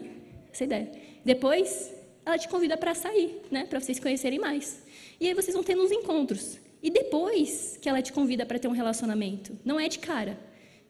Essa 0.52 0.64
ideia. 0.64 0.92
Depois, 1.24 1.92
ela 2.28 2.38
te 2.38 2.48
convida 2.48 2.76
para 2.76 2.94
sair, 2.94 3.42
né? 3.50 3.66
Para 3.66 3.80
vocês 3.80 4.00
conhecerem 4.00 4.38
mais. 4.38 4.84
E 5.20 5.28
aí 5.28 5.34
vocês 5.34 5.54
vão 5.56 5.64
tendo 5.64 5.82
uns 5.82 5.92
encontros. 5.92 6.60
E 6.84 6.90
depois 6.90 7.78
que 7.82 7.88
ela 7.88 8.02
te 8.02 8.12
convida 8.12 8.46
para 8.46 8.60
ter 8.60 8.68
um 8.68 8.72
relacionamento, 8.72 9.58
não 9.64 9.80
é 9.80 9.88
de 9.88 10.00
cara. 10.00 10.38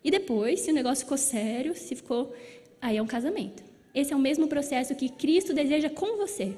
E 0.04 0.10
depois, 0.10 0.62
se 0.62 0.72
o 0.72 0.74
negócio 0.74 1.06
ficou 1.06 1.18
sério, 1.18 1.76
se 1.76 1.96
ficou, 1.96 2.34
aí 2.82 2.98
é 2.98 3.02
um 3.02 3.08
casamento. 3.08 3.64
Esse 3.94 4.14
é 4.14 4.16
o 4.16 4.20
mesmo 4.20 4.48
processo 4.48 4.96
que 4.96 5.10
Cristo 5.10 5.54
deseja 5.54 5.90
com 5.90 6.18
você. 6.18 6.56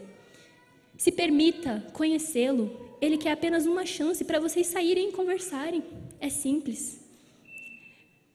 Se 0.97 1.11
permita 1.11 1.85
conhecê-lo 1.93 2.89
ele 3.01 3.17
quer 3.17 3.31
apenas 3.31 3.65
uma 3.65 3.85
chance 3.85 4.23
para 4.25 4.39
vocês 4.39 4.67
saírem 4.67 5.09
e 5.09 5.11
conversarem. 5.11 5.83
É 6.19 6.29
simples. 6.29 6.99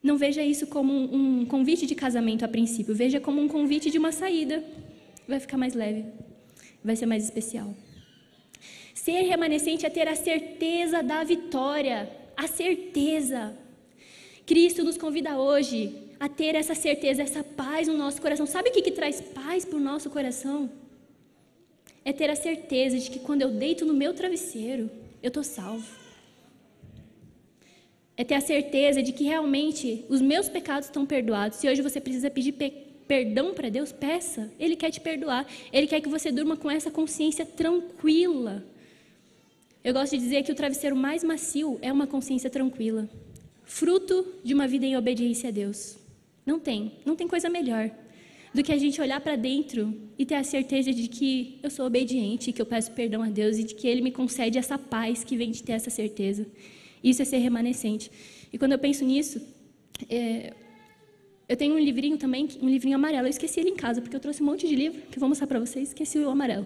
Não 0.01 0.17
veja 0.17 0.43
isso 0.43 0.67
como 0.67 0.91
um, 0.91 1.41
um 1.41 1.45
convite 1.45 1.85
de 1.85 1.95
casamento 1.95 2.45
a 2.45 2.47
princípio, 2.47 2.93
veja 2.93 3.19
como 3.19 3.41
um 3.41 3.47
convite 3.47 3.89
de 3.89 3.97
uma 3.97 4.11
saída. 4.11 4.63
Vai 5.27 5.39
ficar 5.39 5.57
mais 5.57 5.73
leve, 5.73 6.05
vai 6.85 6.95
ser 6.95 7.05
mais 7.05 7.23
especial. 7.23 7.73
Ser 8.93 9.21
remanescente 9.21 9.85
é 9.85 9.89
ter 9.89 10.07
a 10.07 10.15
certeza 10.15 11.03
da 11.03 11.23
vitória, 11.23 12.09
a 12.35 12.47
certeza. 12.47 13.57
Cristo 14.45 14.83
nos 14.83 14.97
convida 14.97 15.37
hoje 15.37 15.79
a 16.19 16.29
ter 16.29 16.55
essa 16.55 16.75
certeza, 16.75 17.21
essa 17.21 17.43
paz 17.43 17.87
no 17.87 17.97
nosso 17.97 18.21
coração. 18.21 18.45
Sabe 18.45 18.69
o 18.69 18.71
que, 18.71 18.81
que 18.81 18.91
traz 18.91 19.19
paz 19.21 19.65
para 19.65 19.77
o 19.77 19.81
nosso 19.81 20.09
coração? 20.09 20.69
é 22.05 22.13
ter 22.13 22.29
a 22.29 22.35
certeza 22.35 22.99
de 22.99 23.09
que 23.09 23.19
quando 23.19 23.41
eu 23.41 23.49
deito 23.49 23.83
no 23.83 23.93
meu 23.93 24.13
travesseiro, 24.13 24.91
eu 25.23 25.29
estou 25.29 25.43
salvo. 25.43 25.87
É 28.15 28.23
ter 28.23 28.35
a 28.35 28.41
certeza 28.41 29.01
de 29.01 29.11
que 29.11 29.23
realmente 29.23 30.05
os 30.07 30.21
meus 30.21 30.47
pecados 30.47 30.87
estão 30.87 31.03
perdoados. 31.05 31.57
Se 31.57 31.67
hoje 31.67 31.81
você 31.81 31.99
precisa 31.99 32.29
pedir 32.29 32.51
pe 32.53 32.84
perdão 33.07 33.53
para 33.53 33.69
Deus, 33.69 33.91
peça. 33.91 34.51
Ele 34.59 34.75
quer 34.75 34.91
te 34.91 34.99
perdoar. 34.99 35.45
Ele 35.71 35.87
quer 35.87 36.01
que 36.01 36.09
você 36.09 36.31
durma 36.31 36.57
com 36.57 36.69
essa 36.69 36.91
consciência 36.91 37.45
tranquila. 37.45 38.63
Eu 39.83 39.93
gosto 39.93 40.17
de 40.17 40.23
dizer 40.23 40.43
que 40.43 40.51
o 40.51 40.55
travesseiro 40.55 40.95
mais 40.95 41.23
macio 41.23 41.77
é 41.81 41.93
uma 41.93 42.07
consciência 42.07 42.49
tranquila, 42.49 43.07
fruto 43.63 44.25
de 44.43 44.51
uma 44.51 44.67
vida 44.67 44.83
em 44.83 44.97
obediência 44.97 45.49
a 45.49 45.51
Deus. 45.51 45.97
Não 46.43 46.59
tem, 46.59 46.93
não 47.05 47.15
tem 47.15 47.27
coisa 47.27 47.49
melhor 47.49 47.91
do 48.51 48.63
que 48.63 48.71
a 48.71 48.77
gente 48.77 48.99
olhar 49.01 49.19
para 49.19 49.35
dentro 49.35 49.93
e 50.17 50.25
ter 50.25 50.35
a 50.35 50.43
certeza 50.43 50.91
de 50.93 51.07
que 51.07 51.59
eu 51.61 51.69
sou 51.69 51.85
obediente, 51.85 52.51
que 52.51 52.61
eu 52.61 52.65
peço 52.65 52.91
perdão 52.93 53.21
a 53.21 53.29
Deus 53.29 53.57
e 53.57 53.63
de 53.63 53.75
que 53.75 53.85
Ele 53.87 54.01
me 54.01 54.11
concede 54.11 54.57
essa 54.57 54.77
paz 54.77 55.23
que 55.23 55.35
vem 55.35 55.51
de 55.51 55.61
ter 55.61 55.73
essa 55.73 55.89
certeza. 55.89 56.47
Isso 57.03 57.21
é 57.21 57.25
ser 57.25 57.37
remanescente. 57.37 58.09
E 58.51 58.57
quando 58.57 58.71
eu 58.71 58.79
penso 58.79 59.03
nisso, 59.05 59.39
é, 60.09 60.53
eu 61.47 61.55
tenho 61.55 61.75
um 61.75 61.79
livrinho 61.79 62.17
também, 62.17 62.47
um 62.61 62.67
livrinho 62.67 62.95
amarelo. 62.95 63.27
Eu 63.27 63.29
esqueci 63.29 63.59
ele 63.59 63.69
em 63.69 63.75
casa, 63.75 64.01
porque 64.01 64.15
eu 64.15 64.19
trouxe 64.19 64.41
um 64.41 64.45
monte 64.45 64.67
de 64.67 64.75
livro 64.75 65.01
que 65.01 65.17
eu 65.17 65.19
vou 65.19 65.29
mostrar 65.29 65.45
para 65.45 65.59
vocês, 65.59 65.89
esqueci 65.89 66.17
o 66.17 66.29
amarelo. 66.29 66.65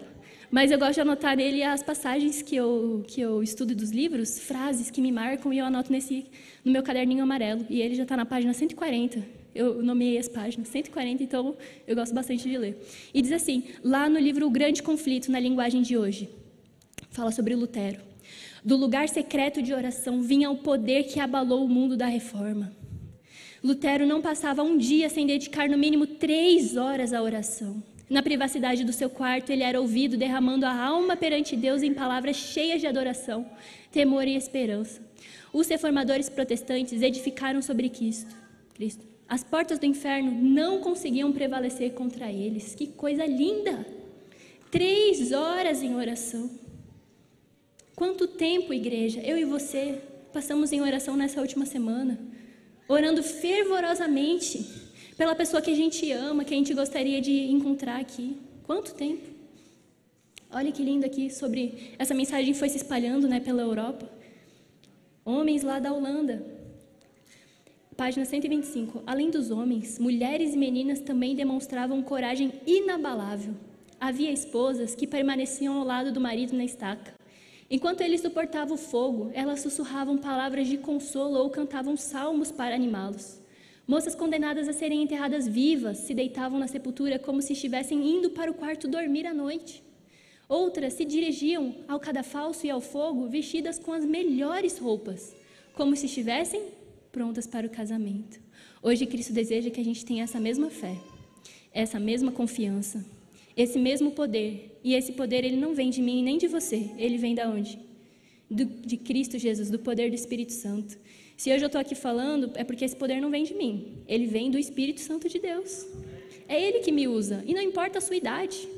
Mas 0.50 0.70
eu 0.72 0.78
gosto 0.78 0.94
de 0.94 1.00
anotar 1.02 1.36
nele 1.36 1.62
as 1.62 1.82
passagens 1.82 2.42
que 2.42 2.56
eu, 2.56 3.04
que 3.06 3.20
eu 3.20 3.42
estudo 3.42 3.74
dos 3.74 3.90
livros, 3.90 4.40
frases 4.40 4.90
que 4.90 5.00
me 5.00 5.12
marcam, 5.12 5.52
e 5.52 5.58
eu 5.58 5.66
anoto 5.66 5.92
nesse, 5.92 6.26
no 6.64 6.72
meu 6.72 6.82
caderninho 6.82 7.22
amarelo. 7.22 7.64
E 7.70 7.80
ele 7.80 7.94
já 7.94 8.02
está 8.02 8.16
na 8.16 8.26
página 8.26 8.52
140. 8.52 9.22
Eu 9.54 9.82
nomeei 9.82 10.18
as 10.18 10.28
páginas, 10.28 10.68
140, 10.68 11.22
então 11.22 11.56
eu 11.86 11.94
gosto 11.94 12.14
bastante 12.14 12.48
de 12.48 12.56
ler. 12.56 12.80
E 13.12 13.20
diz 13.22 13.32
assim, 13.32 13.64
lá 13.84 14.08
no 14.08 14.18
livro 14.18 14.46
O 14.46 14.50
Grande 14.50 14.82
Conflito, 14.82 15.30
na 15.30 15.38
linguagem 15.38 15.82
de 15.82 15.96
hoje, 15.96 16.28
fala 17.10 17.30
sobre 17.30 17.54
Lutero. 17.54 18.00
Do 18.64 18.76
lugar 18.76 19.08
secreto 19.08 19.62
de 19.62 19.72
oração 19.72 20.20
vinha 20.20 20.50
o 20.50 20.58
poder 20.58 21.04
que 21.04 21.20
abalou 21.20 21.64
o 21.64 21.68
mundo 21.68 21.96
da 21.96 22.06
reforma. 22.06 22.79
Lutero 23.62 24.06
não 24.06 24.22
passava 24.22 24.62
um 24.62 24.78
dia 24.78 25.08
sem 25.08 25.26
dedicar 25.26 25.68
no 25.68 25.76
mínimo 25.76 26.06
três 26.06 26.76
horas 26.76 27.12
à 27.12 27.22
oração. 27.22 27.82
Na 28.08 28.22
privacidade 28.22 28.84
do 28.84 28.92
seu 28.92 29.08
quarto, 29.08 29.50
ele 29.50 29.62
era 29.62 29.80
ouvido 29.80 30.16
derramando 30.16 30.66
a 30.66 30.74
alma 30.74 31.16
perante 31.16 31.54
Deus 31.54 31.82
em 31.82 31.94
palavras 31.94 32.36
cheias 32.36 32.80
de 32.80 32.86
adoração, 32.86 33.46
temor 33.92 34.26
e 34.26 34.34
esperança. 34.34 35.00
Os 35.52 35.68
reformadores 35.68 36.28
protestantes 36.28 37.02
edificaram 37.02 37.60
sobre 37.62 37.88
Cristo. 37.88 38.34
Cristo. 38.74 39.04
As 39.28 39.44
portas 39.44 39.78
do 39.78 39.86
inferno 39.86 40.32
não 40.32 40.80
conseguiam 40.80 41.30
prevalecer 41.30 41.92
contra 41.92 42.32
eles. 42.32 42.74
Que 42.74 42.88
coisa 42.88 43.24
linda! 43.26 43.86
Três 44.70 45.30
horas 45.30 45.82
em 45.82 45.94
oração. 45.94 46.50
Quanto 47.94 48.26
tempo, 48.26 48.72
igreja, 48.72 49.20
eu 49.20 49.36
e 49.36 49.44
você 49.44 50.00
passamos 50.32 50.72
em 50.72 50.80
oração 50.80 51.16
nessa 51.16 51.40
última 51.40 51.66
semana? 51.66 52.18
Orando 52.90 53.22
fervorosamente 53.22 54.66
pela 55.16 55.32
pessoa 55.36 55.62
que 55.62 55.70
a 55.70 55.76
gente 55.76 56.10
ama, 56.10 56.44
que 56.44 56.52
a 56.52 56.56
gente 56.56 56.74
gostaria 56.74 57.20
de 57.20 57.48
encontrar 57.48 58.00
aqui. 58.00 58.36
Quanto 58.64 58.92
tempo? 58.94 59.28
Olha 60.50 60.72
que 60.72 60.82
lindo 60.82 61.06
aqui 61.06 61.30
sobre 61.30 61.94
essa 62.00 62.12
mensagem 62.12 62.52
foi 62.52 62.68
se 62.68 62.78
espalhando, 62.78 63.28
né, 63.28 63.38
pela 63.38 63.62
Europa. 63.62 64.10
Homens 65.24 65.62
lá 65.62 65.78
da 65.78 65.92
Holanda 65.92 66.44
Página 67.96 68.24
125. 68.24 69.04
Além 69.06 69.30
dos 69.30 69.52
homens, 69.52 69.96
mulheres 70.00 70.54
e 70.54 70.56
meninas 70.56 70.98
também 70.98 71.36
demonstravam 71.36 72.02
coragem 72.02 72.52
inabalável. 72.66 73.54
Havia 74.00 74.32
esposas 74.32 74.96
que 74.96 75.06
permaneciam 75.06 75.78
ao 75.78 75.84
lado 75.84 76.10
do 76.10 76.20
marido 76.20 76.56
na 76.56 76.64
estaca. 76.64 77.19
Enquanto 77.70 78.00
ele 78.00 78.18
suportava 78.18 78.74
o 78.74 78.76
fogo, 78.76 79.30
elas 79.32 79.60
sussurravam 79.60 80.18
palavras 80.18 80.66
de 80.66 80.76
consolo 80.76 81.38
ou 81.38 81.50
cantavam 81.50 81.96
salmos 81.96 82.50
para 82.50 82.74
animá-los. 82.74 83.40
Moças 83.86 84.14
condenadas 84.16 84.68
a 84.68 84.72
serem 84.72 85.00
enterradas 85.02 85.46
vivas 85.46 85.98
se 85.98 86.12
deitavam 86.12 86.58
na 86.58 86.66
sepultura 86.66 87.16
como 87.16 87.40
se 87.40 87.52
estivessem 87.52 88.04
indo 88.04 88.30
para 88.30 88.50
o 88.50 88.54
quarto 88.54 88.88
dormir 88.88 89.24
à 89.24 89.32
noite. 89.32 89.84
Outras 90.48 90.94
se 90.94 91.04
dirigiam 91.04 91.76
ao 91.86 92.00
cadafalso 92.00 92.66
e 92.66 92.70
ao 92.70 92.80
fogo 92.80 93.28
vestidas 93.28 93.78
com 93.78 93.92
as 93.92 94.04
melhores 94.04 94.76
roupas, 94.78 95.32
como 95.72 95.94
se 95.94 96.06
estivessem 96.06 96.60
prontas 97.12 97.46
para 97.46 97.68
o 97.68 97.70
casamento. 97.70 98.40
Hoje 98.82 99.06
Cristo 99.06 99.32
deseja 99.32 99.70
que 99.70 99.80
a 99.80 99.84
gente 99.84 100.04
tenha 100.04 100.24
essa 100.24 100.40
mesma 100.40 100.70
fé, 100.70 100.96
essa 101.72 102.00
mesma 102.00 102.32
confiança, 102.32 103.04
esse 103.60 103.78
mesmo 103.78 104.10
poder. 104.10 104.78
E 104.82 104.94
esse 104.94 105.12
poder 105.12 105.44
ele 105.44 105.56
não 105.56 105.74
vem 105.74 105.90
de 105.90 106.00
mim 106.00 106.22
nem 106.22 106.38
de 106.38 106.46
você, 106.46 106.90
ele 106.96 107.18
vem 107.18 107.34
da 107.34 107.48
onde? 107.48 107.78
Do, 108.50 108.64
de 108.64 108.96
Cristo 108.96 109.38
Jesus, 109.38 109.70
do 109.70 109.78
poder 109.78 110.08
do 110.10 110.14
Espírito 110.14 110.52
Santo. 110.52 110.98
Se 111.36 111.50
hoje 111.52 111.64
eu 111.64 111.66
estou 111.68 111.80
aqui 111.80 111.94
falando, 111.94 112.50
é 112.54 112.64
porque 112.64 112.84
esse 112.84 112.96
poder 112.96 113.20
não 113.20 113.30
vem 113.30 113.44
de 113.44 113.54
mim, 113.54 114.02
ele 114.06 114.26
vem 114.26 114.50
do 114.50 114.58
Espírito 114.58 115.00
Santo 115.00 115.28
de 115.28 115.38
Deus. 115.38 115.86
É 116.46 116.60
Ele 116.60 116.80
que 116.80 116.90
me 116.90 117.06
usa, 117.06 117.44
e 117.46 117.54
não 117.54 117.62
importa 117.62 117.98
a 117.98 118.00
sua 118.00 118.16
idade. 118.16 118.68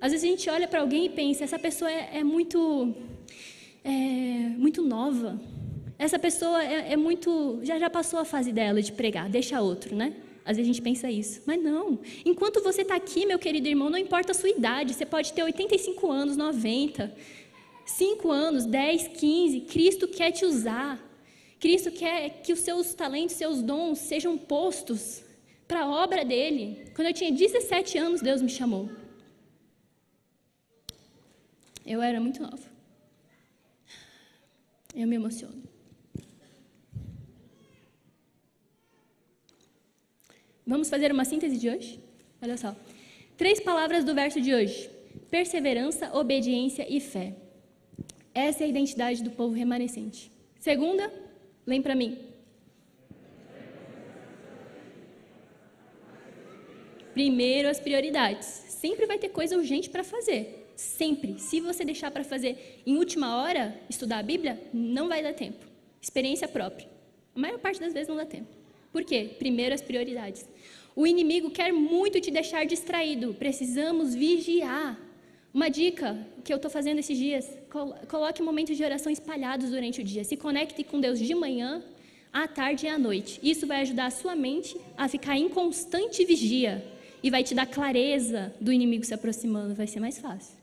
Às 0.00 0.10
vezes 0.12 0.26
a 0.26 0.28
gente 0.28 0.50
olha 0.50 0.66
para 0.66 0.80
alguém 0.80 1.06
e 1.06 1.08
pensa, 1.08 1.44
essa 1.44 1.58
pessoa 1.58 1.90
é, 1.90 2.18
é 2.18 2.24
muito, 2.24 2.92
é, 3.84 3.88
muito 4.58 4.82
nova. 4.82 5.40
Essa 5.98 6.18
pessoa 6.18 6.62
é, 6.62 6.92
é, 6.92 6.96
muito, 6.96 7.60
já 7.62 7.78
já 7.78 7.88
passou 7.88 8.18
a 8.18 8.24
fase 8.24 8.52
dela 8.52 8.82
de 8.82 8.92
pregar, 8.92 9.28
deixa 9.30 9.60
outro, 9.60 9.94
né? 9.94 10.12
Às 10.44 10.56
vezes 10.56 10.70
a 10.70 10.74
gente 10.74 10.82
pensa 10.82 11.10
isso, 11.10 11.42
mas 11.46 11.62
não. 11.62 11.98
Enquanto 12.24 12.62
você 12.62 12.82
está 12.82 12.94
aqui, 12.94 13.24
meu 13.24 13.38
querido 13.38 13.66
irmão, 13.66 13.88
não 13.88 13.98
importa 13.98 14.32
a 14.32 14.34
sua 14.34 14.50
idade, 14.50 14.92
você 14.92 15.06
pode 15.06 15.32
ter 15.32 15.42
85 15.42 16.10
anos, 16.10 16.36
90, 16.36 17.14
5 17.86 18.30
anos, 18.30 18.66
10, 18.66 19.08
15, 19.08 19.60
Cristo 19.62 20.06
quer 20.06 20.32
te 20.32 20.44
usar. 20.44 21.02
Cristo 21.58 21.90
quer 21.90 22.42
que 22.42 22.52
os 22.52 22.58
seus 22.58 22.92
talentos, 22.92 23.36
seus 23.36 23.62
dons 23.62 23.98
sejam 23.98 24.36
postos 24.36 25.22
para 25.66 25.84
a 25.84 25.88
obra 25.88 26.24
dele. 26.24 26.90
Quando 26.94 27.08
eu 27.08 27.14
tinha 27.14 27.32
17 27.32 27.96
anos, 27.96 28.20
Deus 28.20 28.42
me 28.42 28.50
chamou. 28.50 28.90
Eu 31.86 32.02
era 32.02 32.20
muito 32.20 32.42
nova. 32.42 32.74
Eu 34.94 35.06
me 35.06 35.16
emociono. 35.16 35.73
Vamos 40.66 40.88
fazer 40.88 41.12
uma 41.12 41.24
síntese 41.24 41.58
de 41.58 41.68
hoje? 41.68 42.00
Olha 42.40 42.56
só. 42.56 42.74
Três 43.36 43.60
palavras 43.60 44.04
do 44.04 44.14
verso 44.14 44.40
de 44.40 44.54
hoje: 44.54 44.88
perseverança, 45.30 46.10
obediência 46.16 46.86
e 46.88 47.00
fé. 47.00 47.34
Essa 48.34 48.64
é 48.64 48.66
a 48.66 48.68
identidade 48.68 49.22
do 49.22 49.30
povo 49.30 49.54
remanescente. 49.54 50.30
Segunda, 50.58 51.12
lem 51.66 51.82
para 51.82 51.94
mim. 51.94 52.18
Primeiro, 57.12 57.68
as 57.68 57.78
prioridades. 57.78 58.46
Sempre 58.46 59.06
vai 59.06 59.18
ter 59.18 59.28
coisa 59.28 59.56
urgente 59.56 59.88
para 59.88 60.02
fazer. 60.02 60.72
Sempre. 60.74 61.38
Se 61.38 61.60
você 61.60 61.84
deixar 61.84 62.10
para 62.10 62.24
fazer 62.24 62.82
em 62.84 62.96
última 62.96 63.36
hora, 63.40 63.78
estudar 63.88 64.18
a 64.18 64.22
Bíblia, 64.22 64.60
não 64.72 65.08
vai 65.08 65.22
dar 65.22 65.32
tempo. 65.32 65.64
Experiência 66.02 66.48
própria. 66.48 66.88
A 67.34 67.38
maior 67.38 67.58
parte 67.58 67.78
das 67.78 67.92
vezes 67.92 68.08
não 68.08 68.16
dá 68.16 68.26
tempo. 68.26 68.63
Por 68.94 69.02
quê? 69.02 69.28
Primeiro 69.40 69.74
as 69.74 69.82
prioridades. 69.82 70.46
O 70.94 71.04
inimigo 71.04 71.50
quer 71.50 71.72
muito 71.72 72.20
te 72.20 72.30
deixar 72.30 72.64
distraído. 72.64 73.34
Precisamos 73.34 74.14
vigiar. 74.14 74.96
Uma 75.52 75.68
dica 75.68 76.16
que 76.44 76.52
eu 76.52 76.58
estou 76.58 76.70
fazendo 76.70 77.00
esses 77.00 77.18
dias: 77.18 77.44
coloque 78.08 78.40
momentos 78.40 78.76
de 78.76 78.84
oração 78.84 79.10
espalhados 79.10 79.70
durante 79.70 80.00
o 80.00 80.04
dia. 80.04 80.22
Se 80.22 80.36
conecte 80.36 80.84
com 80.84 81.00
Deus 81.00 81.18
de 81.18 81.34
manhã, 81.34 81.82
à 82.32 82.46
tarde 82.46 82.86
e 82.86 82.88
à 82.88 82.96
noite. 82.96 83.40
Isso 83.42 83.66
vai 83.66 83.80
ajudar 83.80 84.06
a 84.06 84.10
sua 84.10 84.36
mente 84.36 84.76
a 84.96 85.08
ficar 85.08 85.36
em 85.36 85.48
constante 85.48 86.24
vigia 86.24 86.84
e 87.20 87.30
vai 87.30 87.42
te 87.42 87.52
dar 87.52 87.66
clareza 87.66 88.54
do 88.60 88.72
inimigo 88.72 89.04
se 89.04 89.12
aproximando. 89.12 89.74
Vai 89.74 89.88
ser 89.88 89.98
mais 89.98 90.18
fácil. 90.18 90.56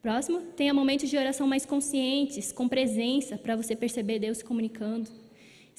Próximo, 0.00 0.40
tenha 0.56 0.72
momentos 0.72 1.10
de 1.10 1.16
oração 1.16 1.48
mais 1.48 1.66
conscientes, 1.66 2.52
com 2.52 2.68
presença, 2.68 3.36
para 3.36 3.56
você 3.56 3.74
perceber 3.74 4.20
Deus 4.20 4.38
se 4.38 4.44
comunicando. 4.44 5.19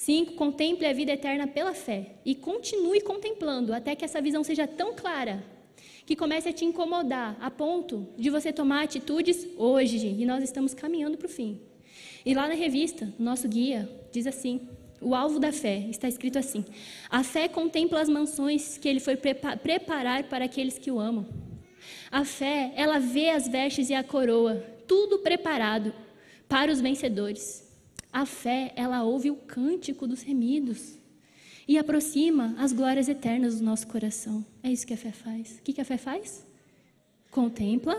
Cinco, 0.04 0.32
contemple 0.32 0.84
a 0.84 0.92
vida 0.92 1.12
eterna 1.12 1.46
pela 1.46 1.72
fé 1.72 2.16
e 2.24 2.34
continue 2.34 3.00
contemplando 3.02 3.72
até 3.72 3.94
que 3.94 4.04
essa 4.04 4.20
visão 4.20 4.42
seja 4.42 4.66
tão 4.66 4.96
clara 4.96 5.44
que 6.04 6.16
comece 6.16 6.48
a 6.48 6.52
te 6.52 6.64
incomodar 6.64 7.36
a 7.40 7.48
ponto 7.48 8.08
de 8.18 8.28
você 8.28 8.52
tomar 8.52 8.82
atitudes 8.82 9.46
hoje, 9.56 10.08
e 10.18 10.26
nós 10.26 10.42
estamos 10.42 10.74
caminhando 10.74 11.16
para 11.16 11.28
o 11.28 11.30
fim. 11.30 11.60
E 12.26 12.34
lá 12.34 12.48
na 12.48 12.54
revista, 12.54 13.14
nosso 13.16 13.46
guia 13.46 13.88
diz 14.10 14.26
assim: 14.26 14.62
o 15.00 15.14
alvo 15.14 15.38
da 15.38 15.52
fé 15.52 15.86
está 15.88 16.08
escrito 16.08 16.36
assim: 16.36 16.64
a 17.08 17.22
fé 17.22 17.46
contempla 17.46 18.00
as 18.00 18.08
mansões 18.08 18.76
que 18.78 18.88
ele 18.88 18.98
foi 18.98 19.16
preparar 19.16 20.24
para 20.24 20.46
aqueles 20.46 20.78
que 20.78 20.90
o 20.90 20.98
amam. 20.98 21.28
A 22.10 22.24
fé, 22.24 22.72
ela 22.74 22.98
vê 22.98 23.28
as 23.28 23.46
vestes 23.46 23.88
e 23.88 23.94
a 23.94 24.02
coroa, 24.02 24.66
tudo 24.84 25.20
preparado 25.20 25.94
para 26.48 26.72
os 26.72 26.80
vencedores. 26.80 27.71
A 28.12 28.26
fé, 28.26 28.72
ela 28.76 29.02
ouve 29.02 29.30
o 29.30 29.36
cântico 29.36 30.06
dos 30.06 30.22
remidos 30.22 30.98
e 31.66 31.78
aproxima 31.78 32.54
as 32.58 32.72
glórias 32.72 33.08
eternas 33.08 33.58
do 33.58 33.64
nosso 33.64 33.86
coração. 33.86 34.44
É 34.62 34.70
isso 34.70 34.86
que 34.86 34.92
a 34.92 34.96
fé 34.96 35.12
faz. 35.12 35.58
O 35.58 35.62
que 35.62 35.80
a 35.80 35.84
fé 35.84 35.96
faz? 35.96 36.46
Contempla, 37.30 37.98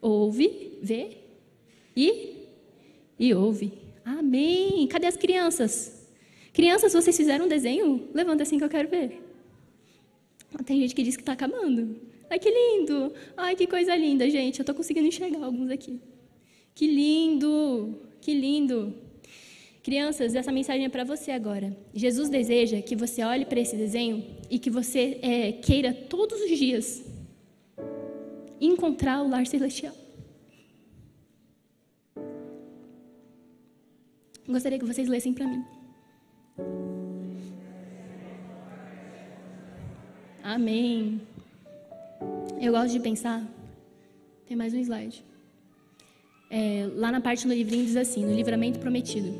ouve, 0.00 0.78
vê 0.80 1.18
e, 1.96 2.46
e 3.18 3.34
ouve. 3.34 3.72
Amém. 4.04 4.86
Cadê 4.86 5.06
as 5.06 5.16
crianças? 5.16 6.08
Crianças, 6.52 6.92
vocês 6.92 7.16
fizeram 7.16 7.46
um 7.46 7.48
desenho? 7.48 8.08
Levanta 8.14 8.44
assim 8.44 8.58
que 8.58 8.64
eu 8.64 8.68
quero 8.68 8.88
ver. 8.88 9.20
Tem 10.64 10.80
gente 10.80 10.94
que 10.94 11.02
diz 11.02 11.16
que 11.16 11.22
está 11.22 11.32
acabando. 11.32 11.96
Ai, 12.30 12.38
que 12.38 12.48
lindo! 12.48 13.12
Ai, 13.36 13.56
que 13.56 13.66
coisa 13.66 13.96
linda, 13.96 14.28
gente. 14.30 14.60
Eu 14.60 14.62
estou 14.62 14.74
conseguindo 14.74 15.08
enxergar 15.08 15.44
alguns 15.44 15.70
aqui. 15.70 16.00
Que 16.74 16.86
lindo! 16.86 17.98
Que 18.24 18.32
lindo! 18.32 18.94
Crianças, 19.82 20.34
essa 20.34 20.50
mensagem 20.50 20.86
é 20.86 20.88
para 20.88 21.04
você 21.04 21.30
agora. 21.30 21.76
Jesus 21.92 22.30
deseja 22.30 22.80
que 22.80 22.96
você 22.96 23.22
olhe 23.22 23.44
para 23.44 23.60
esse 23.60 23.76
desenho 23.76 24.24
e 24.48 24.58
que 24.58 24.70
você 24.70 25.18
é, 25.20 25.52
queira 25.52 25.92
todos 25.92 26.40
os 26.40 26.58
dias 26.58 27.04
encontrar 28.58 29.22
o 29.22 29.28
lar 29.28 29.46
celestial. 29.46 29.94
Gostaria 34.48 34.78
que 34.78 34.86
vocês 34.86 35.06
lessem 35.06 35.34
para 35.34 35.46
mim. 35.46 35.62
Amém. 40.42 41.20
Eu 42.58 42.72
gosto 42.72 42.92
de 42.94 43.00
pensar. 43.00 43.46
Tem 44.46 44.56
mais 44.56 44.72
um 44.72 44.78
slide. 44.78 45.33
É, 46.56 46.88
lá 46.94 47.10
na 47.10 47.20
parte 47.20 47.48
do 47.48 47.52
livrinho 47.52 47.84
diz 47.84 47.96
assim: 47.96 48.24
no 48.24 48.32
livramento 48.32 48.78
prometido. 48.78 49.34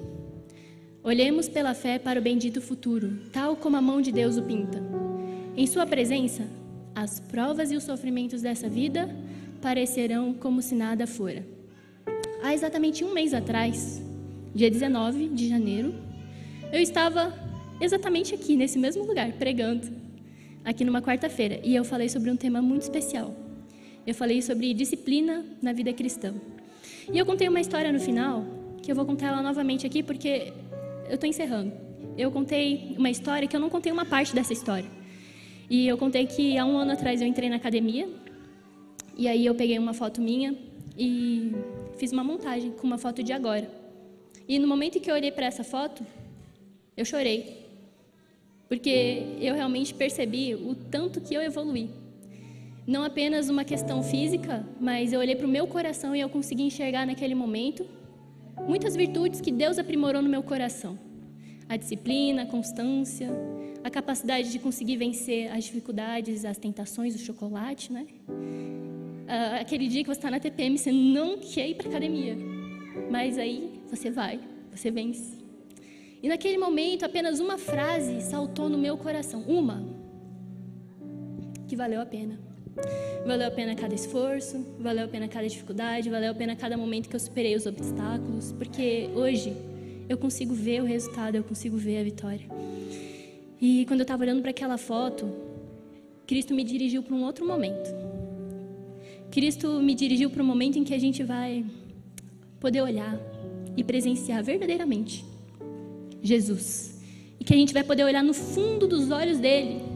Olhemos 1.00 1.48
pela 1.48 1.72
fé 1.72 1.96
para 1.96 2.18
o 2.18 2.22
bendito 2.22 2.60
futuro, 2.60 3.08
tal 3.32 3.54
como 3.54 3.76
a 3.76 3.80
mão 3.80 4.00
de 4.00 4.10
Deus 4.10 4.36
o 4.36 4.42
pinta. 4.42 4.82
Em 5.56 5.64
Sua 5.64 5.86
presença, 5.86 6.42
as 6.92 7.20
provas 7.20 7.70
e 7.70 7.76
os 7.76 7.84
sofrimentos 7.84 8.42
dessa 8.42 8.68
vida 8.68 9.08
parecerão 9.62 10.34
como 10.34 10.60
se 10.60 10.74
nada 10.74 11.06
fora. 11.06 11.46
Há 12.42 12.52
exatamente 12.52 13.04
um 13.04 13.14
mês 13.14 13.32
atrás, 13.32 14.02
dia 14.52 14.68
19 14.68 15.28
de 15.28 15.48
janeiro, 15.48 15.94
eu 16.72 16.80
estava 16.80 17.32
exatamente 17.80 18.34
aqui, 18.34 18.56
nesse 18.56 18.76
mesmo 18.76 19.04
lugar, 19.04 19.30
pregando 19.34 19.86
aqui 20.64 20.84
numa 20.84 21.00
quarta-feira 21.00 21.60
e 21.62 21.76
eu 21.76 21.84
falei 21.84 22.08
sobre 22.08 22.28
um 22.28 22.36
tema 22.36 22.60
muito 22.60 22.82
especial. 22.82 23.32
Eu 24.04 24.16
falei 24.16 24.42
sobre 24.42 24.74
disciplina 24.74 25.44
na 25.62 25.72
vida 25.72 25.92
cristã. 25.92 26.34
E 27.12 27.18
eu 27.18 27.26
contei 27.26 27.48
uma 27.48 27.60
história 27.60 27.92
no 27.92 28.00
final, 28.00 28.44
que 28.82 28.90
eu 28.90 28.96
vou 28.96 29.04
contar 29.04 29.28
ela 29.28 29.42
novamente 29.42 29.86
aqui 29.86 30.02
porque 30.02 30.52
eu 31.08 31.14
estou 31.14 31.28
encerrando. 31.28 31.72
Eu 32.16 32.30
contei 32.30 32.94
uma 32.96 33.10
história 33.10 33.46
que 33.46 33.54
eu 33.54 33.60
não 33.60 33.68
contei 33.68 33.92
uma 33.92 34.06
parte 34.06 34.34
dessa 34.34 34.52
história. 34.52 34.88
E 35.68 35.86
eu 35.86 35.98
contei 35.98 36.26
que 36.26 36.56
há 36.56 36.64
um 36.64 36.78
ano 36.78 36.92
atrás 36.92 37.20
eu 37.20 37.26
entrei 37.26 37.48
na 37.48 37.56
academia 37.56 38.08
e 39.16 39.28
aí 39.28 39.44
eu 39.44 39.54
peguei 39.54 39.78
uma 39.78 39.92
foto 39.92 40.20
minha 40.20 40.56
e 40.96 41.52
fiz 41.96 42.12
uma 42.12 42.24
montagem 42.24 42.70
com 42.72 42.86
uma 42.86 42.98
foto 42.98 43.22
de 43.22 43.32
agora. 43.32 43.70
E 44.48 44.58
no 44.58 44.66
momento 44.66 45.00
que 45.00 45.10
eu 45.10 45.14
olhei 45.14 45.30
para 45.30 45.46
essa 45.46 45.64
foto, 45.64 46.04
eu 46.96 47.04
chorei. 47.04 47.64
Porque 48.68 49.36
eu 49.40 49.54
realmente 49.54 49.92
percebi 49.92 50.54
o 50.54 50.74
tanto 50.74 51.20
que 51.20 51.34
eu 51.34 51.42
evoluí. 51.42 51.90
Não 52.86 53.02
apenas 53.02 53.48
uma 53.48 53.64
questão 53.64 54.02
física, 54.02 54.66
mas 54.80 55.12
eu 55.12 55.20
olhei 55.20 55.34
para 55.34 55.46
o 55.46 55.48
meu 55.48 55.66
coração 55.66 56.14
e 56.14 56.20
eu 56.20 56.28
consegui 56.28 56.64
enxergar 56.64 57.06
naquele 57.06 57.34
momento 57.34 57.86
muitas 58.68 58.94
virtudes 58.94 59.40
que 59.40 59.50
Deus 59.50 59.78
aprimorou 59.78 60.20
no 60.20 60.28
meu 60.28 60.42
coração. 60.42 60.98
A 61.68 61.76
disciplina, 61.76 62.42
a 62.42 62.46
constância, 62.46 63.30
a 63.82 63.90
capacidade 63.90 64.52
de 64.52 64.58
conseguir 64.58 64.96
vencer 64.96 65.50
as 65.50 65.64
dificuldades, 65.64 66.44
as 66.44 66.58
tentações, 66.58 67.14
o 67.14 67.18
chocolate, 67.18 67.92
né? 67.92 68.06
uh, 69.24 69.60
aquele 69.60 69.88
dia 69.88 70.02
que 70.02 70.08
você 70.08 70.18
está 70.18 70.30
na 70.30 70.40
TPM, 70.40 70.78
você 70.78 70.92
não 70.92 71.38
quer 71.38 71.68
ir 71.68 71.74
para 71.74 71.88
academia, 71.88 72.36
mas 73.10 73.38
aí 73.38 73.80
você 73.88 74.10
vai, 74.10 74.40
você 74.70 74.90
vence. 74.90 75.42
E 76.22 76.28
naquele 76.28 76.56
momento, 76.56 77.04
apenas 77.04 77.40
uma 77.40 77.58
frase 77.58 78.20
saltou 78.22 78.68
no 78.68 78.78
meu 78.78 78.96
coração, 78.96 79.42
uma, 79.42 79.84
que 81.66 81.76
valeu 81.76 82.00
a 82.00 82.06
pena. 82.06 82.38
Valeu 83.26 83.48
a 83.48 83.50
pena 83.50 83.74
cada 83.74 83.94
esforço, 83.94 84.64
valeu 84.78 85.06
a 85.06 85.08
pena 85.08 85.28
cada 85.28 85.48
dificuldade, 85.48 86.10
valeu 86.10 86.30
a 86.30 86.34
pena 86.34 86.54
cada 86.54 86.76
momento 86.76 87.08
que 87.08 87.16
eu 87.16 87.20
superei 87.20 87.54
os 87.54 87.66
obstáculos, 87.66 88.52
porque 88.52 89.08
hoje 89.14 89.56
eu 90.08 90.18
consigo 90.18 90.52
ver 90.54 90.82
o 90.82 90.84
resultado, 90.84 91.36
eu 91.36 91.44
consigo 91.44 91.76
ver 91.76 91.98
a 91.98 92.04
vitória. 92.04 92.46
E 93.60 93.86
quando 93.86 94.00
eu 94.00 94.04
estava 94.04 94.22
olhando 94.22 94.42
para 94.42 94.50
aquela 94.50 94.76
foto, 94.76 95.26
Cristo 96.26 96.54
me 96.54 96.64
dirigiu 96.64 97.02
para 97.02 97.14
um 97.14 97.24
outro 97.24 97.46
momento. 97.46 97.90
Cristo 99.30 99.80
me 99.80 99.94
dirigiu 99.94 100.28
para 100.30 100.42
um 100.42 100.46
momento 100.46 100.78
em 100.78 100.84
que 100.84 100.94
a 100.94 100.98
gente 100.98 101.22
vai 101.22 101.64
poder 102.60 102.82
olhar 102.82 103.18
e 103.76 103.82
presenciar 103.82 104.44
verdadeiramente 104.44 105.24
Jesus. 106.22 107.00
E 107.40 107.44
que 107.44 107.52
a 107.52 107.56
gente 107.56 107.72
vai 107.72 107.84
poder 107.84 108.04
olhar 108.04 108.22
no 108.22 108.34
fundo 108.34 108.86
dos 108.86 109.10
olhos 109.10 109.38
dele 109.38 109.93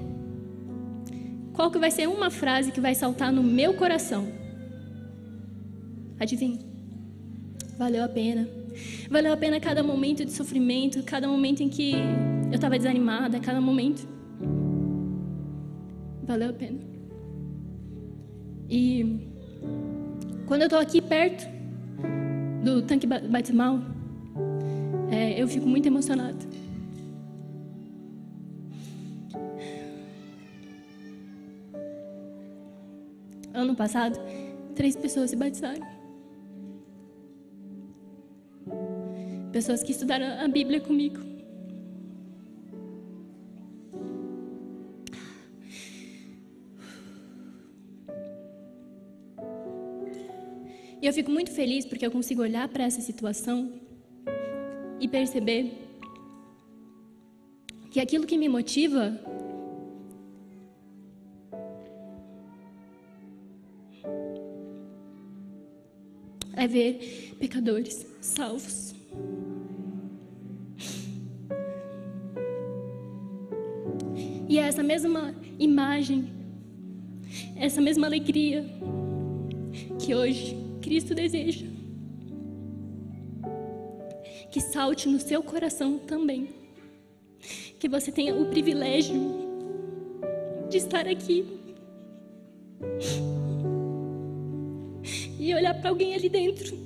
qual 1.59 1.72
que 1.72 1.78
vai 1.78 1.90
ser 1.90 2.09
uma 2.09 2.30
frase 2.30 2.70
que 2.70 2.80
vai 2.80 2.94
saltar 2.94 3.32
no 3.32 3.42
meu 3.42 3.74
coração? 3.74 4.28
Adivinha? 6.20 6.61
Valeu 7.76 8.04
a 8.04 8.09
pena. 8.09 8.48
Valeu 9.11 9.32
a 9.32 9.36
pena 9.36 9.59
cada 9.59 9.82
momento 9.82 10.24
de 10.24 10.30
sofrimento, 10.30 11.02
cada 11.02 11.26
momento 11.26 11.61
em 11.61 11.68
que 11.68 11.94
eu 12.46 12.54
estava 12.54 12.78
desanimada, 12.78 13.40
cada 13.40 13.61
momento. 13.61 14.06
Valeu 16.22 16.50
a 16.50 16.52
pena. 16.52 16.78
E 18.70 19.18
quando 20.46 20.62
eu 20.62 20.66
estou 20.66 20.78
aqui 20.78 21.02
perto 21.02 21.44
do 22.62 22.82
tanque 22.82 23.04
batismal, 23.04 23.80
é, 25.11 25.42
eu 25.42 25.48
fico 25.48 25.66
muito 25.66 25.86
emocionada. 25.86 26.38
Ano 33.61 33.74
passado, 33.74 34.18
três 34.74 34.94
pessoas 34.96 35.30
se 35.30 35.36
batizaram. 35.36 35.86
Pessoas 39.52 39.82
que 39.82 39.92
estudaram 39.92 40.44
a 40.44 40.48
Bíblia 40.48 40.80
comigo. 40.80 41.18
E 51.00 51.06
eu 51.06 51.12
fico 51.12 51.30
muito 51.30 51.50
feliz 51.52 51.86
porque 51.86 52.04
eu 52.04 52.11
consigo 52.11 52.42
olhar 52.42 52.68
para 52.68 52.84
essa 52.84 53.00
situação 53.00 53.72
e 55.00 55.06
perceber 55.06 55.72
que 57.90 58.00
aquilo 58.00 58.26
que 58.26 58.36
me 58.36 58.48
motiva 58.48 59.18
ver 66.68 67.34
pecadores 67.40 68.06
salvos. 68.20 68.94
E 74.48 74.58
é 74.58 74.62
essa 74.62 74.82
mesma 74.82 75.34
imagem, 75.58 76.30
essa 77.56 77.80
mesma 77.80 78.06
alegria 78.06 78.64
que 79.98 80.14
hoje 80.14 80.56
Cristo 80.80 81.14
deseja. 81.14 81.66
Que 84.50 84.60
salte 84.60 85.08
no 85.08 85.20
seu 85.20 85.42
coração 85.42 85.98
também. 85.98 86.48
Que 87.78 87.88
você 87.88 88.10
tenha 88.10 88.34
o 88.34 88.46
privilégio 88.46 89.14
de 90.70 90.78
estar 90.78 91.06
aqui 91.06 91.44
e 95.49 95.55
olhar 95.55 95.74
para 95.74 95.90
alguém 95.90 96.14
ali 96.14 96.28
dentro 96.28 96.76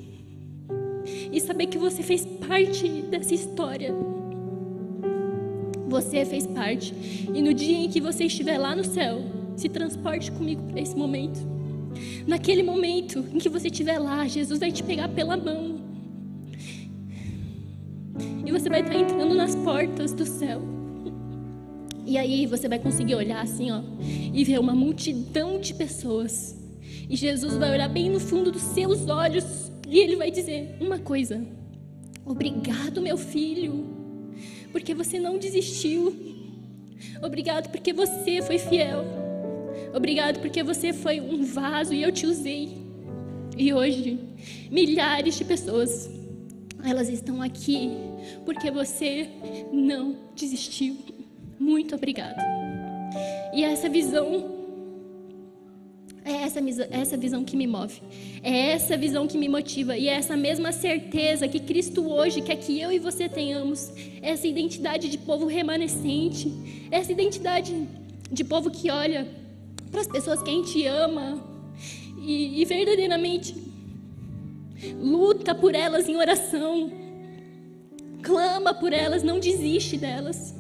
e 1.32 1.40
saber 1.40 1.66
que 1.66 1.78
você 1.78 2.02
fez 2.02 2.24
parte 2.24 2.88
dessa 3.02 3.34
história. 3.34 3.92
Você 5.88 6.24
fez 6.24 6.46
parte. 6.46 6.94
E 7.34 7.42
no 7.42 7.52
dia 7.52 7.76
em 7.76 7.88
que 7.88 8.00
você 8.00 8.24
estiver 8.24 8.58
lá 8.58 8.74
no 8.74 8.84
céu, 8.84 9.20
se 9.56 9.68
transporte 9.68 10.30
comigo 10.30 10.62
para 10.62 10.80
esse 10.80 10.96
momento. 10.96 11.40
Naquele 12.26 12.62
momento 12.62 13.18
em 13.32 13.38
que 13.38 13.48
você 13.48 13.68
estiver 13.68 13.98
lá, 13.98 14.26
Jesus 14.26 14.60
vai 14.60 14.70
te 14.70 14.82
pegar 14.82 15.08
pela 15.08 15.36
mão. 15.36 15.80
E 18.46 18.50
você 18.50 18.68
vai 18.68 18.80
estar 18.80 18.94
entrando 18.94 19.34
nas 19.34 19.54
portas 19.56 20.12
do 20.12 20.24
céu. 20.24 20.62
E 22.06 22.16
aí 22.16 22.46
você 22.46 22.68
vai 22.68 22.78
conseguir 22.78 23.14
olhar 23.14 23.42
assim, 23.42 23.70
ó, 23.70 23.80
e 24.32 24.44
ver 24.44 24.58
uma 24.58 24.74
multidão 24.74 25.60
de 25.60 25.74
pessoas 25.74 26.61
e 27.08 27.16
Jesus 27.16 27.56
vai 27.56 27.70
olhar 27.70 27.88
bem 27.88 28.10
no 28.10 28.20
fundo 28.20 28.50
dos 28.50 28.62
seus 28.62 29.08
olhos 29.08 29.70
e 29.88 29.98
ele 29.98 30.16
vai 30.16 30.30
dizer 30.30 30.76
uma 30.80 30.98
coisa: 30.98 31.44
Obrigado, 32.24 33.02
meu 33.02 33.16
filho, 33.16 33.86
porque 34.70 34.94
você 34.94 35.18
não 35.18 35.38
desistiu. 35.38 36.14
Obrigado 37.22 37.70
porque 37.70 37.92
você 37.92 38.40
foi 38.42 38.58
fiel. 38.58 39.04
Obrigado 39.94 40.40
porque 40.40 40.62
você 40.62 40.92
foi 40.92 41.20
um 41.20 41.44
vaso 41.44 41.92
e 41.92 42.02
eu 42.02 42.12
te 42.12 42.26
usei. 42.26 42.78
E 43.56 43.72
hoje, 43.74 44.18
milhares 44.70 45.36
de 45.36 45.44
pessoas, 45.44 46.10
elas 46.82 47.08
estão 47.08 47.42
aqui 47.42 47.90
porque 48.44 48.70
você 48.70 49.28
não 49.72 50.16
desistiu. 50.34 50.96
Muito 51.58 51.94
obrigado. 51.94 52.40
E 53.54 53.62
essa 53.62 53.88
visão 53.88 54.51
é 56.24 56.32
essa, 56.42 56.60
essa 56.90 57.16
visão 57.16 57.44
que 57.44 57.56
me 57.56 57.66
move. 57.66 58.00
É 58.42 58.70
essa 58.70 58.96
visão 58.96 59.26
que 59.26 59.36
me 59.36 59.48
motiva. 59.48 59.96
E 59.96 60.08
é 60.08 60.14
essa 60.14 60.36
mesma 60.36 60.70
certeza 60.70 61.48
que 61.48 61.58
Cristo 61.58 62.08
hoje 62.08 62.40
quer 62.40 62.56
que 62.56 62.80
eu 62.80 62.92
e 62.92 62.98
você 62.98 63.28
tenhamos. 63.28 63.92
Essa 64.20 64.46
identidade 64.46 65.08
de 65.08 65.18
povo 65.18 65.46
remanescente. 65.46 66.52
Essa 66.90 67.10
identidade 67.10 67.88
de 68.30 68.44
povo 68.44 68.70
que 68.70 68.90
olha 68.90 69.26
para 69.90 70.00
as 70.00 70.06
pessoas 70.06 70.40
que 70.42 70.50
a 70.50 70.52
gente 70.52 70.86
ama. 70.86 71.42
E, 72.20 72.62
e 72.62 72.64
verdadeiramente 72.64 73.56
luta 75.00 75.54
por 75.54 75.74
elas 75.74 76.08
em 76.08 76.16
oração. 76.16 76.92
Clama 78.22 78.72
por 78.72 78.92
elas, 78.92 79.24
não 79.24 79.40
desiste 79.40 79.96
delas. 79.96 80.54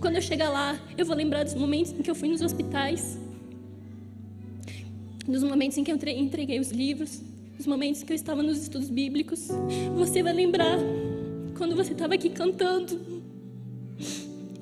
Quando 0.00 0.16
eu 0.16 0.22
chegar 0.22 0.48
lá, 0.48 0.80
eu 0.96 1.04
vou 1.04 1.14
lembrar 1.14 1.44
dos 1.44 1.54
momentos 1.54 1.92
em 1.92 2.02
que 2.02 2.10
eu 2.10 2.14
fui 2.14 2.28
nos 2.28 2.40
hospitais 2.40 3.18
nos 5.26 5.42
momentos 5.42 5.78
em 5.78 5.84
que 5.84 5.92
eu 5.92 5.96
entreguei 5.96 6.58
os 6.58 6.70
livros, 6.70 7.20
nos 7.56 7.66
momentos 7.66 8.02
que 8.02 8.12
eu 8.12 8.16
estava 8.16 8.42
nos 8.42 8.60
estudos 8.62 8.90
bíblicos. 8.90 9.48
Você 9.96 10.22
vai 10.22 10.32
lembrar 10.32 10.78
quando 11.56 11.76
você 11.76 11.92
estava 11.92 12.14
aqui 12.14 12.30
cantando 12.30 13.22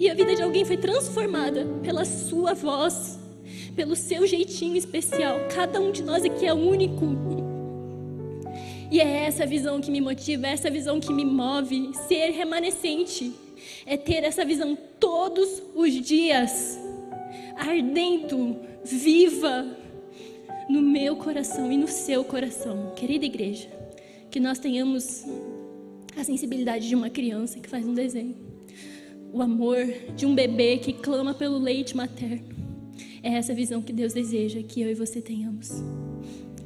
e 0.00 0.08
a 0.08 0.14
vida 0.14 0.34
de 0.34 0.42
alguém 0.42 0.64
foi 0.64 0.78
transformada 0.78 1.66
pela 1.82 2.06
sua 2.06 2.54
voz, 2.54 3.18
pelo 3.76 3.94
seu 3.94 4.26
jeitinho 4.26 4.74
especial. 4.74 5.38
Cada 5.54 5.78
um 5.78 5.92
de 5.92 6.02
nós 6.02 6.24
aqui 6.24 6.46
é 6.46 6.54
único. 6.54 7.04
E 8.90 8.98
é 8.98 9.26
essa 9.26 9.44
visão 9.44 9.78
que 9.78 9.90
me 9.90 10.00
motiva, 10.00 10.46
é 10.46 10.52
essa 10.52 10.70
visão 10.70 10.98
que 10.98 11.12
me 11.12 11.22
move. 11.22 11.90
Ser 12.08 12.30
remanescente 12.30 13.30
é 13.84 13.98
ter 13.98 14.24
essa 14.24 14.42
visão 14.42 14.76
todos 14.98 15.62
os 15.74 15.92
dias, 15.92 16.80
ardendo, 17.54 18.56
viva, 18.82 19.66
no 20.70 20.80
meu 20.80 21.16
coração 21.16 21.72
e 21.72 21.76
no 21.76 21.88
seu 21.88 22.22
coração, 22.22 22.92
querida 22.94 23.24
igreja, 23.24 23.68
que 24.30 24.38
nós 24.38 24.60
tenhamos 24.60 25.24
a 26.16 26.22
sensibilidade 26.22 26.88
de 26.88 26.94
uma 26.94 27.10
criança 27.10 27.58
que 27.58 27.68
faz 27.68 27.84
um 27.84 27.92
desenho, 27.92 28.36
o 29.32 29.42
amor 29.42 29.84
de 30.14 30.26
um 30.26 30.34
bebê 30.34 30.78
que 30.78 30.92
clama 30.92 31.34
pelo 31.34 31.58
leite 31.58 31.96
materno. 31.96 32.48
É 33.20 33.34
essa 33.34 33.52
visão 33.52 33.82
que 33.82 33.92
Deus 33.92 34.12
deseja 34.12 34.62
que 34.62 34.80
eu 34.80 34.88
e 34.88 34.94
você 34.94 35.20
tenhamos. 35.20 35.82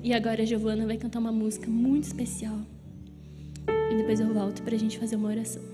E 0.02 0.12
agora 0.12 0.42
a 0.42 0.44
Giovana 0.44 0.86
vai 0.86 0.98
cantar 0.98 1.18
uma 1.18 1.32
música 1.32 1.70
muito 1.70 2.04
especial. 2.04 2.60
E 3.90 3.96
depois 3.96 4.20
eu 4.20 4.32
volto 4.34 4.62
para 4.62 4.74
a 4.74 4.78
gente 4.78 4.98
fazer 4.98 5.16
uma 5.16 5.28
oração. 5.28 5.73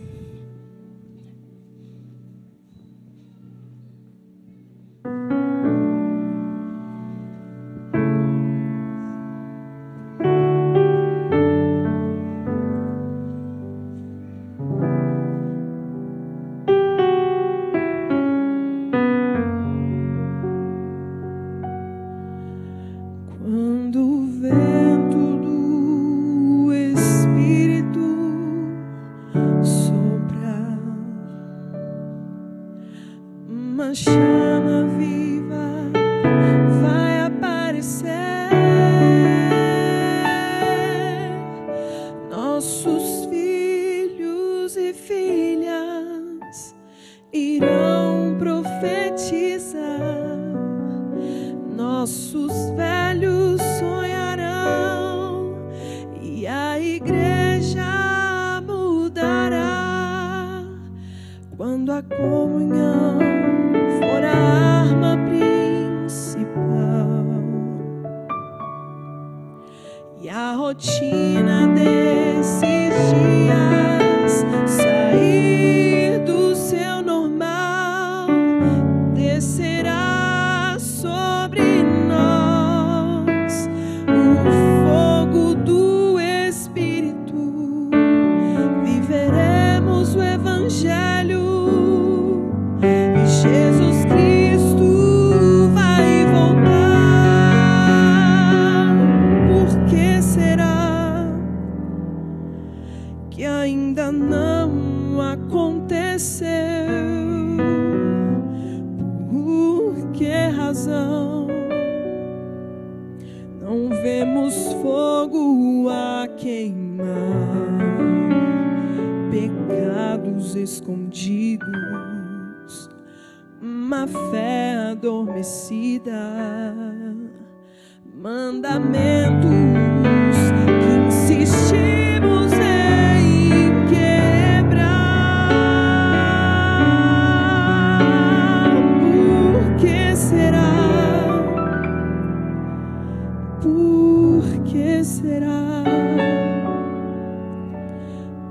Que 144.70 145.04
será? 145.04 145.82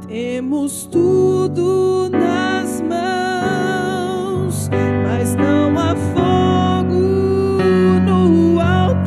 Temos 0.05 0.85
tudo 0.87 2.09
nas 2.11 2.81
mãos, 2.81 3.49
mas 5.03 5.35
não 5.35 5.77
há 5.77 5.95
fogo 5.95 6.99
no 8.05 8.59
altar. 8.59 8.99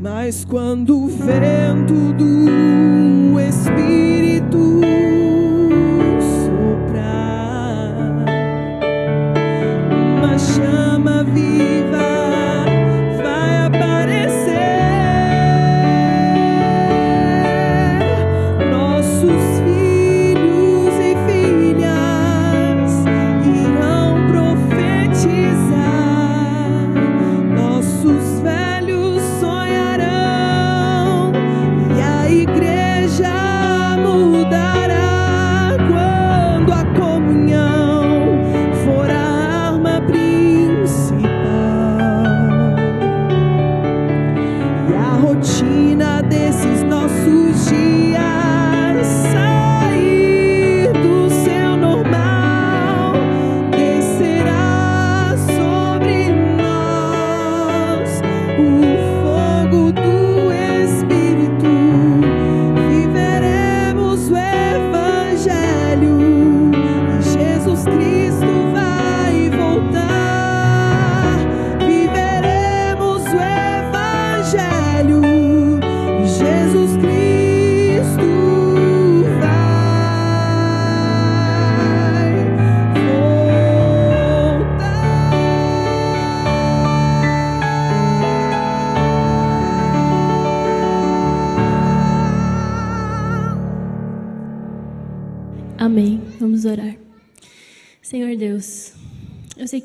Mas 0.00 0.44
quando 0.44 1.04
o 1.04 1.06
vento 1.06 2.12
do 2.14 3.38
Espírito 3.38 4.05
viva 11.36 12.05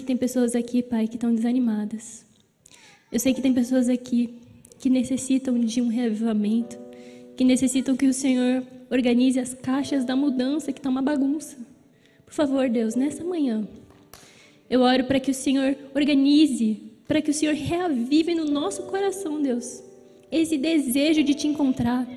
que 0.01 0.07
tem 0.07 0.17
pessoas 0.17 0.55
aqui, 0.55 0.83
Pai, 0.83 1.07
que 1.07 1.15
estão 1.15 1.33
desanimadas. 1.33 2.25
Eu 3.11 3.19
sei 3.19 3.33
que 3.33 3.41
tem 3.41 3.53
pessoas 3.53 3.87
aqui 3.87 4.33
que 4.79 4.89
necessitam 4.89 5.59
de 5.59 5.81
um 5.81 5.87
reavivamento, 5.87 6.77
que 7.37 7.43
necessitam 7.43 7.95
que 7.95 8.07
o 8.07 8.13
Senhor 8.13 8.63
organize 8.89 9.39
as 9.39 9.53
caixas 9.53 10.03
da 10.03 10.15
mudança 10.15 10.73
que 10.73 10.79
está 10.79 10.89
uma 10.89 11.01
bagunça. 11.01 11.55
Por 12.25 12.33
favor, 12.33 12.67
Deus, 12.67 12.95
nessa 12.95 13.23
manhã, 13.23 13.67
eu 14.69 14.81
oro 14.81 15.03
para 15.03 15.19
que 15.19 15.31
o 15.31 15.33
Senhor 15.33 15.77
organize, 15.93 16.81
para 17.07 17.21
que 17.21 17.29
o 17.29 17.33
Senhor 17.33 17.53
reavive 17.53 18.33
no 18.33 18.45
nosso 18.45 18.83
coração, 18.83 19.41
Deus, 19.41 19.83
esse 20.31 20.57
desejo 20.57 21.23
de 21.23 21.35
te 21.35 21.47
encontrar, 21.47 22.07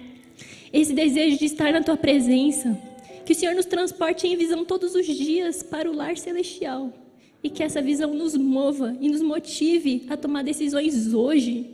esse 0.73 0.95
desejo 0.95 1.39
de 1.39 1.45
estar 1.45 1.73
na 1.73 1.83
tua 1.83 1.97
presença. 1.97 2.81
Que 3.27 3.33
o 3.33 3.35
Senhor 3.35 3.55
nos 3.55 3.67
transporte 3.67 4.27
em 4.27 4.37
visão 4.37 4.65
todos 4.65 4.95
os 4.95 5.07
dias 5.07 5.63
para 5.63 5.91
o 5.91 5.95
lar 5.95 6.17
celestial. 6.17 6.93
E 7.45 7.51
que 7.51 7.63
essa 7.63 7.81
visão 7.81 8.13
nos 8.13 8.35
mova 8.35 8.97
e 9.01 9.09
nos 9.09 9.23
motive 9.23 10.07
a 10.09 10.17
tomar 10.17 10.43
decisões 10.43 11.15
hoje. 11.15 11.71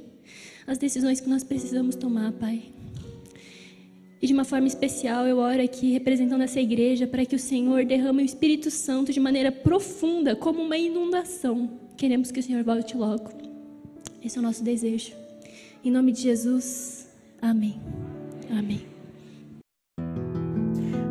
As 0.66 0.76
decisões 0.76 1.20
que 1.20 1.28
nós 1.30 1.42
precisamos 1.42 1.94
tomar, 1.94 2.32
Pai. 2.32 2.62
E 4.20 4.26
de 4.26 4.34
uma 4.34 4.44
forma 4.44 4.66
especial, 4.66 5.26
eu 5.26 5.38
oro 5.38 5.62
aqui, 5.62 5.92
representando 5.92 6.42
essa 6.42 6.60
igreja, 6.60 7.06
para 7.06 7.24
que 7.24 7.34
o 7.34 7.38
Senhor 7.38 7.86
derrame 7.86 8.22
o 8.22 8.26
Espírito 8.26 8.70
Santo 8.70 9.12
de 9.12 9.20
maneira 9.20 9.50
profunda, 9.50 10.36
como 10.36 10.60
uma 10.60 10.76
inundação. 10.76 11.70
Queremos 11.96 12.30
que 12.30 12.40
o 12.40 12.42
Senhor 12.42 12.62
volte 12.62 12.96
logo. 12.96 13.30
Esse 14.22 14.36
é 14.36 14.40
o 14.40 14.42
nosso 14.42 14.62
desejo. 14.62 15.12
Em 15.82 15.90
nome 15.90 16.12
de 16.12 16.20
Jesus, 16.20 17.08
amém. 17.40 17.80
Amém. 18.50 18.99